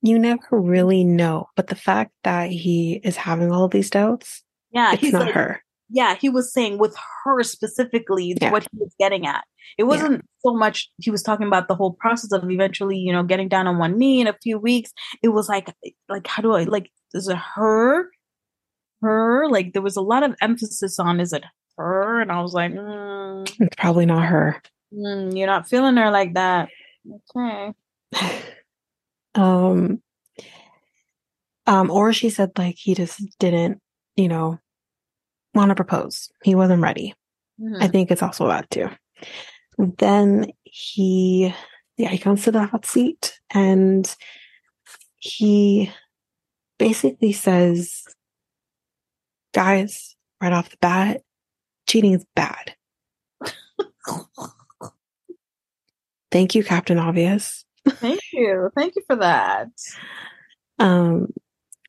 You 0.01 0.17
never 0.17 0.59
really 0.59 1.03
know. 1.03 1.49
But 1.55 1.67
the 1.67 1.75
fact 1.75 2.11
that 2.23 2.51
he 2.51 3.01
is 3.03 3.15
having 3.15 3.51
all 3.51 3.67
these 3.67 3.89
doubts, 3.89 4.43
yeah, 4.71 4.93
it's 4.93 5.11
not 5.11 5.25
like, 5.25 5.33
her. 5.33 5.63
Yeah, 5.89 6.15
he 6.15 6.29
was 6.29 6.53
saying 6.53 6.77
with 6.77 6.95
her 7.23 7.43
specifically 7.43 8.37
yeah. 8.39 8.51
what 8.51 8.63
he 8.63 8.77
was 8.77 8.93
getting 8.99 9.25
at. 9.25 9.43
It 9.77 9.83
wasn't 9.83 10.13
yeah. 10.13 10.21
so 10.45 10.53
much 10.53 10.89
he 10.97 11.11
was 11.11 11.23
talking 11.23 11.47
about 11.47 11.67
the 11.67 11.75
whole 11.75 11.93
process 11.93 12.31
of 12.31 12.49
eventually, 12.49 12.97
you 12.97 13.11
know, 13.11 13.23
getting 13.23 13.47
down 13.47 13.67
on 13.67 13.77
one 13.77 13.97
knee 13.97 14.21
in 14.21 14.27
a 14.27 14.37
few 14.41 14.57
weeks. 14.57 14.91
It 15.21 15.29
was 15.29 15.49
like 15.49 15.73
like 16.07 16.27
how 16.27 16.41
do 16.41 16.53
I 16.53 16.63
like 16.63 16.91
is 17.13 17.27
it 17.27 17.37
her? 17.37 18.09
Her? 19.01 19.49
Like 19.49 19.73
there 19.73 19.81
was 19.81 19.95
a 19.95 20.01
lot 20.01 20.23
of 20.23 20.35
emphasis 20.41 20.99
on 20.99 21.19
is 21.19 21.33
it 21.33 21.43
her? 21.77 22.21
And 22.21 22.31
I 22.31 22.41
was 22.41 22.53
like, 22.53 22.71
mm, 22.71 23.49
it's 23.59 23.75
probably 23.75 24.05
not 24.05 24.25
her. 24.25 24.61
Mm, 24.93 25.37
you're 25.37 25.47
not 25.47 25.67
feeling 25.67 25.97
her 25.97 26.11
like 26.11 26.33
that. 26.35 26.69
Okay. 27.35 27.73
um 29.39 30.01
um 31.65 31.89
or 31.89 32.11
she 32.11 32.29
said 32.29 32.51
like 32.57 32.75
he 32.77 32.93
just 32.93 33.21
didn't, 33.39 33.79
you 34.15 34.27
know, 34.27 34.59
want 35.53 35.69
to 35.69 35.75
propose. 35.75 36.29
He 36.43 36.55
wasn't 36.55 36.81
ready. 36.83 37.13
Mm-hmm. 37.59 37.81
I 37.81 37.87
think 37.87 38.11
it's 38.11 38.23
also 38.23 38.47
that 38.47 38.69
too. 38.69 38.89
Then 39.77 40.51
he, 40.63 41.53
yeah, 41.97 42.09
he 42.09 42.17
comes 42.17 42.43
to 42.43 42.51
the 42.51 42.65
hot 42.65 42.85
seat 42.85 43.39
and 43.49 44.13
he 45.17 45.91
basically 46.77 47.31
says, 47.31 48.03
guys, 49.53 50.15
right 50.41 50.53
off 50.53 50.69
the 50.69 50.77
bat, 50.81 51.21
cheating 51.87 52.13
is 52.13 52.25
bad. 52.35 52.75
Thank 56.31 56.55
you, 56.55 56.63
Captain 56.63 56.99
Obvious. 56.99 57.65
Thank 57.87 58.21
you. 58.33 58.69
Thank 58.75 58.95
you 58.95 59.03
for 59.07 59.17
that. 59.17 59.69
Um, 60.79 61.33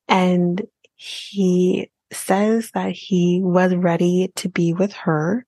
and 0.08 0.62
he 0.96 1.90
says 2.12 2.70
that 2.72 2.92
he 2.92 3.40
was 3.42 3.74
ready 3.74 4.32
to 4.36 4.48
be 4.48 4.72
with 4.72 4.92
her 4.92 5.46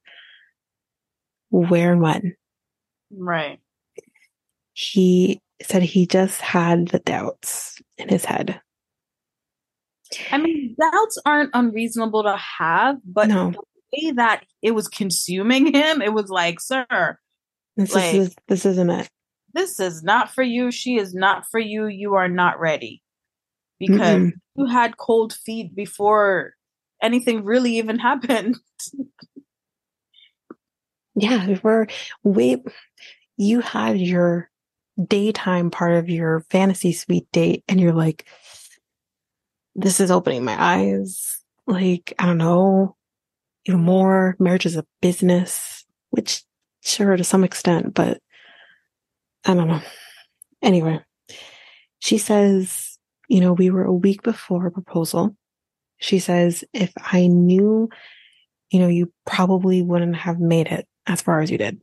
where 1.51 1.93
and 1.93 2.01
when. 2.01 2.37
Right. 3.11 3.61
He 4.73 5.41
said 5.63 5.83
he 5.83 6.07
just 6.07 6.41
had 6.41 6.89
the 6.89 6.99
doubts 6.99 7.81
in 7.99 8.09
his 8.09 8.25
head. 8.25 8.61
I 10.31 10.39
mean, 10.39 10.77
doubts 10.79 11.19
aren't 11.25 11.51
unreasonable 11.55 12.23
to 12.25 12.37
have, 12.37 12.99
but 13.05 13.29
no. 13.29 13.51
the 13.51 13.63
way 13.93 14.13
that 14.13 14.45
it 14.61 14.73
was 14.73 14.89
consuming 14.89 15.75
him, 15.75 16.03
it 16.03 16.13
was 16.13 16.29
like, 16.29 16.61
sir, 16.61 17.19
this 17.77 17.95
like, 17.95 18.15
is 18.15 18.35
this 18.49 18.67
isn't 18.67 18.91
it. 18.91 19.09
This 19.55 19.81
is 19.81 20.03
not 20.03 20.31
for 20.31 20.43
you. 20.43 20.71
She 20.71 20.97
is 20.97 21.15
not 21.15 21.45
for 21.51 21.61
you. 21.61 21.87
You 21.87 22.15
are 22.15 22.29
not 22.29 22.59
ready 22.61 23.03
because 23.79 24.23
mm 24.23 24.33
you 24.55 24.67
had 24.67 24.99
cold 24.99 25.33
feet 25.33 25.75
before 25.75 26.53
anything 27.03 27.43
really 27.43 27.79
even 27.79 27.99
happened. 28.11 28.55
Yeah, 31.15 31.57
we're 31.63 31.87
we 32.23 32.63
you 33.39 33.61
had 33.61 33.99
your 33.99 34.51
daytime 35.03 35.71
part 35.71 35.95
of 35.95 36.11
your 36.11 36.45
fantasy 36.51 36.93
suite 36.93 37.27
date 37.33 37.65
and 37.67 37.81
you're 37.81 37.95
like 37.95 38.27
this 39.75 40.01
is 40.01 40.11
opening 40.11 40.45
my 40.45 40.57
eyes. 40.59 41.41
Like, 41.67 42.13
I 42.19 42.27
don't 42.27 42.39
know, 42.39 42.97
even 43.67 43.81
more. 43.81 44.37
Marriage 44.39 44.67
is 44.67 44.77
a 44.77 44.87
business, 45.01 45.85
which 46.11 46.43
sure 46.83 47.17
to 47.17 47.25
some 47.25 47.45
extent, 47.45 47.95
but 47.95 48.21
I 49.45 49.55
don't 49.55 49.69
know. 49.69 49.81
Anyway, 50.63 51.01
she 51.99 52.19
says, 52.19 52.99
you 53.29 53.41
know, 53.41 53.53
we 53.53 53.71
were 53.71 53.85
a 53.85 53.93
week 53.93 54.23
before 54.23 54.67
a 54.67 54.71
proposal. 54.71 55.37
She 55.99 56.19
says, 56.19 56.65
if 56.73 56.93
I 56.97 57.27
knew, 57.27 57.89
you 58.71 58.81
know, 58.81 58.89
you 58.89 59.13
probably 59.27 59.83
wouldn't 59.83 60.17
have 60.17 60.41
made 60.41 60.69
it 60.69 60.87
as 61.07 61.23
far 61.23 61.41
as 61.41 61.51
you 61.51 61.59
did. 61.59 61.81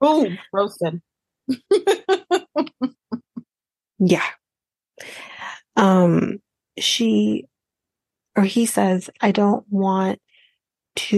Boom, 0.00 0.38
roasted. 0.52 1.00
yeah. 3.98 4.26
Um, 5.76 6.38
she 6.78 7.46
or 8.36 8.42
he 8.42 8.66
says, 8.66 9.10
I 9.20 9.30
don't 9.30 9.64
want 9.70 10.20
to, 10.96 11.16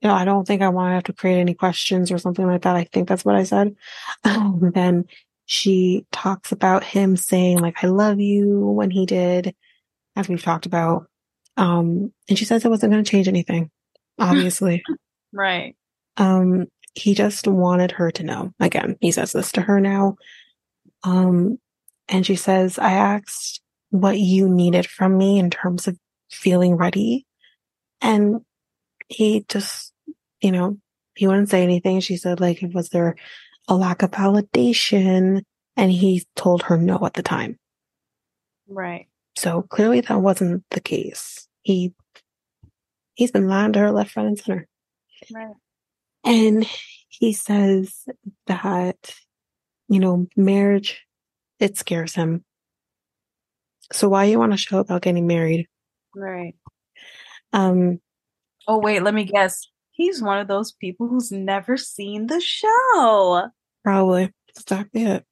you 0.00 0.08
know, 0.08 0.14
I 0.14 0.24
don't 0.24 0.46
think 0.46 0.62
I 0.62 0.68
want 0.68 0.90
to 0.90 0.94
have 0.94 1.04
to 1.04 1.12
create 1.12 1.38
any 1.38 1.54
questions 1.54 2.10
or 2.10 2.18
something 2.18 2.46
like 2.46 2.62
that. 2.62 2.76
I 2.76 2.84
think 2.84 3.08
that's 3.08 3.24
what 3.24 3.36
I 3.36 3.44
said. 3.44 3.76
Um, 4.24 4.70
then 4.74 5.04
she 5.46 6.04
talks 6.12 6.52
about 6.52 6.84
him 6.84 7.16
saying 7.16 7.58
like, 7.58 7.82
I 7.84 7.86
love 7.86 8.20
you 8.20 8.58
when 8.58 8.90
he 8.90 9.06
did, 9.06 9.54
as 10.16 10.28
we've 10.28 10.42
talked 10.42 10.66
about. 10.66 11.06
Um, 11.56 12.12
and 12.28 12.38
she 12.38 12.44
says 12.44 12.64
it 12.64 12.68
wasn't 12.68 12.92
going 12.92 13.04
to 13.04 13.10
change 13.10 13.28
anything, 13.28 13.70
obviously. 14.18 14.82
right. 15.32 15.76
Um, 16.16 16.66
he 16.94 17.14
just 17.14 17.46
wanted 17.46 17.92
her 17.92 18.10
to 18.10 18.22
know. 18.22 18.52
Again, 18.58 18.96
he 19.00 19.12
says 19.12 19.32
this 19.32 19.52
to 19.52 19.60
her 19.60 19.80
now. 19.80 20.16
Um, 21.04 21.58
and 22.08 22.26
she 22.26 22.36
says, 22.36 22.78
I 22.78 22.92
asked 22.92 23.60
what 23.90 24.18
you 24.18 24.48
needed 24.48 24.86
from 24.86 25.16
me 25.16 25.38
in 25.38 25.50
terms 25.50 25.86
of 25.86 25.98
feeling 26.30 26.76
ready. 26.76 27.26
And 28.00 28.40
he 29.08 29.44
just, 29.48 29.92
you 30.40 30.52
know, 30.52 30.78
he 31.14 31.26
wouldn't 31.26 31.48
say 31.48 31.62
anything. 31.62 32.00
She 32.00 32.16
said, 32.16 32.40
like, 32.40 32.60
was 32.74 32.90
there 32.90 33.16
a 33.68 33.74
lack 33.74 34.02
of 34.02 34.10
validation? 34.10 35.42
And 35.76 35.92
he 35.92 36.24
told 36.34 36.64
her 36.64 36.76
no 36.76 36.98
at 37.04 37.14
the 37.14 37.22
time. 37.22 37.58
Right. 38.68 39.06
So 39.36 39.62
clearly 39.62 40.00
that 40.00 40.20
wasn't 40.20 40.64
the 40.70 40.80
case. 40.80 41.46
He, 41.62 41.92
he's 43.14 43.30
been 43.30 43.48
lying 43.48 43.72
to 43.74 43.78
her 43.80 43.92
left, 43.92 44.16
right, 44.16 44.26
and 44.26 44.38
center. 44.38 44.66
Right. 45.32 45.54
And 46.24 46.66
he 47.08 47.32
says 47.32 48.04
that, 48.46 49.14
you 49.88 50.00
know, 50.00 50.26
marriage, 50.36 51.04
it 51.60 51.78
scares 51.78 52.14
him. 52.14 52.44
So 53.92 54.08
why 54.08 54.24
you 54.24 54.38
want 54.38 54.52
to 54.52 54.58
show 54.58 54.78
about 54.78 55.02
getting 55.02 55.26
married? 55.26 55.66
Right. 56.14 56.54
Um. 57.52 58.00
Oh 58.66 58.78
wait, 58.78 59.02
let 59.02 59.14
me 59.14 59.24
guess. 59.24 59.66
He's 59.92 60.22
one 60.22 60.38
of 60.38 60.48
those 60.48 60.72
people 60.72 61.08
who's 61.08 61.32
never 61.32 61.76
seen 61.76 62.26
the 62.26 62.40
show. 62.40 63.48
Probably. 63.82 64.32
Exactly 64.50 65.04
it. 65.04 65.24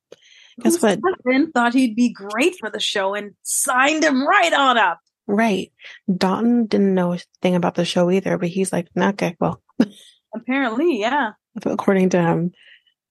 Guess 0.61 0.75
Whose 0.75 0.83
what? 0.83 1.01
husband 1.05 1.53
thought 1.55 1.75
he'd 1.75 1.97
be 1.97 2.13
great 2.13 2.57
for 2.59 2.71
the 2.71 2.81
show 2.81 3.15
and 3.15 3.33
signed 3.43 4.05
him 4.05 4.27
right 4.27 4.53
on 4.53 4.79
up. 4.79 5.01
Right. 5.27 5.73
Dalton 6.15 6.67
didn't 6.67 6.95
know 6.95 7.15
a 7.15 7.19
thing 7.43 7.55
about 7.57 7.75
the 7.75 7.85
show 7.85 8.11
either, 8.11 8.39
but 8.39 8.49
he's 8.49 8.73
like, 8.73 8.89
"Nah, 8.95 9.09
okay, 9.11 9.37
well, 9.41 9.63
Apparently, 10.35 11.01
yeah. 11.01 11.33
according 11.65 12.11
to 12.11 12.21
him. 12.21 12.53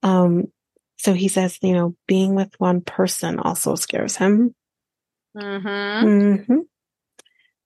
Um, 0.03 0.45
so 0.97 1.13
he 1.13 1.28
says, 1.28 1.57
you 1.61 1.74
know, 1.74 1.95
being 2.07 2.36
with 2.36 2.53
one 2.59 2.82
person 2.82 3.39
also 3.39 3.76
scares 3.76 4.15
him. 4.15 4.53
Mm-hmm. 5.38 6.43
hmm 6.43 6.59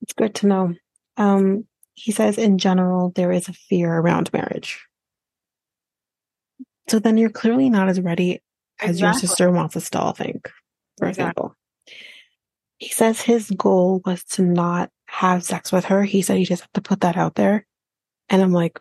It's 0.02 0.14
good 0.14 0.36
to 0.36 0.48
know. 0.48 0.74
Um, 1.18 1.66
he 1.98 2.12
says, 2.12 2.38
in 2.38 2.60
general, 2.60 3.10
there 3.16 3.32
is 3.32 3.50
a 3.50 3.54
fear 3.54 3.92
around 3.92 4.32
marriage. 4.32 4.86
So 6.90 7.00
then 7.00 7.18
you're 7.18 7.32
clearly 7.32 7.70
not 7.72 7.90
as 7.90 8.00
ready 8.00 8.40
as 8.80 9.02
your 9.02 9.14
sister 9.14 9.50
wants 9.52 9.76
us 9.76 9.90
to 9.90 10.00
all 10.00 10.14
think, 10.14 10.48
for 11.00 11.08
Exactly. 11.08 11.10
example. 11.10 11.56
He 12.78 12.90
says 12.90 13.20
his 13.20 13.50
goal 13.50 14.02
was 14.06 14.24
to 14.26 14.44
not 14.44 14.92
have 15.08 15.44
sex 15.44 15.72
with 15.72 15.86
her. 15.86 16.04
He 16.04 16.22
said 16.22 16.38
he 16.38 16.46
just 16.46 16.62
had 16.62 16.74
to 16.76 16.82
put 16.82 17.02
that 17.02 17.18
out 17.18 17.34
there. 17.34 17.66
And 18.30 18.44
I'm 18.44 18.52
like, 18.54 18.80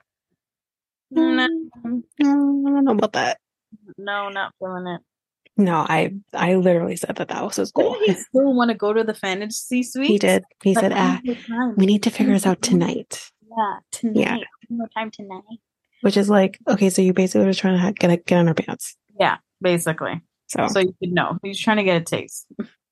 No, 1.11 1.23
"Mm, 1.23 2.03
I 2.21 2.23
don't 2.23 2.85
know 2.85 2.93
about 2.93 3.15
that. 3.15 3.39
no, 3.97 4.29
not 4.29 4.53
feeling 4.59 4.87
it. 4.89 5.01
No, 5.57 5.77
I 5.89 6.15
I 6.35 6.57
literally 6.57 6.97
said 6.97 7.17
that 7.17 7.29
that 7.29 7.43
was 7.43 7.57
his 7.57 7.73
goal. 7.73 7.95
Didn't 7.95 8.17
he 8.17 8.23
still 8.23 8.55
want 8.55 8.71
to 8.71 8.77
go 8.77 8.93
to 8.93 9.03
the 9.05 9.15
fantasy 9.15 9.83
suite? 9.83 10.09
He 10.09 10.19
did. 10.19 10.45
He 10.63 10.75
Like, 10.75 10.83
said, 10.83 10.93
ah, 10.95 11.21
we 11.77 11.87
need 11.87 12.03
to 12.03 12.11
figure 12.11 12.35
this 12.35 12.47
out 12.47 12.61
tonight. 12.61 13.31
Yeah, 13.57 13.79
tonight. 13.91 14.45
One 14.69 14.79
more 14.79 14.89
time 14.97 15.11
tonight. 15.11 15.43
Which 16.03 16.17
is 16.19 16.29
like, 16.29 16.59
okay, 16.69 16.91
so 16.91 17.01
you 17.01 17.15
basically 17.15 17.47
were 17.47 17.55
trying 17.55 17.81
to 17.81 17.93
get 17.93 18.27
get 18.27 18.39
on 18.39 18.47
her 18.49 18.55
pants. 18.55 18.97
Yeah, 19.19 19.39
basically. 19.63 20.21
So, 20.49 20.69
So 20.69 20.79
you 20.81 20.95
could 21.03 21.13
know. 21.13 21.39
He's 21.43 21.59
trying 21.59 21.79
to 21.79 21.85
get 21.85 22.03
a 22.03 22.05
taste. 22.05 22.47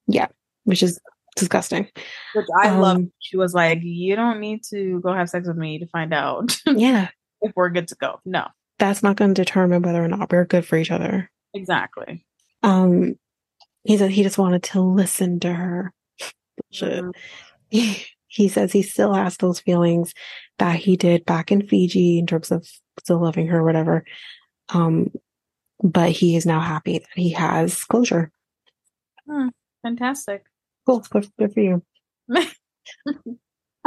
Yeah, 0.06 0.28
which 0.64 0.82
is 0.82 0.98
disgusting. 1.36 1.86
Which 2.34 2.46
I 2.62 2.70
love. 2.76 2.96
Um, 2.96 3.12
She 3.20 3.36
was 3.36 3.52
like, 3.52 3.80
You 3.82 4.16
don't 4.16 4.40
need 4.40 4.62
to 4.70 5.00
go 5.00 5.12
have 5.12 5.28
sex 5.28 5.46
with 5.46 5.56
me 5.58 5.78
to 5.80 5.86
find 5.88 6.14
out 6.14 6.58
Yeah, 6.66 7.08
if 7.42 7.52
we're 7.54 7.68
good 7.70 7.88
to 7.88 7.94
go. 7.96 8.20
No, 8.24 8.46
that's 8.78 9.02
not 9.02 9.16
going 9.16 9.34
to 9.34 9.40
determine 9.44 9.82
whether 9.82 10.02
or 10.02 10.08
not 10.08 10.32
we're 10.32 10.46
good 10.46 10.64
for 10.64 10.76
each 10.76 10.90
other. 10.90 11.30
exactly. 11.52 12.24
Um, 12.64 13.16
he 13.84 13.98
said 13.98 14.10
he 14.10 14.22
just 14.22 14.38
wanted 14.38 14.62
to 14.64 14.80
listen 14.80 15.38
to 15.40 15.52
her. 15.52 15.92
Bullshit. 16.70 17.04
Mhm. 17.04 18.06
He, 18.28 18.48
says 18.48 18.72
he 18.72 18.82
still 18.82 19.12
has 19.12 19.36
those 19.36 19.60
feelings 19.60 20.12
that 20.58 20.76
he 20.76 20.96
did 20.96 21.24
back 21.24 21.52
in 21.52 21.66
Fiji 21.68 22.18
in 22.18 22.26
terms 22.26 22.50
of 22.50 22.66
still 22.98 23.20
loving 23.20 23.46
her, 23.48 23.58
or 23.58 23.64
whatever. 23.64 24.04
Um, 24.70 25.12
but 25.82 26.10
he 26.10 26.34
is 26.34 26.46
now 26.46 26.60
happy 26.60 26.98
that 26.98 27.08
he 27.14 27.30
has 27.30 27.84
closure. 27.84 28.32
Fantastic. 29.82 30.44
Cool, 30.86 31.04
good, 31.10 31.28
good 31.38 31.52
for 31.52 31.60
you. 31.60 31.82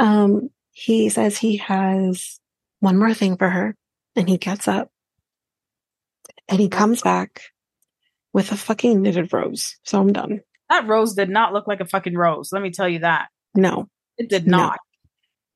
Um, 0.00 0.50
he 0.70 1.08
says 1.08 1.38
he 1.38 1.56
has 1.56 2.38
one 2.78 2.98
more 2.98 3.12
thing 3.12 3.36
for 3.36 3.50
her, 3.50 3.74
and 4.14 4.28
he 4.28 4.38
gets 4.38 4.68
up 4.68 4.92
and 6.48 6.60
he 6.60 6.68
comes 6.68 7.02
back 7.02 7.42
with 8.38 8.52
a 8.52 8.56
fucking 8.56 9.02
knitted 9.02 9.32
rose. 9.32 9.76
So 9.82 10.00
I'm 10.00 10.12
done. 10.12 10.42
that 10.70 10.86
rose 10.86 11.14
did 11.14 11.28
not 11.28 11.52
look 11.52 11.66
like 11.66 11.80
a 11.80 11.84
fucking 11.84 12.16
rose. 12.16 12.52
Let 12.52 12.62
me 12.62 12.70
tell 12.70 12.88
you 12.88 13.00
that. 13.00 13.28
No. 13.56 13.88
It 14.16 14.28
did 14.28 14.46
No. 14.46 14.58
not. 14.58 14.78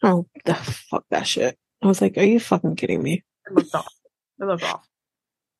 Oh, 0.03 0.26
the 0.45 0.55
fuck 0.55 1.05
that 1.11 1.28
shit. 1.28 1.57
I 1.80 1.87
was 1.87 2.01
like, 2.01 2.18
are 2.18 2.24
you 2.24 2.41
fucking 2.41 2.74
kidding 2.74 3.01
me? 3.01 3.22
It 3.47 3.53
looked 3.55 3.72
off. 3.74 3.93
It 4.41 4.45
looked 4.47 4.64
off. 4.64 4.85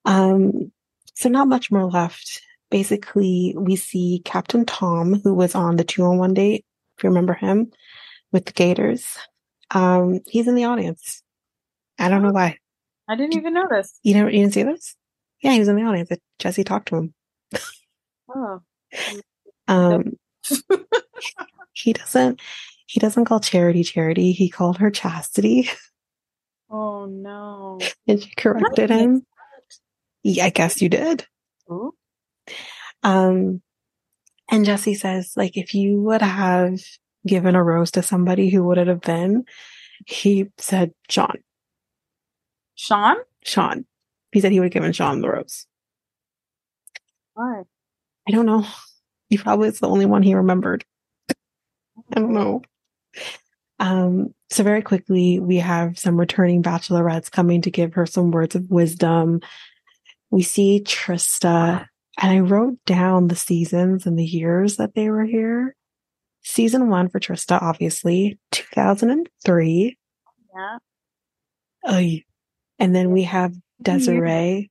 Um, 0.05 0.73
so 1.15 1.29
not 1.29 1.47
much 1.47 1.71
more 1.71 1.85
left. 1.89 2.43
Basically, 2.71 3.55
we 3.57 3.77
see 3.77 4.21
Captain 4.25 4.65
Tom, 4.67 5.21
who 5.23 5.33
was 5.33 5.55
on 5.55 5.77
the 5.77 5.85
two 5.85 6.03
on 6.05 6.19
one 6.19 6.35
date, 6.35 6.65
if 6.99 7.05
you 7.05 7.11
remember 7.11 7.35
him, 7.35 7.71
with 8.33 8.47
the 8.47 8.53
Gators. 8.53 9.17
Um, 9.71 10.21
he's 10.27 10.49
in 10.49 10.57
the 10.57 10.65
audience. 10.65 11.23
I 12.01 12.09
don't 12.09 12.23
know 12.23 12.33
why. 12.33 12.59
I 13.09 13.15
didn't 13.15 13.37
even 13.37 13.55
notice. 13.55 13.97
You 14.03 14.15
never, 14.15 14.31
you 14.31 14.41
didn't 14.41 14.55
see 14.55 14.63
this? 14.65 14.97
Yeah, 15.43 15.53
he 15.53 15.59
was 15.59 15.69
in 15.69 15.77
the 15.77 15.83
audience. 15.83 16.11
Jesse 16.39 16.65
talked 16.65 16.89
to 16.89 16.97
him. 16.97 17.15
Oh. 18.35 18.61
Um, 19.69 20.13
he 21.73 21.93
doesn't, 21.93 22.41
he 22.87 23.01
doesn't 23.01 23.25
call 23.25 23.41
Charity 23.41 23.83
Charity. 23.85 24.33
He 24.33 24.49
called 24.49 24.79
her 24.79 24.91
Chastity, 24.91 25.69
Oh 26.71 27.07
no. 27.07 27.79
and 28.07 28.23
she 28.23 28.31
corrected 28.37 28.91
him. 28.91 29.27
Yeah, 30.23 30.47
I 30.47 30.51
guess 30.51 30.81
you 30.81 30.89
did. 30.89 31.27
Ooh. 31.71 31.95
Um, 33.03 33.61
and 34.51 34.65
Jesse 34.65 34.95
says, 34.95 35.33
like, 35.37 35.57
if 35.57 35.75
you 35.75 36.01
would 36.03 36.23
have 36.23 36.81
given 37.27 37.55
a 37.57 37.63
rose 37.63 37.91
to 37.93 38.03
somebody, 38.03 38.49
who 38.49 38.63
would 38.65 38.79
it 38.79 38.87
have 38.87 39.01
been? 39.01 39.45
He 40.07 40.47
said, 40.59 40.93
Sean. 41.09 41.37
Sean? 42.75 43.17
Sean. 43.45 43.85
He 44.33 44.41
said 44.41 44.53
he 44.53 44.61
would 44.61 44.67
have 44.67 44.73
given 44.73 44.93
Sean 44.93 45.21
the 45.21 45.31
rose. 45.31 45.67
Why? 47.35 47.63
I 48.27 48.31
don't 48.31 48.47
know. 48.47 48.67
He 49.29 49.39
probably 49.39 49.69
is 49.69 49.81
the 49.81 49.89
only 49.89 50.07
one 50.07 50.23
he 50.23 50.35
remembered. 50.35 50.85
I 52.15 52.21
don't 52.21 52.35
know. 52.35 52.63
Um, 53.79 54.35
so 54.51 54.63
very 54.63 54.83
quickly, 54.83 55.41
we 55.41 55.57
have 55.57 55.99
some 55.99 56.19
returning 56.19 56.63
bachelorettes 56.63 57.31
coming 57.31 57.63
to 57.63 57.71
give 57.71 57.95
her 57.95 58.07
some 58.07 58.31
words 58.31 58.55
of 58.55 58.71
wisdom. 58.71 59.41
We 60.31 60.43
see 60.43 60.83
Trista, 60.85 61.87
and 62.21 62.31
I 62.31 62.41
wrote 62.41 62.79
down 62.85 63.29
the 63.29 63.37
seasons 63.37 64.07
and 64.07 64.19
the 64.19 64.25
years 64.25 64.77
that 64.77 64.95
they 64.95 65.11
were 65.11 65.25
here. 65.25 65.75
Season 66.43 66.89
one 66.89 67.09
for 67.09 67.21
Trista, 67.21 67.61
obviously, 67.61 68.39
2003. 68.51 69.97
Yeah. 70.55 70.79
Ay. 71.87 72.25
And 72.79 72.95
then 72.95 73.11
we 73.11 73.23
have 73.23 73.55
Desiree, 73.83 74.71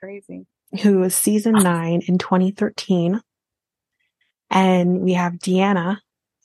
Crazy. 0.00 0.46
who 0.82 0.98
was 0.98 1.14
season 1.14 1.54
nine 1.54 2.02
in 2.06 2.18
2013. 2.18 3.20
And 4.50 5.00
we 5.00 5.14
have 5.14 5.34
Deanna, 5.34 5.98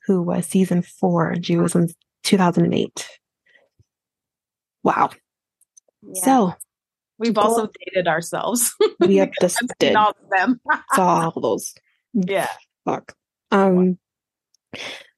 who 0.07 0.21
was 0.21 0.45
season 0.45 0.81
four, 0.81 1.29
and 1.29 1.45
she 1.45 1.57
was 1.57 1.75
in 1.75 1.89
2008. 2.23 3.07
Wow. 4.83 5.09
Yeah. 6.01 6.21
So 6.23 6.53
we've 7.17 7.37
also 7.37 7.69
dated 7.85 8.07
ourselves. 8.07 8.73
we 8.99 9.17
have 9.17 9.31
just 9.41 9.61
did 9.77 9.95
all 9.95 10.09
of 10.11 10.29
them. 10.31 10.59
saw 10.95 11.31
all 11.35 11.41
those. 11.41 11.73
yeah. 12.13 12.49
Fuck. 12.85 13.13
Um, 13.51 13.97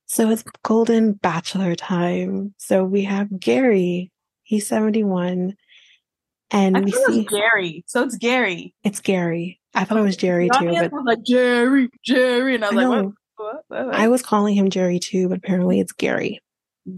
so 0.07 0.29
it's 0.29 0.43
golden 0.63 1.13
bachelor 1.13 1.75
time. 1.75 2.53
So 2.57 2.83
we 2.83 3.03
have 3.03 3.39
Gary. 3.39 4.11
He's 4.43 4.67
71. 4.67 5.55
And 6.51 6.77
I 6.77 6.81
we 6.81 6.91
see 6.91 7.21
was 7.21 7.25
Gary. 7.27 7.83
So 7.87 8.03
it's 8.03 8.17
Gary. 8.17 8.75
it's 8.83 8.99
Gary. 8.99 9.59
I 9.73 9.85
thought 9.85 9.97
it 9.97 10.01
was 10.01 10.17
Jerry 10.17 10.49
too, 10.49 10.65
but 10.65 10.91
was 10.91 11.03
like 11.05 11.23
Jerry, 11.23 11.89
Jerry, 12.03 12.55
and 12.55 12.65
I 12.65 12.67
I 12.67 12.71
was 12.71 12.75
like, 12.75 12.83
know. 12.83 13.13
what? 13.37 13.63
what? 13.69 13.85
what? 13.85 13.95
I 13.95 14.09
was 14.09 14.21
calling 14.21 14.55
him 14.55 14.69
Jerry 14.69 14.99
too, 14.99 15.29
but 15.29 15.37
apparently 15.37 15.79
it's 15.79 15.93
Gary. 15.93 16.41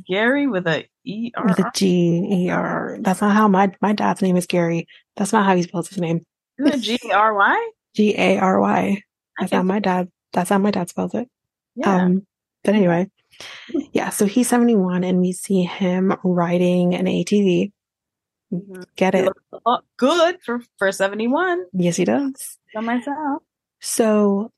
Gary 0.07 0.47
with 0.47 0.65
a 0.65 0.85
E 1.05 1.31
R 1.35 1.45
with 1.45 1.59
a 1.59 1.65
R. 1.65 1.71
G 1.75 2.45
E 2.45 2.49
R. 2.49 2.97
That's 3.01 3.21
not 3.21 3.35
how 3.35 3.47
my 3.47 3.71
my 3.81 3.93
dad's 3.93 4.21
name 4.21 4.37
is 4.37 4.47
Gary. 4.47 4.87
That's 5.15 5.33
not 5.33 5.45
how 5.45 5.55
he 5.55 5.63
spells 5.63 5.89
his 5.89 5.99
name. 5.99 6.21
Isn't 6.57 6.73
it 6.73 6.81
G 7.01 7.11
R 7.11 7.33
Y? 7.33 7.71
G 7.95 8.15
A 8.17 8.39
R 8.39 8.59
Y. 8.59 9.01
I 9.37 9.43
That's 9.43 9.51
how 9.53 9.63
my 9.63 9.79
dad. 9.79 10.09
That's 10.31 10.49
how 10.49 10.57
my 10.57 10.71
dad 10.71 10.89
spells 10.89 11.13
it. 11.13 11.27
Yeah. 11.75 11.95
Um, 11.95 12.25
but 12.63 12.75
anyway, 12.75 13.09
yeah. 13.93 14.09
So 14.09 14.25
he's 14.25 14.47
seventy 14.47 14.75
one, 14.75 15.03
and 15.03 15.19
we 15.19 15.31
see 15.33 15.63
him 15.63 16.15
riding 16.23 16.95
an 16.95 17.05
ATV. 17.05 17.71
Mhm. 18.53 18.85
Get 18.95 19.15
it? 19.15 19.25
looks 19.25 19.41
a 19.51 19.59
lot 19.65 19.83
good 19.97 20.37
for 20.43 20.61
for 20.77 20.91
seventy 20.91 21.27
one. 21.27 21.65
Yes, 21.73 21.95
he 21.95 22.05
does. 22.05 22.59
For 22.71 22.81
myself. 22.81 23.41
So 23.81 24.51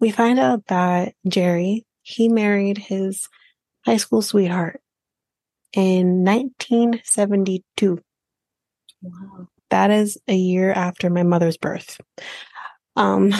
we 0.00 0.10
find 0.10 0.38
out 0.38 0.66
that 0.68 1.14
Gerry 1.28 1.84
he 2.02 2.28
married 2.28 2.78
his 2.78 3.28
high 3.84 3.96
school 3.96 4.22
sweetheart 4.22 4.80
in 5.72 6.24
1972. 6.24 8.00
Wow. 9.02 9.48
That 9.70 9.90
is 9.90 10.18
a 10.28 10.34
year 10.34 10.72
after 10.72 11.08
my 11.10 11.22
mother's 11.22 11.56
birth. 11.56 12.00
Um, 12.96 13.32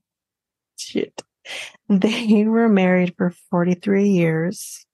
shit. 0.76 1.22
They 1.88 2.44
were 2.44 2.68
married 2.68 3.14
for 3.16 3.30
43 3.50 4.08
years. 4.08 4.86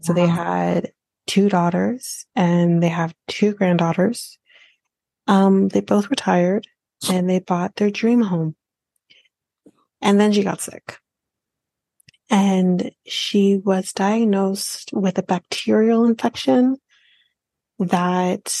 So 0.00 0.12
they 0.12 0.26
had 0.26 0.92
two 1.26 1.48
daughters 1.48 2.26
and 2.34 2.82
they 2.82 2.88
have 2.88 3.14
two 3.28 3.52
granddaughters. 3.54 4.38
Um, 5.26 5.68
they 5.68 5.80
both 5.80 6.10
retired 6.10 6.66
and 7.10 7.28
they 7.28 7.40
bought 7.40 7.76
their 7.76 7.90
dream 7.90 8.20
home. 8.22 8.56
And 10.00 10.20
then 10.20 10.32
she 10.32 10.42
got 10.44 10.60
sick. 10.60 10.98
And 12.30 12.90
she 13.06 13.56
was 13.56 13.92
diagnosed 13.92 14.90
with 14.92 15.18
a 15.18 15.22
bacterial 15.22 16.04
infection 16.04 16.76
that 17.78 18.54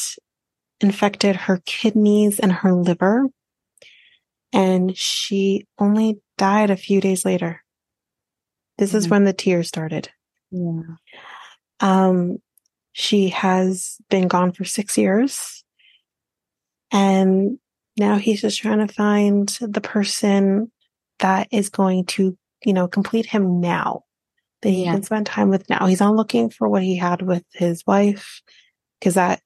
infected 0.80 1.36
her 1.36 1.60
kidneys 1.64 2.38
and 2.38 2.52
her 2.52 2.72
liver. 2.74 3.26
and 4.52 4.96
she 4.96 5.66
only 5.78 6.20
died 6.38 6.70
a 6.70 6.76
few 6.76 7.00
days 7.00 7.24
later. 7.26 7.62
This 8.78 8.94
is 8.94 9.06
Mhm. 9.06 9.10
when 9.10 9.24
the 9.24 9.32
tears 9.34 9.68
started. 9.68 10.08
Yeah. 10.50 10.82
Um, 11.80 12.38
she 12.98 13.28
has 13.28 13.98
been 14.08 14.26
gone 14.26 14.52
for 14.52 14.64
six 14.64 14.96
years. 14.96 15.62
And 16.90 17.58
now 17.98 18.16
he's 18.16 18.40
just 18.40 18.58
trying 18.58 18.86
to 18.86 18.90
find 18.90 19.50
the 19.60 19.82
person 19.82 20.72
that 21.18 21.48
is 21.50 21.68
going 21.68 22.06
to, 22.06 22.38
you 22.64 22.72
know, 22.72 22.88
complete 22.88 23.26
him 23.26 23.60
now 23.60 24.04
that 24.62 24.70
he 24.70 24.84
Yeah. 24.84 24.92
can 24.92 25.02
spend 25.02 25.26
time 25.26 25.50
with 25.50 25.68
now. 25.68 25.84
He's 25.84 26.00
not 26.00 26.16
looking 26.16 26.48
for 26.48 26.70
what 26.70 26.82
he 26.82 26.96
had 26.96 27.20
with 27.20 27.44
his 27.52 27.86
wife 27.86 28.40
because 28.98 29.12
that, 29.12 29.42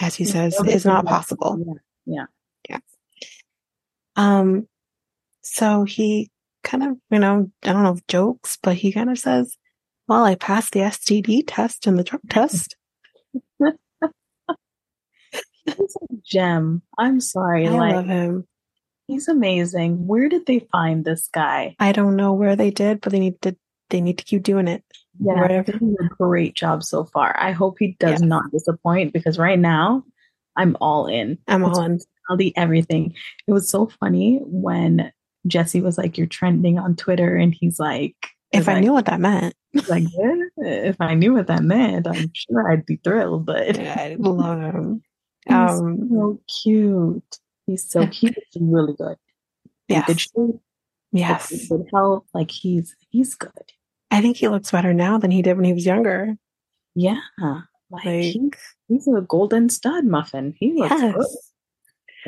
as 0.00 0.16
he 0.16 0.24
says, 0.24 0.60
is 0.66 0.84
not 0.84 1.06
possible. 1.06 1.78
Yeah. 2.04 2.26
Yeah. 2.68 2.78
Um, 4.16 4.66
so 5.42 5.84
he 5.84 6.32
kind 6.64 6.82
of, 6.82 6.96
you 7.10 7.20
know, 7.20 7.48
I 7.62 7.72
don't 7.72 7.84
know 7.84 7.92
if 7.92 8.04
jokes, 8.08 8.58
but 8.60 8.74
he 8.74 8.90
kind 8.90 9.08
of 9.08 9.20
says, 9.20 9.56
well, 10.08 10.24
I 10.24 10.34
passed 10.34 10.72
the 10.72 10.80
STD 10.80 11.44
test 11.46 11.86
and 11.86 11.96
the 11.96 12.02
drug 12.02 12.22
test. 12.28 12.74
He's 15.64 15.96
a 16.02 16.14
gem. 16.24 16.82
I'm 16.98 17.20
sorry. 17.20 17.68
I 17.68 17.70
like 17.72 17.94
love 17.96 18.06
him. 18.06 18.48
he's 19.06 19.28
amazing. 19.28 20.06
Where 20.06 20.28
did 20.28 20.46
they 20.46 20.60
find 20.72 21.04
this 21.04 21.28
guy? 21.32 21.76
I 21.78 21.92
don't 21.92 22.16
know 22.16 22.32
where 22.32 22.56
they 22.56 22.70
did, 22.70 23.00
but 23.00 23.12
they 23.12 23.20
need 23.20 23.40
to, 23.42 23.54
they 23.90 24.00
need 24.00 24.18
to 24.18 24.24
keep 24.24 24.42
doing 24.42 24.66
it. 24.68 24.82
Yeah, 25.20 25.34
Wherever. 25.34 25.72
a 25.72 26.08
great 26.16 26.54
job 26.54 26.82
so 26.84 27.04
far. 27.04 27.36
I 27.38 27.50
hope 27.52 27.76
he 27.78 27.96
does 27.98 28.12
Yes. 28.12 28.20
not 28.22 28.50
disappoint 28.52 29.12
because 29.12 29.38
right 29.38 29.58
now 29.58 30.04
I'm 30.56 30.76
all 30.80 31.06
in. 31.06 31.38
I'm 31.48 31.64
all 31.64 31.82
in. 31.82 31.98
personality, 31.98 32.52
everything. 32.56 33.14
It 33.46 33.52
was 33.52 33.68
so 33.68 33.90
funny 34.00 34.38
when 34.44 35.12
Jesse 35.46 35.80
was 35.80 35.98
like, 35.98 36.16
"You're 36.18 36.26
trending 36.28 36.78
on 36.78 36.94
Twitter," 36.96 37.34
and 37.36 37.52
he's 37.54 37.78
like, 37.80 38.14
If 38.52 38.60
he's 38.60 38.68
I 38.68 38.80
knew 38.80 38.92
what 38.92 39.06
that 39.06 39.20
meant, 39.20 39.54
like, 39.88 40.04
"Yeah, 40.18 40.34
if 40.58 40.96
I 41.00 41.14
knew 41.14 41.34
what 41.34 41.46
that 41.48 41.62
meant, 41.62 42.06
I'm 42.06 42.30
sure 42.34 42.70
I'd 42.72 42.86
be 42.86 42.96
thrilled." 43.04 43.44
But 43.46 43.78
I 43.78 44.16
love 44.18 44.60
him. 44.60 45.02
he's 45.46 45.54
Um, 45.54 46.08
so 46.10 46.40
cute. 46.62 47.38
He's 47.66 47.88
so 47.90 48.06
cute. 48.06 48.34
He's 48.50 48.62
really 48.62 48.94
good. 48.94 49.16
In 49.88 50.02
Good 50.02 50.16
yes, 50.16 50.20
shape, 50.20 50.60
yes. 51.12 51.50
in 51.52 51.68
good 51.78 51.86
health. 51.92 52.24
Like 52.34 52.50
he's 52.50 52.94
he's 53.10 53.34
good. 53.34 53.52
I 54.10 54.20
think 54.22 54.38
he 54.38 54.48
looks 54.48 54.70
better 54.70 54.94
now 54.94 55.18
than 55.18 55.30
he 55.30 55.42
did 55.42 55.56
when 55.56 55.64
he 55.66 55.72
was 55.74 55.84
younger. 55.86 56.34
Yeah, 56.94 57.20
like, 57.38 58.04
Like, 58.04 58.04
he, 58.22 58.50
he's 58.88 59.06
a 59.06 59.20
golden 59.20 59.68
stud 59.68 60.04
muffin. 60.04 60.54
He 60.58 60.72
looks 60.72 60.94
good. 61.00 61.14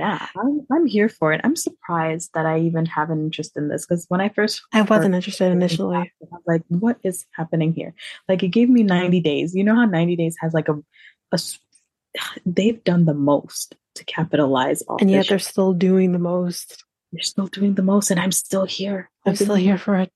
Yes, 0.00 0.28
Yeah, 0.34 0.40
I'm, 0.42 0.66
I'm 0.72 0.86
here 0.86 1.08
for 1.08 1.32
it. 1.32 1.40
I'm 1.44 1.56
surprised 1.56 2.30
that 2.34 2.46
I 2.46 2.60
even 2.60 2.86
have 2.86 3.10
an 3.10 3.20
interest 3.20 3.56
in 3.56 3.68
this 3.68 3.86
because 3.86 4.06
when 4.08 4.20
I 4.20 4.28
first 4.28 4.62
I 4.72 4.82
wasn't 4.82 5.14
heard 5.14 5.14
interested 5.14 5.52
initially. 5.52 5.96
I 5.96 6.10
was 6.20 6.42
like, 6.46 6.62
what 6.68 6.98
is 7.02 7.26
happening 7.32 7.72
here? 7.72 7.94
Like, 8.28 8.42
it 8.42 8.48
gave 8.48 8.68
me 8.68 8.82
90 8.82 9.20
days. 9.20 9.54
You 9.54 9.64
know 9.64 9.74
how 9.74 9.84
90 9.84 10.16
days 10.16 10.36
has 10.40 10.52
like 10.54 10.68
a, 10.68 10.78
they've 12.46 12.82
done 12.84 13.04
the 13.04 13.14
most 13.14 13.76
to 13.96 14.04
capitalize 14.04 14.82
off 14.88 15.00
And 15.00 15.10
yet 15.10 15.28
they're 15.28 15.38
shit. 15.38 15.48
still 15.48 15.72
doing 15.72 16.12
the 16.12 16.18
most. 16.18 16.84
They're 17.12 17.22
still 17.22 17.48
doing 17.48 17.74
the 17.74 17.82
most, 17.82 18.10
and 18.10 18.20
I'm 18.20 18.32
still 18.32 18.64
here. 18.64 19.10
I'm 19.26 19.34
still 19.34 19.56
here 19.56 19.78
for 19.78 19.96
it. 19.96 20.12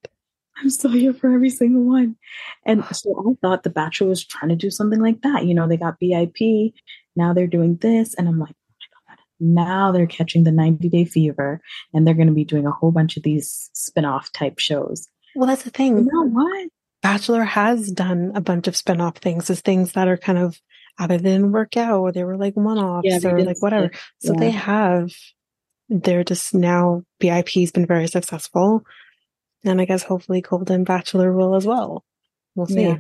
I'm 0.56 0.70
still 0.70 0.92
here 0.92 1.12
for 1.12 1.32
every 1.32 1.50
single 1.50 1.82
one. 1.82 2.16
And 2.64 2.84
so 2.94 3.10
I 3.28 3.34
thought 3.40 3.64
The 3.64 3.70
Bachelor 3.70 4.08
was 4.08 4.24
trying 4.24 4.50
to 4.50 4.56
do 4.56 4.70
something 4.70 5.00
like 5.00 5.22
that. 5.22 5.44
You 5.44 5.54
know, 5.54 5.66
they 5.66 5.76
got 5.76 5.98
BIP, 6.00 6.72
now 7.16 7.32
they're 7.32 7.48
doing 7.48 7.76
this. 7.76 8.14
And 8.14 8.28
I'm 8.28 8.38
like, 8.38 8.54
my 8.54 8.54
God, 8.54 8.63
now 9.44 9.92
they're 9.92 10.06
catching 10.06 10.44
the 10.44 10.50
90 10.52 10.88
Day 10.88 11.04
Fever 11.04 11.60
and 11.92 12.06
they're 12.06 12.14
going 12.14 12.28
to 12.28 12.32
be 12.34 12.44
doing 12.44 12.66
a 12.66 12.70
whole 12.72 12.90
bunch 12.90 13.16
of 13.16 13.22
these 13.22 13.70
spin 13.74 14.04
off 14.04 14.32
type 14.32 14.58
shows. 14.58 15.08
Well, 15.36 15.46
that's 15.48 15.62
the 15.62 15.68
You 15.68 15.72
thing. 15.96 16.06
know 16.06 16.26
what? 16.28 16.68
Bachelor 17.02 17.44
has 17.44 17.90
done 17.92 18.32
a 18.34 18.40
bunch 18.40 18.66
of 18.66 18.74
spin-off 18.76 19.18
things 19.18 19.50
as 19.50 19.60
things 19.60 19.92
that 19.92 20.08
are 20.08 20.16
kind 20.16 20.38
of 20.38 20.58
either 20.98 21.18
didn't 21.18 21.52
work 21.52 21.76
out 21.76 21.98
or 22.00 22.12
they 22.12 22.24
were 22.24 22.38
like 22.38 22.54
one-offs 22.54 23.06
Yeah, 23.06 23.18
or 23.24 23.44
like 23.44 23.60
whatever. 23.60 23.90
skip, 23.92 24.00
So 24.20 24.32
they 24.38 24.50
have, 24.50 25.10
they're 25.90 26.24
just 26.24 26.54
now, 26.54 27.02
BIP's 27.20 27.72
been 27.72 27.86
very 27.86 28.06
successful. 28.06 28.84
And 29.64 29.80
I 29.80 29.84
guess 29.84 30.02
hopefully 30.02 30.40
Golden 30.40 30.84
Bachelor 30.84 31.32
will 31.32 31.54
as 31.56 31.66
well. 31.66 32.04
We'll 32.54 32.66
see. 32.66 32.82
Yeah. 32.82 32.98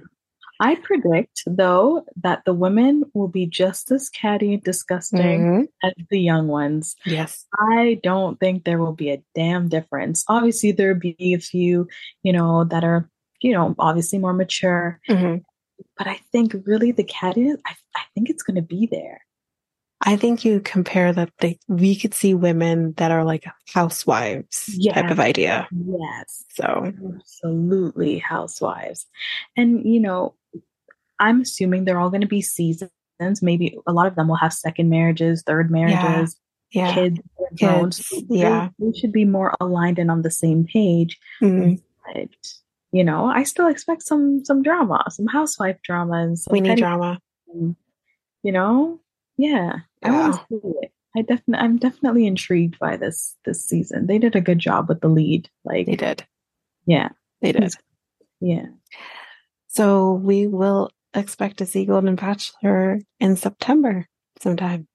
I 0.64 0.76
predict, 0.76 1.42
though, 1.46 2.04
that 2.22 2.42
the 2.46 2.54
women 2.54 3.04
will 3.12 3.28
be 3.28 3.46
just 3.46 3.90
as 3.90 4.08
catty 4.08 4.54
and 4.54 4.62
disgusting 4.62 5.40
Mhm. 5.40 5.68
as 5.82 5.92
the 6.10 6.20
young 6.20 6.48
ones. 6.48 6.96
Yes. 7.04 7.44
I 7.58 8.00
don't 8.02 8.40
think 8.40 8.64
there 8.64 8.78
will 8.78 8.94
be 8.94 9.10
a 9.10 9.22
damn 9.34 9.68
difference. 9.68 10.24
Obviously, 10.28 10.72
there'll 10.72 10.98
be 10.98 11.16
a 11.34 11.38
few, 11.38 11.88
you 12.22 12.32
know, 12.32 12.64
that 12.64 12.84
are, 12.84 13.10
you 13.40 13.52
know, 13.52 13.74
obviously 13.78 14.18
more 14.18 14.32
mature. 14.32 15.00
Mhm. 15.08 15.42
But 15.98 16.06
I 16.06 16.18
think 16.32 16.54
really 16.66 16.92
the 16.92 17.04
cattiness, 17.04 17.58
I, 17.66 17.74
I 17.96 18.02
think 18.14 18.30
it's 18.30 18.42
going 18.42 18.56
to 18.56 18.62
be 18.62 18.86
there. 18.90 19.20
I 20.06 20.16
think 20.16 20.44
you 20.44 20.60
compare 20.60 21.12
that 21.12 21.30
they, 21.40 21.58
we 21.66 21.96
could 21.96 22.12
see 22.12 22.34
women 22.34 22.92
that 22.98 23.10
are 23.10 23.24
like 23.24 23.46
housewives 23.72 24.78
type 24.92 25.10
of 25.10 25.18
idea. 25.18 25.66
Yes, 25.72 26.44
So 26.50 26.92
absolutely 27.16 28.18
housewives. 28.18 29.06
And, 29.56 29.82
you 29.84 30.00
know, 30.00 30.34
I'm 31.18 31.40
assuming 31.40 31.84
they're 31.84 31.98
all 31.98 32.10
going 32.10 32.20
to 32.20 32.26
be 32.26 32.42
seasons. 32.42 32.90
Maybe 33.40 33.78
a 33.86 33.92
lot 33.92 34.06
of 34.06 34.14
them 34.14 34.28
will 34.28 34.36
have 34.36 34.52
second 34.52 34.90
marriages, 34.90 35.42
third 35.42 35.70
marriages, 35.70 36.38
yeah. 36.70 36.94
kids. 36.94 37.20
Kids, 37.56 38.06
So 38.06 38.20
yeah. 38.28 38.68
They 38.78 38.98
should 38.98 39.12
be 39.12 39.24
more 39.24 39.54
aligned 39.60 39.98
and 39.98 40.10
on 40.10 40.22
the 40.22 40.30
same 40.30 40.64
page. 40.64 41.18
Mhm. 41.40 41.80
But, 42.06 42.28
you 42.92 43.04
know, 43.04 43.26
I 43.26 43.44
still 43.44 43.68
expect 43.68 44.02
some 44.02 44.44
some 44.44 44.62
drama, 44.62 45.04
some 45.08 45.26
housewife 45.26 45.80
drama, 45.82 46.14
and 46.14 46.38
some 46.38 46.52
We 46.52 46.60
need 46.60 46.78
drama. 46.78 47.20
You 48.42 48.52
know, 48.52 49.00
yeah, 49.36 49.76
I 50.02 50.10
want 50.10 50.34
to 50.34 50.40
see 50.48 50.68
it. 50.82 50.92
I 51.16 51.22
definitely, 51.22 51.64
I'm 51.64 51.76
definitely 51.78 52.26
intrigued 52.26 52.78
by 52.78 52.96
this 52.96 53.36
this 53.44 53.64
season. 53.64 54.06
They 54.06 54.18
did 54.18 54.34
a 54.34 54.40
good 54.40 54.58
job 54.58 54.88
with 54.88 55.00
the 55.00 55.08
lead. 55.08 55.48
Like, 55.64 55.86
They 55.86 55.96
did. 55.96 56.26
yeah, 56.86 57.10
They 57.40 57.52
did. 57.52 57.72
yeah. 58.40 58.66
So 59.68 60.12
we 60.14 60.46
will 60.46 60.90
expect 61.14 61.58
to 61.58 61.66
see 61.66 61.84
Golden 61.84 62.16
Bachelor 62.16 63.00
in 63.20 63.36
September 63.36 64.06
sometime. 64.40 64.88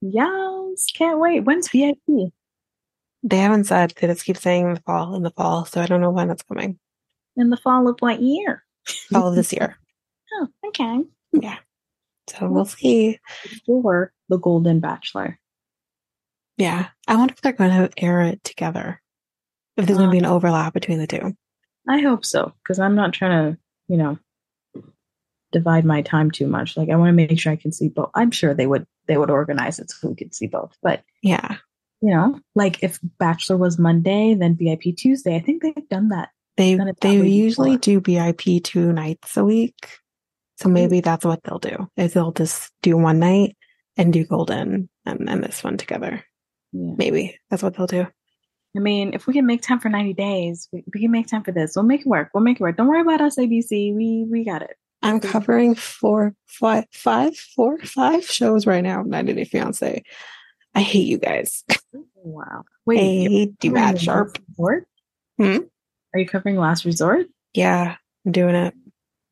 Yes, 0.00 0.86
can't 0.94 1.18
wait. 1.20 1.40
When's 1.40 1.68
BIP? 1.68 2.32
They 3.22 3.36
haven't 3.36 3.64
said. 3.64 3.92
They 4.00 4.06
just 4.06 4.24
keep 4.24 4.38
saying 4.38 4.66
in 4.66 4.74
the 4.74 4.80
fall, 4.80 5.14
in 5.14 5.22
the 5.22 5.30
fall. 5.30 5.66
So 5.66 5.80
I 5.80 5.86
don't 5.86 6.00
know 6.00 6.10
when 6.10 6.30
it's 6.30 6.42
coming. 6.42 6.78
In 7.36 7.50
the 7.50 7.56
fall 7.56 7.86
of 7.86 7.96
what 8.00 8.20
year? 8.20 8.64
Fall 9.12 9.28
of 9.28 9.34
this 9.36 9.52
year. 9.52 9.76
Oh, 10.34 10.48
okay. 10.68 11.00
Yeah. 11.32 11.58
So 12.38 12.48
we'll 12.48 12.64
see. 12.64 13.18
For 13.66 14.12
the 14.28 14.38
Golden 14.38 14.80
Bachelor. 14.80 15.38
Yeah. 16.56 16.88
I 17.08 17.16
wonder 17.16 17.32
if 17.34 17.40
they're 17.40 17.52
going 17.52 17.70
to 17.70 17.90
air 18.02 18.20
it 18.22 18.44
together. 18.44 19.00
If 19.76 19.86
there's 19.86 19.98
going 19.98 20.10
to 20.10 20.12
be 20.12 20.18
an 20.18 20.26
um, 20.26 20.32
overlap 20.32 20.74
between 20.74 20.98
the 20.98 21.06
two. 21.06 21.34
I 21.88 22.00
hope 22.00 22.24
so, 22.24 22.52
because 22.62 22.78
I'm 22.78 22.94
not 22.94 23.12
trying 23.14 23.52
to, 23.54 23.58
you 23.88 23.96
know, 23.96 24.18
divide 25.52 25.84
my 25.84 26.02
time 26.02 26.30
too 26.30 26.46
much. 26.46 26.76
Like 26.76 26.90
I 26.90 26.96
want 26.96 27.08
to 27.08 27.12
make 27.12 27.38
sure 27.40 27.52
I 27.52 27.56
can 27.56 27.72
see 27.72 27.88
both. 27.88 28.10
I'm 28.14 28.30
sure 28.30 28.54
they 28.54 28.66
would 28.66 28.86
they 29.06 29.16
would 29.16 29.30
organize 29.30 29.78
it 29.78 29.90
so 29.90 30.08
we 30.08 30.14
could 30.14 30.34
see 30.34 30.46
both. 30.46 30.76
But 30.82 31.02
Yeah. 31.22 31.56
you 32.00 32.10
know, 32.14 32.38
like 32.54 32.82
if 32.82 33.00
Bachelor 33.18 33.56
was 33.56 33.78
Monday, 33.78 34.34
then 34.34 34.54
BIP 34.54 34.96
Tuesday. 34.96 35.34
I 35.34 35.40
think 35.40 35.62
they've 35.62 35.88
done 35.88 36.08
that. 36.10 36.28
They 36.56 36.76
Done 36.76 36.88
it 36.88 37.00
that 37.00 37.08
they 37.08 37.26
usually 37.26 37.76
before. 37.78 38.00
do 38.00 38.00
BIP 38.02 38.62
two 38.62 38.92
nights 38.92 39.36
a 39.36 39.44
week. 39.44 39.98
So 40.60 40.68
maybe 40.68 41.00
that's 41.00 41.24
what 41.24 41.42
they'll 41.42 41.58
do. 41.58 41.88
Is 41.96 42.12
they'll 42.12 42.32
just 42.32 42.70
do 42.82 42.96
one 42.96 43.18
night 43.18 43.56
and 43.96 44.12
do 44.12 44.24
Golden 44.24 44.90
and 45.06 45.26
then 45.26 45.40
this 45.40 45.64
one 45.64 45.78
together. 45.78 46.22
Yeah. 46.72 46.94
Maybe 46.98 47.38
that's 47.48 47.62
what 47.62 47.76
they'll 47.76 47.86
do. 47.86 48.06
I 48.76 48.78
mean, 48.78 49.14
if 49.14 49.26
we 49.26 49.32
can 49.32 49.46
make 49.46 49.62
time 49.62 49.80
for 49.80 49.88
90 49.88 50.12
days, 50.12 50.68
we, 50.70 50.84
we 50.94 51.00
can 51.00 51.10
make 51.10 51.26
time 51.26 51.42
for 51.42 51.50
this. 51.50 51.72
We'll 51.74 51.86
make 51.86 52.02
it 52.02 52.06
work. 52.06 52.28
We'll 52.34 52.44
make 52.44 52.60
it 52.60 52.62
work. 52.62 52.76
Don't 52.76 52.86
worry 52.88 53.00
about 53.00 53.20
us, 53.20 53.36
ABC. 53.36 53.94
We 53.94 54.26
we 54.30 54.44
got 54.44 54.62
it. 54.62 54.76
I'm 55.02 55.18
covering 55.18 55.74
four, 55.74 56.34
five, 56.46 56.84
five, 56.92 57.36
four, 57.36 57.78
five 57.78 58.24
shows 58.24 58.66
right 58.66 58.82
now. 58.84 59.02
90 59.02 59.32
Day 59.32 59.44
Fiance. 59.44 60.04
I 60.74 60.80
hate 60.80 61.06
you 61.06 61.18
guys. 61.18 61.64
Wow. 62.14 62.64
Wait, 62.84 62.98
hate 62.98 63.54
you, 63.62 63.70
Matt 63.72 63.98
Sharp. 63.98 64.38
Resort? 64.50 64.86
Hmm? 65.38 65.58
Are 66.14 66.20
you 66.20 66.26
covering 66.26 66.56
Last 66.56 66.84
Resort? 66.84 67.26
Yeah, 67.54 67.96
I'm 68.26 68.32
doing 68.32 68.54
it. 68.54 68.74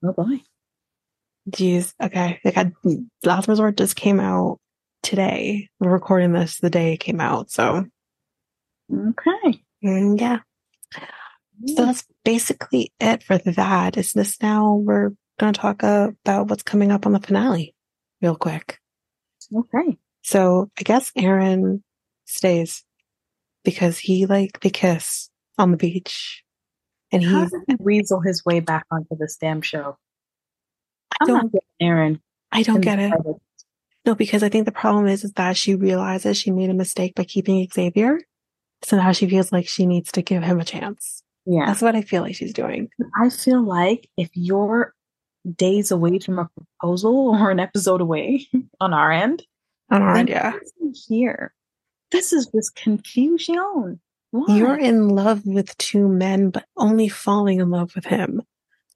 Oh 0.03 0.13
boy. 0.13 0.41
Jeez. 1.51 1.95
Okay. 2.03 2.41
Like 2.45 2.57
I, 2.57 2.73
Last 3.25 3.49
Resort 3.49 3.77
just 3.77 3.97
came 3.97 4.21
out 4.21 4.59
today. 5.03 5.69
We're 5.81 5.91
recording 5.93 6.33
this 6.33 6.59
the 6.59 6.71
day 6.71 6.95
it 6.95 6.99
came 6.99 7.21
out. 7.21 7.51
So 7.51 7.85
Okay. 8.93 9.63
mm, 9.85 10.21
yeah. 10.21 10.41
So 11.67 11.87
that's 11.87 12.05
basically 12.25 12.93
it 13.01 13.23
for 13.23 13.39
that. 13.39 13.97
Is 13.97 14.13
this 14.13 14.41
now 14.43 14.75
we're 14.75 15.11
going 15.41 15.53
to 15.53 15.61
talk 15.61 15.83
uh, 15.85 16.11
about 16.25 16.49
what's 16.49 16.63
coming 16.63 16.93
up 16.93 17.07
on 17.07 17.13
the 17.13 17.21
finale 17.21 17.75
real 18.23 18.37
quick. 18.37 18.79
Okay. 19.55 19.99
So 20.23 20.71
I 20.79 20.83
guess 20.83 21.11
Aaron 21.17 21.83
stays. 22.27 22.85
because 23.65 23.99
he 23.99 24.27
like 24.27 24.61
they 24.61 24.71
kiss 24.71 25.31
on 25.59 25.71
the 25.71 25.77
beach. 25.77 26.43
And 27.11 27.25
How 27.25 27.41
he's 27.43 27.51
did 27.51 27.61
he 27.69 27.77
weasel 27.81 28.21
his 28.21 28.45
way 28.45 28.61
back 28.61 28.85
onto 28.91 29.17
this 29.19 29.37
damn 29.41 29.63
show? 29.63 29.97
I 31.21 31.27
don't 31.27 31.53
getting 31.53 31.61
Aaron. 31.81 32.21
I 32.53 32.63
don't 32.63 32.81
get 32.81 32.99
it. 32.99 33.13
No, 34.05 34.15
because 34.15 34.43
I 34.43 34.49
think 34.49 34.65
the 34.65 34.73
problem 34.73 35.07
is, 35.07 35.25
is 35.25 35.33
that 35.33 35.57
she 35.57 35.75
realizes 35.75 36.39
she 36.39 36.51
made 36.51 36.71
a 36.71 36.75
mistake 36.75 37.15
by 37.15 37.25
keeping 37.25 37.67
Xavier. 37.73 38.21
So 38.83 38.97
now 38.97 39.13
she 39.13 39.29
feels 39.29 39.53
like 39.53 39.69
she 39.69 39.87
needs 39.87 40.13
to 40.13 40.23
give 40.23 40.43
him 40.43 40.61
a 40.61 40.65
chance. 40.65 41.23
Yeah. 41.45 41.67
That's 41.67 41.83
what 41.83 41.97
I 41.97 42.03
feel 42.03 42.23
like 42.23 42.37
she's 42.37 42.53
doing. 42.53 42.89
I 43.21 43.31
feel 43.31 43.63
like 43.63 44.09
if 44.17 44.31
you're 44.35 44.95
days 45.57 45.91
away 45.91 46.19
from 46.19 46.39
a 46.39 46.49
proposal 46.81 47.31
or 47.35 47.51
an 47.51 47.61
episode 47.61 48.01
away 48.01 48.47
on 48.81 48.93
our 48.95 49.11
end, 49.11 49.45
On 49.91 50.03
our 50.03 50.17
end, 50.17 50.29
yeah. 50.29 50.53
here. 51.09 51.53
This 52.11 52.33
is 52.33 52.47
just 52.55 52.77
confusion. 52.77 54.01
Why? 54.31 54.57
You're 54.57 54.79
in 54.79 55.09
love 55.09 55.47
with 55.47 55.77
two 55.79 56.07
men, 56.09 56.51
but 56.51 56.67
only 56.77 57.09
falling 57.09 57.61
in 57.61 57.71
love 57.71 57.95
with 57.95 58.05
him. 58.05 58.43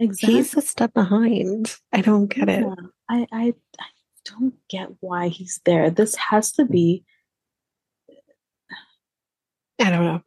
Exactly. 0.02 0.34
He's 0.34 0.56
a 0.56 0.60
step 0.60 0.92
behind. 0.94 1.76
I 1.92 2.00
don't 2.00 2.26
get 2.26 2.48
it. 2.48 2.66
I, 3.08 3.26
I 3.32 3.54
I 3.78 3.86
don't 4.24 4.54
get 4.68 4.88
why 5.00 5.28
he's 5.28 5.60
there. 5.64 5.90
This 5.90 6.14
has 6.16 6.52
to 6.52 6.64
be 6.64 7.04
I 9.82 9.90
don't 9.90 10.04
know. 10.04 10.20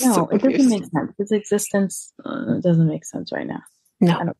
no. 0.00 0.12
So 0.12 0.28
it 0.28 0.42
doesn't 0.42 0.68
make 0.68 0.84
sense. 0.84 1.12
His 1.18 1.32
existence 1.32 2.12
uh, 2.24 2.60
doesn't 2.60 2.88
make 2.88 3.04
sense 3.04 3.32
right 3.32 3.46
now. 3.46 3.62
No. 4.00 4.34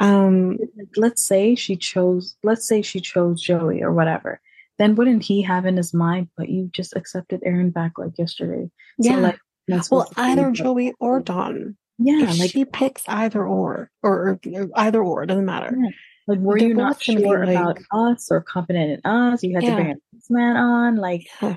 Um, 0.00 0.58
let's 0.96 1.22
say 1.22 1.54
she 1.54 1.76
chose. 1.76 2.36
Let's 2.42 2.66
say 2.66 2.82
she 2.82 3.00
chose 3.00 3.42
Joey 3.42 3.82
or 3.82 3.92
whatever. 3.92 4.40
Then 4.78 4.94
wouldn't 4.94 5.22
he 5.22 5.42
have 5.42 5.66
in 5.66 5.76
his 5.76 5.92
mind? 5.92 6.28
But 6.36 6.48
you 6.48 6.70
just 6.72 6.96
accepted 6.96 7.42
Aaron 7.44 7.70
back 7.70 7.98
like 7.98 8.16
yesterday. 8.18 8.70
So, 9.02 9.10
yeah. 9.10 9.16
like, 9.16 9.38
that's 9.68 9.90
well, 9.90 10.10
either 10.16 10.50
Joey 10.52 10.94
or 10.98 11.20
Don. 11.20 11.76
Yeah, 12.02 12.24
if 12.30 12.38
like 12.38 12.50
she 12.52 12.64
picks 12.64 13.02
either 13.08 13.46
or, 13.46 13.90
or, 14.02 14.38
or 14.44 14.68
either 14.76 15.02
or, 15.02 15.26
doesn't 15.26 15.44
matter. 15.44 15.76
Yeah. 15.78 15.90
Like, 16.26 16.38
were 16.38 16.58
They're 16.58 16.68
you 16.68 16.74
not 16.74 17.02
sure 17.02 17.44
like- 17.44 17.56
about 17.56 17.78
us 17.92 18.28
or 18.30 18.40
confident 18.40 19.00
in 19.04 19.10
us? 19.10 19.42
You 19.42 19.54
had 19.54 19.62
Yeah. 19.64 19.70
to 19.70 19.76
bring 19.76 19.90
a 19.90 19.94
this 20.12 20.30
man 20.30 20.56
on. 20.56 20.96
Like, 20.96 21.26
Yeah. 21.42 21.56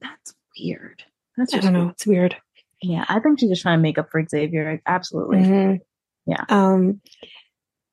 that's 0.00 0.34
weird. 0.58 1.02
That's 1.36 1.54
I 1.54 1.58
don't 1.58 1.72
know. 1.72 1.78
weird. 1.80 1.92
It's 1.92 2.06
weird. 2.06 2.36
Yeah, 2.82 3.04
I 3.08 3.18
think 3.20 3.40
she's 3.40 3.48
just 3.48 3.62
trying 3.62 3.78
to 3.78 3.82
make 3.82 3.96
up 3.98 4.10
for 4.10 4.24
Xavier. 4.26 4.80
Absolutely. 4.86 5.38
Mhm. 5.38 5.80
Yeah. 6.26 6.44
Um, 6.48 7.00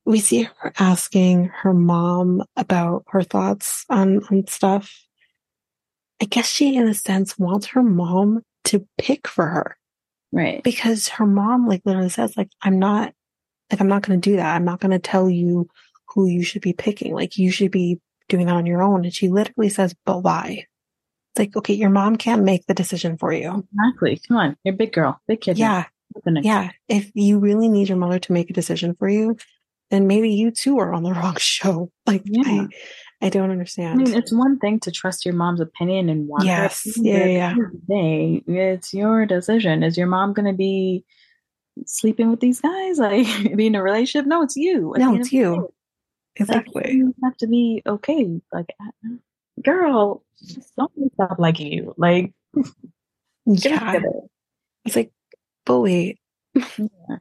we 0.04 0.20
see 0.20 0.42
her 0.58 0.72
asking 0.78 1.46
her 1.62 1.72
mom 1.74 2.42
about 2.56 3.04
her 3.08 3.22
thoughts 3.22 3.84
on 3.88 4.20
on 4.30 4.46
stuff. 4.46 4.92
I 6.20 6.24
guess 6.26 6.46
she, 6.48 6.76
in 6.76 6.86
a 6.88 6.94
sense, 6.94 7.38
wants 7.38 7.66
her 7.68 7.82
mom 7.82 8.42
to 8.64 8.86
pick 8.98 9.26
for 9.28 9.46
her 9.46 9.76
Right. 10.32 10.62
because 10.62 11.08
her 11.08 11.26
mom, 11.26 11.66
like, 11.68 11.82
literally 11.84 12.08
says, 12.10 12.36
like, 12.36 12.48
I'm 12.62 12.78
not, 12.78 13.14
like, 13.70 13.80
I'm 13.80 13.88
not 13.88 14.02
going 14.02 14.20
to 14.20 14.30
do 14.30 14.36
that. 14.36 14.54
I'm 14.54 14.64
not 14.64 14.80
going 14.80 14.90
to 14.90 14.98
tell 14.98 15.30
you 15.30 15.68
who 16.08 16.26
you 16.26 16.42
should 16.42 16.62
be 16.62 16.72
picking. 16.72 17.14
Like, 17.14 17.36
you 17.38 17.50
should 17.50 17.70
be 17.70 18.00
doing 18.28 18.46
that 18.46 18.54
on 18.56 18.66
your 18.66 18.82
own. 18.82 19.04
And 19.04 19.14
she 19.14 19.28
literally 19.28 19.68
says, 19.68 19.94
but 20.04 20.22
why? 20.22 20.66
It's 21.32 21.38
like, 21.38 21.56
okay, 21.56 21.74
your 21.74 21.90
mom 21.90 22.16
can't 22.16 22.42
make 22.44 22.66
the 22.66 22.74
decision 22.74 23.16
for 23.18 23.32
you. 23.32 23.66
Exactly. 23.74 24.20
Come 24.28 24.36
on. 24.36 24.56
You're 24.64 24.74
a 24.74 24.76
big 24.76 24.92
girl. 24.92 25.20
Big 25.28 25.40
kid. 25.40 25.58
Yeah. 25.58 25.84
Yeah. 26.44 26.70
If 26.88 27.10
you 27.14 27.38
really 27.38 27.68
need 27.68 27.88
your 27.88 27.98
mother 27.98 28.18
to 28.18 28.32
make 28.32 28.50
a 28.50 28.54
decision 28.54 28.94
for 28.98 29.08
you, 29.08 29.36
then 29.90 30.06
maybe 30.06 30.30
you 30.30 30.50
too 30.50 30.78
are 30.78 30.92
on 30.92 31.02
the 31.02 31.12
wrong 31.14 31.36
show. 31.36 31.90
Like, 32.06 32.22
Yeah. 32.24 32.42
I, 32.46 32.68
I 33.22 33.28
don't 33.30 33.50
understand. 33.50 34.00
I 34.00 34.04
mean, 34.04 34.14
it's 34.14 34.32
one 34.32 34.58
thing 34.58 34.78
to 34.80 34.90
trust 34.90 35.24
your 35.24 35.34
mom's 35.34 35.60
opinion 35.60 36.08
and 36.10 36.28
want 36.28 36.42
her 36.44 36.48
Yes. 36.48 36.86
opinion, 36.86 37.16
Yeah, 37.16 37.26
yeah. 37.26 37.54
the 37.54 37.60
end 37.60 37.64
of 37.64 37.72
the 37.72 37.86
day, 37.88 38.42
it's 38.46 38.92
your 38.94 39.24
decision. 39.26 39.82
Is 39.82 39.96
your 39.96 40.06
mom 40.06 40.32
going 40.34 40.46
to 40.46 40.56
be 40.56 41.04
sleeping 41.86 42.30
with 42.30 42.40
these 42.40 42.60
guys? 42.60 42.98
Like, 42.98 43.56
be 43.56 43.66
in 43.68 43.74
a 43.74 43.82
relationship? 43.82 44.26
No, 44.26 44.42
it's 44.42 44.56
you. 44.56 44.94
At 44.94 45.00
No, 45.00 45.14
it's 45.14 45.32
you. 45.32 45.54
day. 45.54 45.60
Like, 46.44 46.50
exactly. 46.50 46.92
you 46.92 47.14
have 47.24 47.36
to 47.38 47.46
be 47.46 47.82
okay. 47.86 48.40
Like, 48.52 48.74
girl, 49.64 50.22
somebody 50.76 51.08
stop 51.14 51.38
liking 51.38 51.72
you. 51.72 51.94
Like, 51.96 52.34
it 52.54 52.66
yeah. 53.46 54.00
It's 54.84 54.96
like, 54.96 55.12
bully. 55.64 56.20
Yeah. 56.54 56.66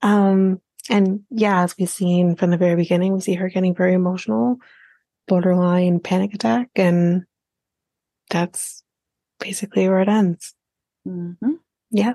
Um, 0.00 0.60
and 0.88 1.24
yeah, 1.28 1.64
as 1.64 1.74
we've 1.76 1.90
seen 1.90 2.36
from 2.36 2.50
the 2.52 2.56
very 2.56 2.76
beginning, 2.76 3.12
we 3.14 3.20
see 3.20 3.34
her 3.34 3.48
getting 3.48 3.74
very 3.74 3.94
emotional, 3.94 4.58
borderline 5.28 6.00
panic 6.00 6.34
attack, 6.34 6.70
and 6.76 7.24
that's 8.30 8.82
basically 9.38 9.88
where 9.88 10.00
it 10.00 10.08
ends. 10.08 10.54
Mm-hmm. 11.06 11.52
Yeah. 11.90 12.14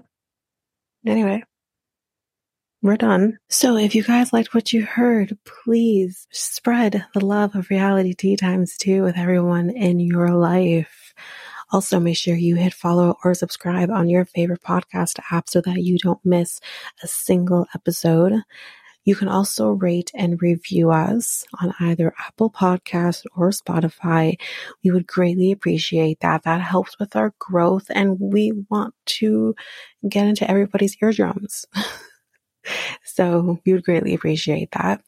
Anyway, 1.06 1.44
we're 2.82 2.98
done. 2.98 3.38
So 3.50 3.78
if 3.78 3.96
you 3.96 4.04
guys 4.04 4.34
liked 4.34 4.54
what 4.54 4.74
you 4.74 4.86
heard, 4.86 5.38
please 5.46 6.28
spread 6.32 7.06
the 7.14 7.26
love 7.26 7.56
of 7.56 7.70
Realitea 7.70 8.38
times 8.38 8.78
two 8.78 9.04
with 9.04 9.18
everyone 9.18 9.70
in 9.70 10.00
your 10.00 10.32
life. 10.32 11.14
Also, 11.72 12.00
make 12.00 12.18
sure 12.18 12.36
you 12.36 12.56
hit 12.56 12.74
follow 12.74 13.16
or 13.24 13.34
subscribe 13.34 13.90
on 13.90 14.10
your 14.10 14.26
favorite 14.26 14.62
podcast 14.62 15.20
app 15.32 15.50
so 15.50 15.60
that 15.62 15.82
you 15.82 15.98
don't 15.98 16.24
miss 16.24 16.60
a 17.02 17.08
single 17.08 17.66
episode. 17.74 18.34
You 19.06 19.16
can 19.16 19.28
also 19.28 19.72
rate 19.72 20.12
and 20.16 20.42
review 20.42 20.92
us 20.92 21.46
on 21.62 21.74
either 21.80 22.14
Apple 22.20 22.50
Podcast 22.50 23.26
or 23.36 23.50
Spotify. 23.50 24.40
We 24.84 24.92
would 24.92 25.08
greatly 25.08 25.52
appreciate 25.52 26.22
that. 26.22 26.44
That 26.44 26.62
helps 26.62 26.98
with 27.00 27.16
our 27.16 27.34
growth 27.40 27.88
and 27.90 28.18
we 28.20 28.54
want 28.70 28.96
to 29.06 29.56
get 30.08 30.28
into 30.28 30.50
everybody's 30.50 30.98
eardrums. 31.02 31.66
so 33.04 33.60
we 33.66 33.74
would 33.74 33.84
greatly 33.84 34.14
appreciate 34.14 34.72
that. 34.72 35.02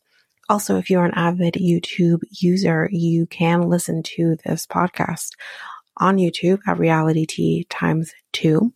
Also, 0.47 0.77
if 0.77 0.89
you're 0.89 1.05
an 1.05 1.13
avid 1.15 1.55
YouTube 1.55 2.19
user, 2.29 2.87
you 2.91 3.25
can 3.25 3.61
listen 3.61 4.03
to 4.03 4.35
this 4.45 4.67
podcast 4.67 5.29
on 5.97 6.17
YouTube 6.17 6.59
at 6.67 6.77
Realitea 6.77 7.65
times 7.69 8.13
two. 8.31 8.73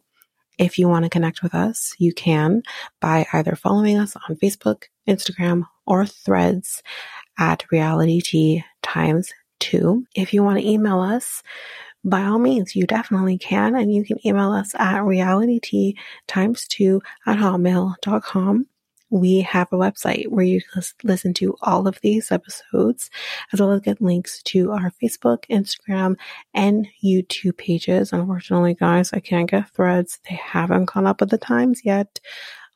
If 0.60 0.78
you 0.78 0.90
want 0.90 1.06
to 1.06 1.10
connect 1.10 1.42
with 1.42 1.56
us, 1.56 1.96
you 1.98 2.14
can 2.14 2.64
by 3.00 3.26
either 3.32 3.56
following 3.56 3.98
us 3.98 4.16
on 4.28 4.36
Facebook, 4.36 4.84
Instagram, 5.08 5.64
or 5.88 6.06
threads 6.06 6.84
at 7.40 7.64
Realitea 7.72 8.64
times 8.84 9.32
two. 9.60 10.06
If 10.16 10.34
you 10.34 10.44
want 10.44 10.60
to 10.60 10.68
email 10.68 11.00
us, 11.00 11.42
by 12.04 12.24
all 12.24 12.40
means, 12.40 12.76
you 12.76 12.86
definitely 12.86 13.38
can. 13.38 13.76
And 13.76 13.94
you 13.94 14.04
can 14.04 14.26
email 14.26 14.52
us 14.52 14.76
at 14.76 15.02
realitea 15.02 15.96
times 16.28 16.68
two 16.68 17.02
at 17.26 17.38
hotmail.com. 17.38 18.68
We 19.10 19.42
have 19.42 19.72
a 19.72 19.78
website 19.78 20.28
where 20.28 20.46
you 20.46 20.62
can 20.62 20.84
listen 21.04 21.34
to 21.36 21.56
all 21.62 21.88
of 21.88 22.00
these 22.02 22.32
episodes, 22.32 23.10
as 23.52 23.60
well 23.60 23.72
as 23.72 23.82
get 23.82 24.02
links 24.02 24.44
to 24.44 24.72
our 24.72 24.92
Facebook, 25.02 25.46
Instagram, 25.50 26.16
and 26.54 26.88
YouTube 27.04 27.58
pages. 27.58 28.14
Unfortunately, 28.14 28.76
guys, 28.76 29.12
I 29.14 29.20
can't 29.20 29.50
get 29.50 29.70
threads. 29.72 30.20
They 30.30 30.36
haven't 30.36 30.86
caught 30.86 31.06
up 31.06 31.22
with 31.22 31.30
the 31.32 31.38
times 31.38 31.82
yet, 31.84 32.20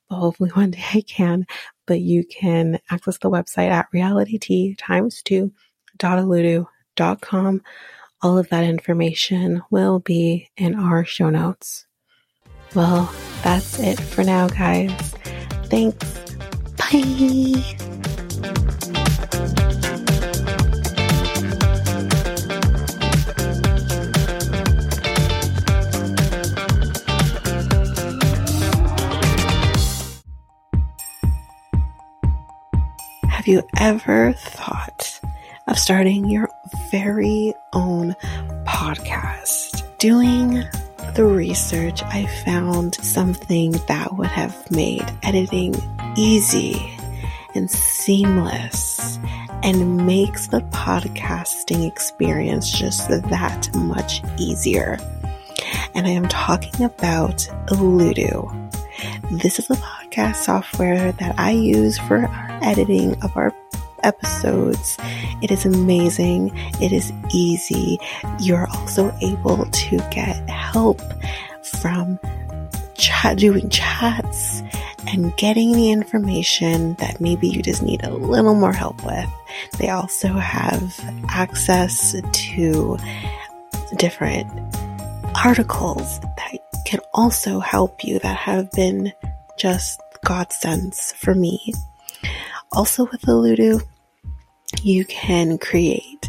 but 0.09 0.15
hopefully 0.15 0.49
one 0.51 0.71
day 0.71 0.83
I 0.93 1.01
can. 1.01 1.45
But 1.85 1.99
you 1.99 2.25
can 2.25 2.79
access 2.89 3.17
the 3.17 3.29
website 3.29 3.69
at 3.69 3.91
realitea 3.93 4.77
times. 4.77 5.21
All 8.21 8.37
of 8.37 8.47
that 8.49 8.63
information 8.63 9.61
will 9.69 9.99
be 9.99 10.49
in 10.55 10.75
our 10.75 11.03
show 11.03 11.29
notes. 11.29 11.85
Well, 12.73 13.13
that's 13.43 13.79
it 13.79 13.99
for 13.99 14.23
now, 14.23 14.47
guys. 14.47 15.13
Thanks. 15.65 16.22
Bye. 16.93 16.99
Have 33.27 33.47
you 33.47 33.63
ever 33.77 34.33
thought 34.33 35.19
of 35.67 35.79
starting 35.79 36.29
your 36.29 36.47
very 36.91 37.55
own 37.73 38.15
podcast? 38.67 39.81
Doing 39.97 40.63
the 41.15 41.25
research, 41.25 42.03
I 42.03 42.27
found 42.45 42.93
something 42.93 43.71
that 43.87 44.15
would 44.15 44.27
have 44.27 44.69
made 44.69 45.11
editing 45.23 45.73
easy 46.15 46.97
and 47.55 47.69
seamless 47.69 49.19
and 49.63 50.05
makes 50.05 50.47
the 50.47 50.61
podcasting 50.71 51.87
experience 51.87 52.71
just 52.71 53.09
that 53.09 53.75
much 53.75 54.21
easier. 54.37 54.97
And 55.95 56.07
I 56.07 56.11
am 56.11 56.27
talking 56.27 56.85
about 56.85 57.47
Alitu. 57.67 58.71
This 59.31 59.59
is 59.59 59.69
a 59.69 59.75
podcast 59.75 60.37
software 60.37 61.11
that 61.13 61.39
I 61.39 61.51
use 61.51 61.97
for 61.97 62.25
our 62.25 62.59
editing 62.61 63.21
of 63.23 63.35
our 63.37 63.53
episodes. 64.03 64.97
It 65.41 65.51
is 65.51 65.65
amazing. 65.65 66.51
It 66.81 66.91
is 66.91 67.13
easy. 67.31 67.99
You're 68.39 68.67
also 68.67 69.15
able 69.21 69.65
to 69.65 69.97
get 70.11 70.49
help 70.49 71.01
from 71.63 72.19
chat, 72.95 73.37
doing 73.37 73.69
chats 73.69 74.61
and 75.13 75.35
getting 75.37 75.73
the 75.73 75.91
information 75.91 76.95
that 76.95 77.21
maybe 77.21 77.47
you 77.47 77.61
just 77.61 77.83
need 77.83 78.03
a 78.03 78.11
little 78.11 78.55
more 78.55 78.73
help 78.73 79.05
with. 79.05 79.29
They 79.77 79.89
also 79.89 80.29
have 80.29 80.99
access 81.29 82.15
to 82.31 82.97
different 83.97 84.49
articles 85.45 86.19
that 86.19 86.57
can 86.87 86.99
also 87.13 87.59
help 87.59 88.03
you 88.03 88.17
that 88.19 88.37
have 88.37 88.71
been 88.71 89.13
just 89.59 90.01
godsends 90.25 91.13
for 91.13 91.35
me. 91.35 91.73
Also 92.71 93.05
with 93.05 93.21
Alitu, 93.21 93.83
you 94.81 95.05
can 95.05 95.59
create 95.59 96.27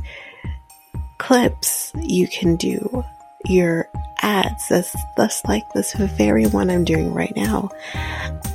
clips, 1.17 1.91
you 2.03 2.29
can 2.29 2.57
do 2.57 3.03
your 3.45 3.89
ads, 4.23 4.69
that's, 4.69 4.97
that's 5.17 5.45
like 5.45 5.73
this 5.73 5.95
very 5.95 6.47
one 6.47 6.71
I'm 6.71 6.85
doing 6.85 7.13
right 7.13 7.35
now. 7.37 7.71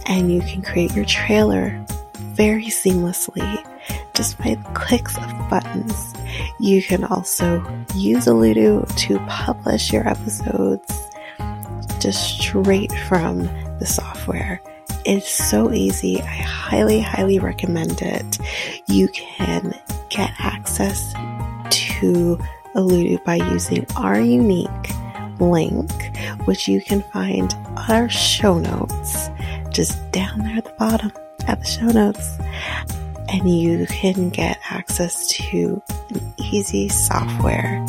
And 0.05 0.31
you 0.31 0.41
can 0.41 0.61
create 0.61 0.95
your 0.95 1.05
trailer 1.05 1.83
very 2.15 2.65
seamlessly 2.65 3.65
just 4.13 4.37
by 4.37 4.55
clicks 4.73 5.17
of 5.17 5.49
buttons. 5.49 6.13
You 6.59 6.81
can 6.81 7.03
also 7.03 7.63
use 7.95 8.25
Alitu 8.25 8.87
to 9.07 9.19
publish 9.27 9.93
your 9.93 10.07
episodes 10.07 11.09
just 11.99 12.39
straight 12.39 12.91
from 13.07 13.43
the 13.79 13.85
software. 13.85 14.61
It's 15.05 15.29
so 15.29 15.71
easy. 15.71 16.21
I 16.21 16.25
highly, 16.25 16.99
highly 16.99 17.39
recommend 17.39 18.01
it. 18.01 18.39
You 18.87 19.07
can 19.09 19.73
get 20.09 20.31
access 20.39 21.13
to 21.69 22.39
Alitu 22.75 23.23
by 23.23 23.35
using 23.35 23.85
our 23.95 24.19
unique 24.19 24.69
link, 25.39 25.91
which 26.45 26.67
you 26.67 26.81
can 26.81 27.01
find 27.01 27.53
our 27.89 28.09
show 28.09 28.59
notes, 28.59 29.29
just 29.69 30.11
down 30.11 30.39
there 30.39 30.57
at 30.57 30.65
the 30.65 30.73
bottom 30.77 31.11
at 31.47 31.59
the 31.59 31.65
show 31.65 31.87
notes. 31.87 32.37
And 33.29 33.49
you 33.49 33.85
can 33.87 34.29
get 34.29 34.59
access 34.69 35.27
to 35.27 35.81
an 36.09 36.33
easy 36.37 36.89
software 36.89 37.85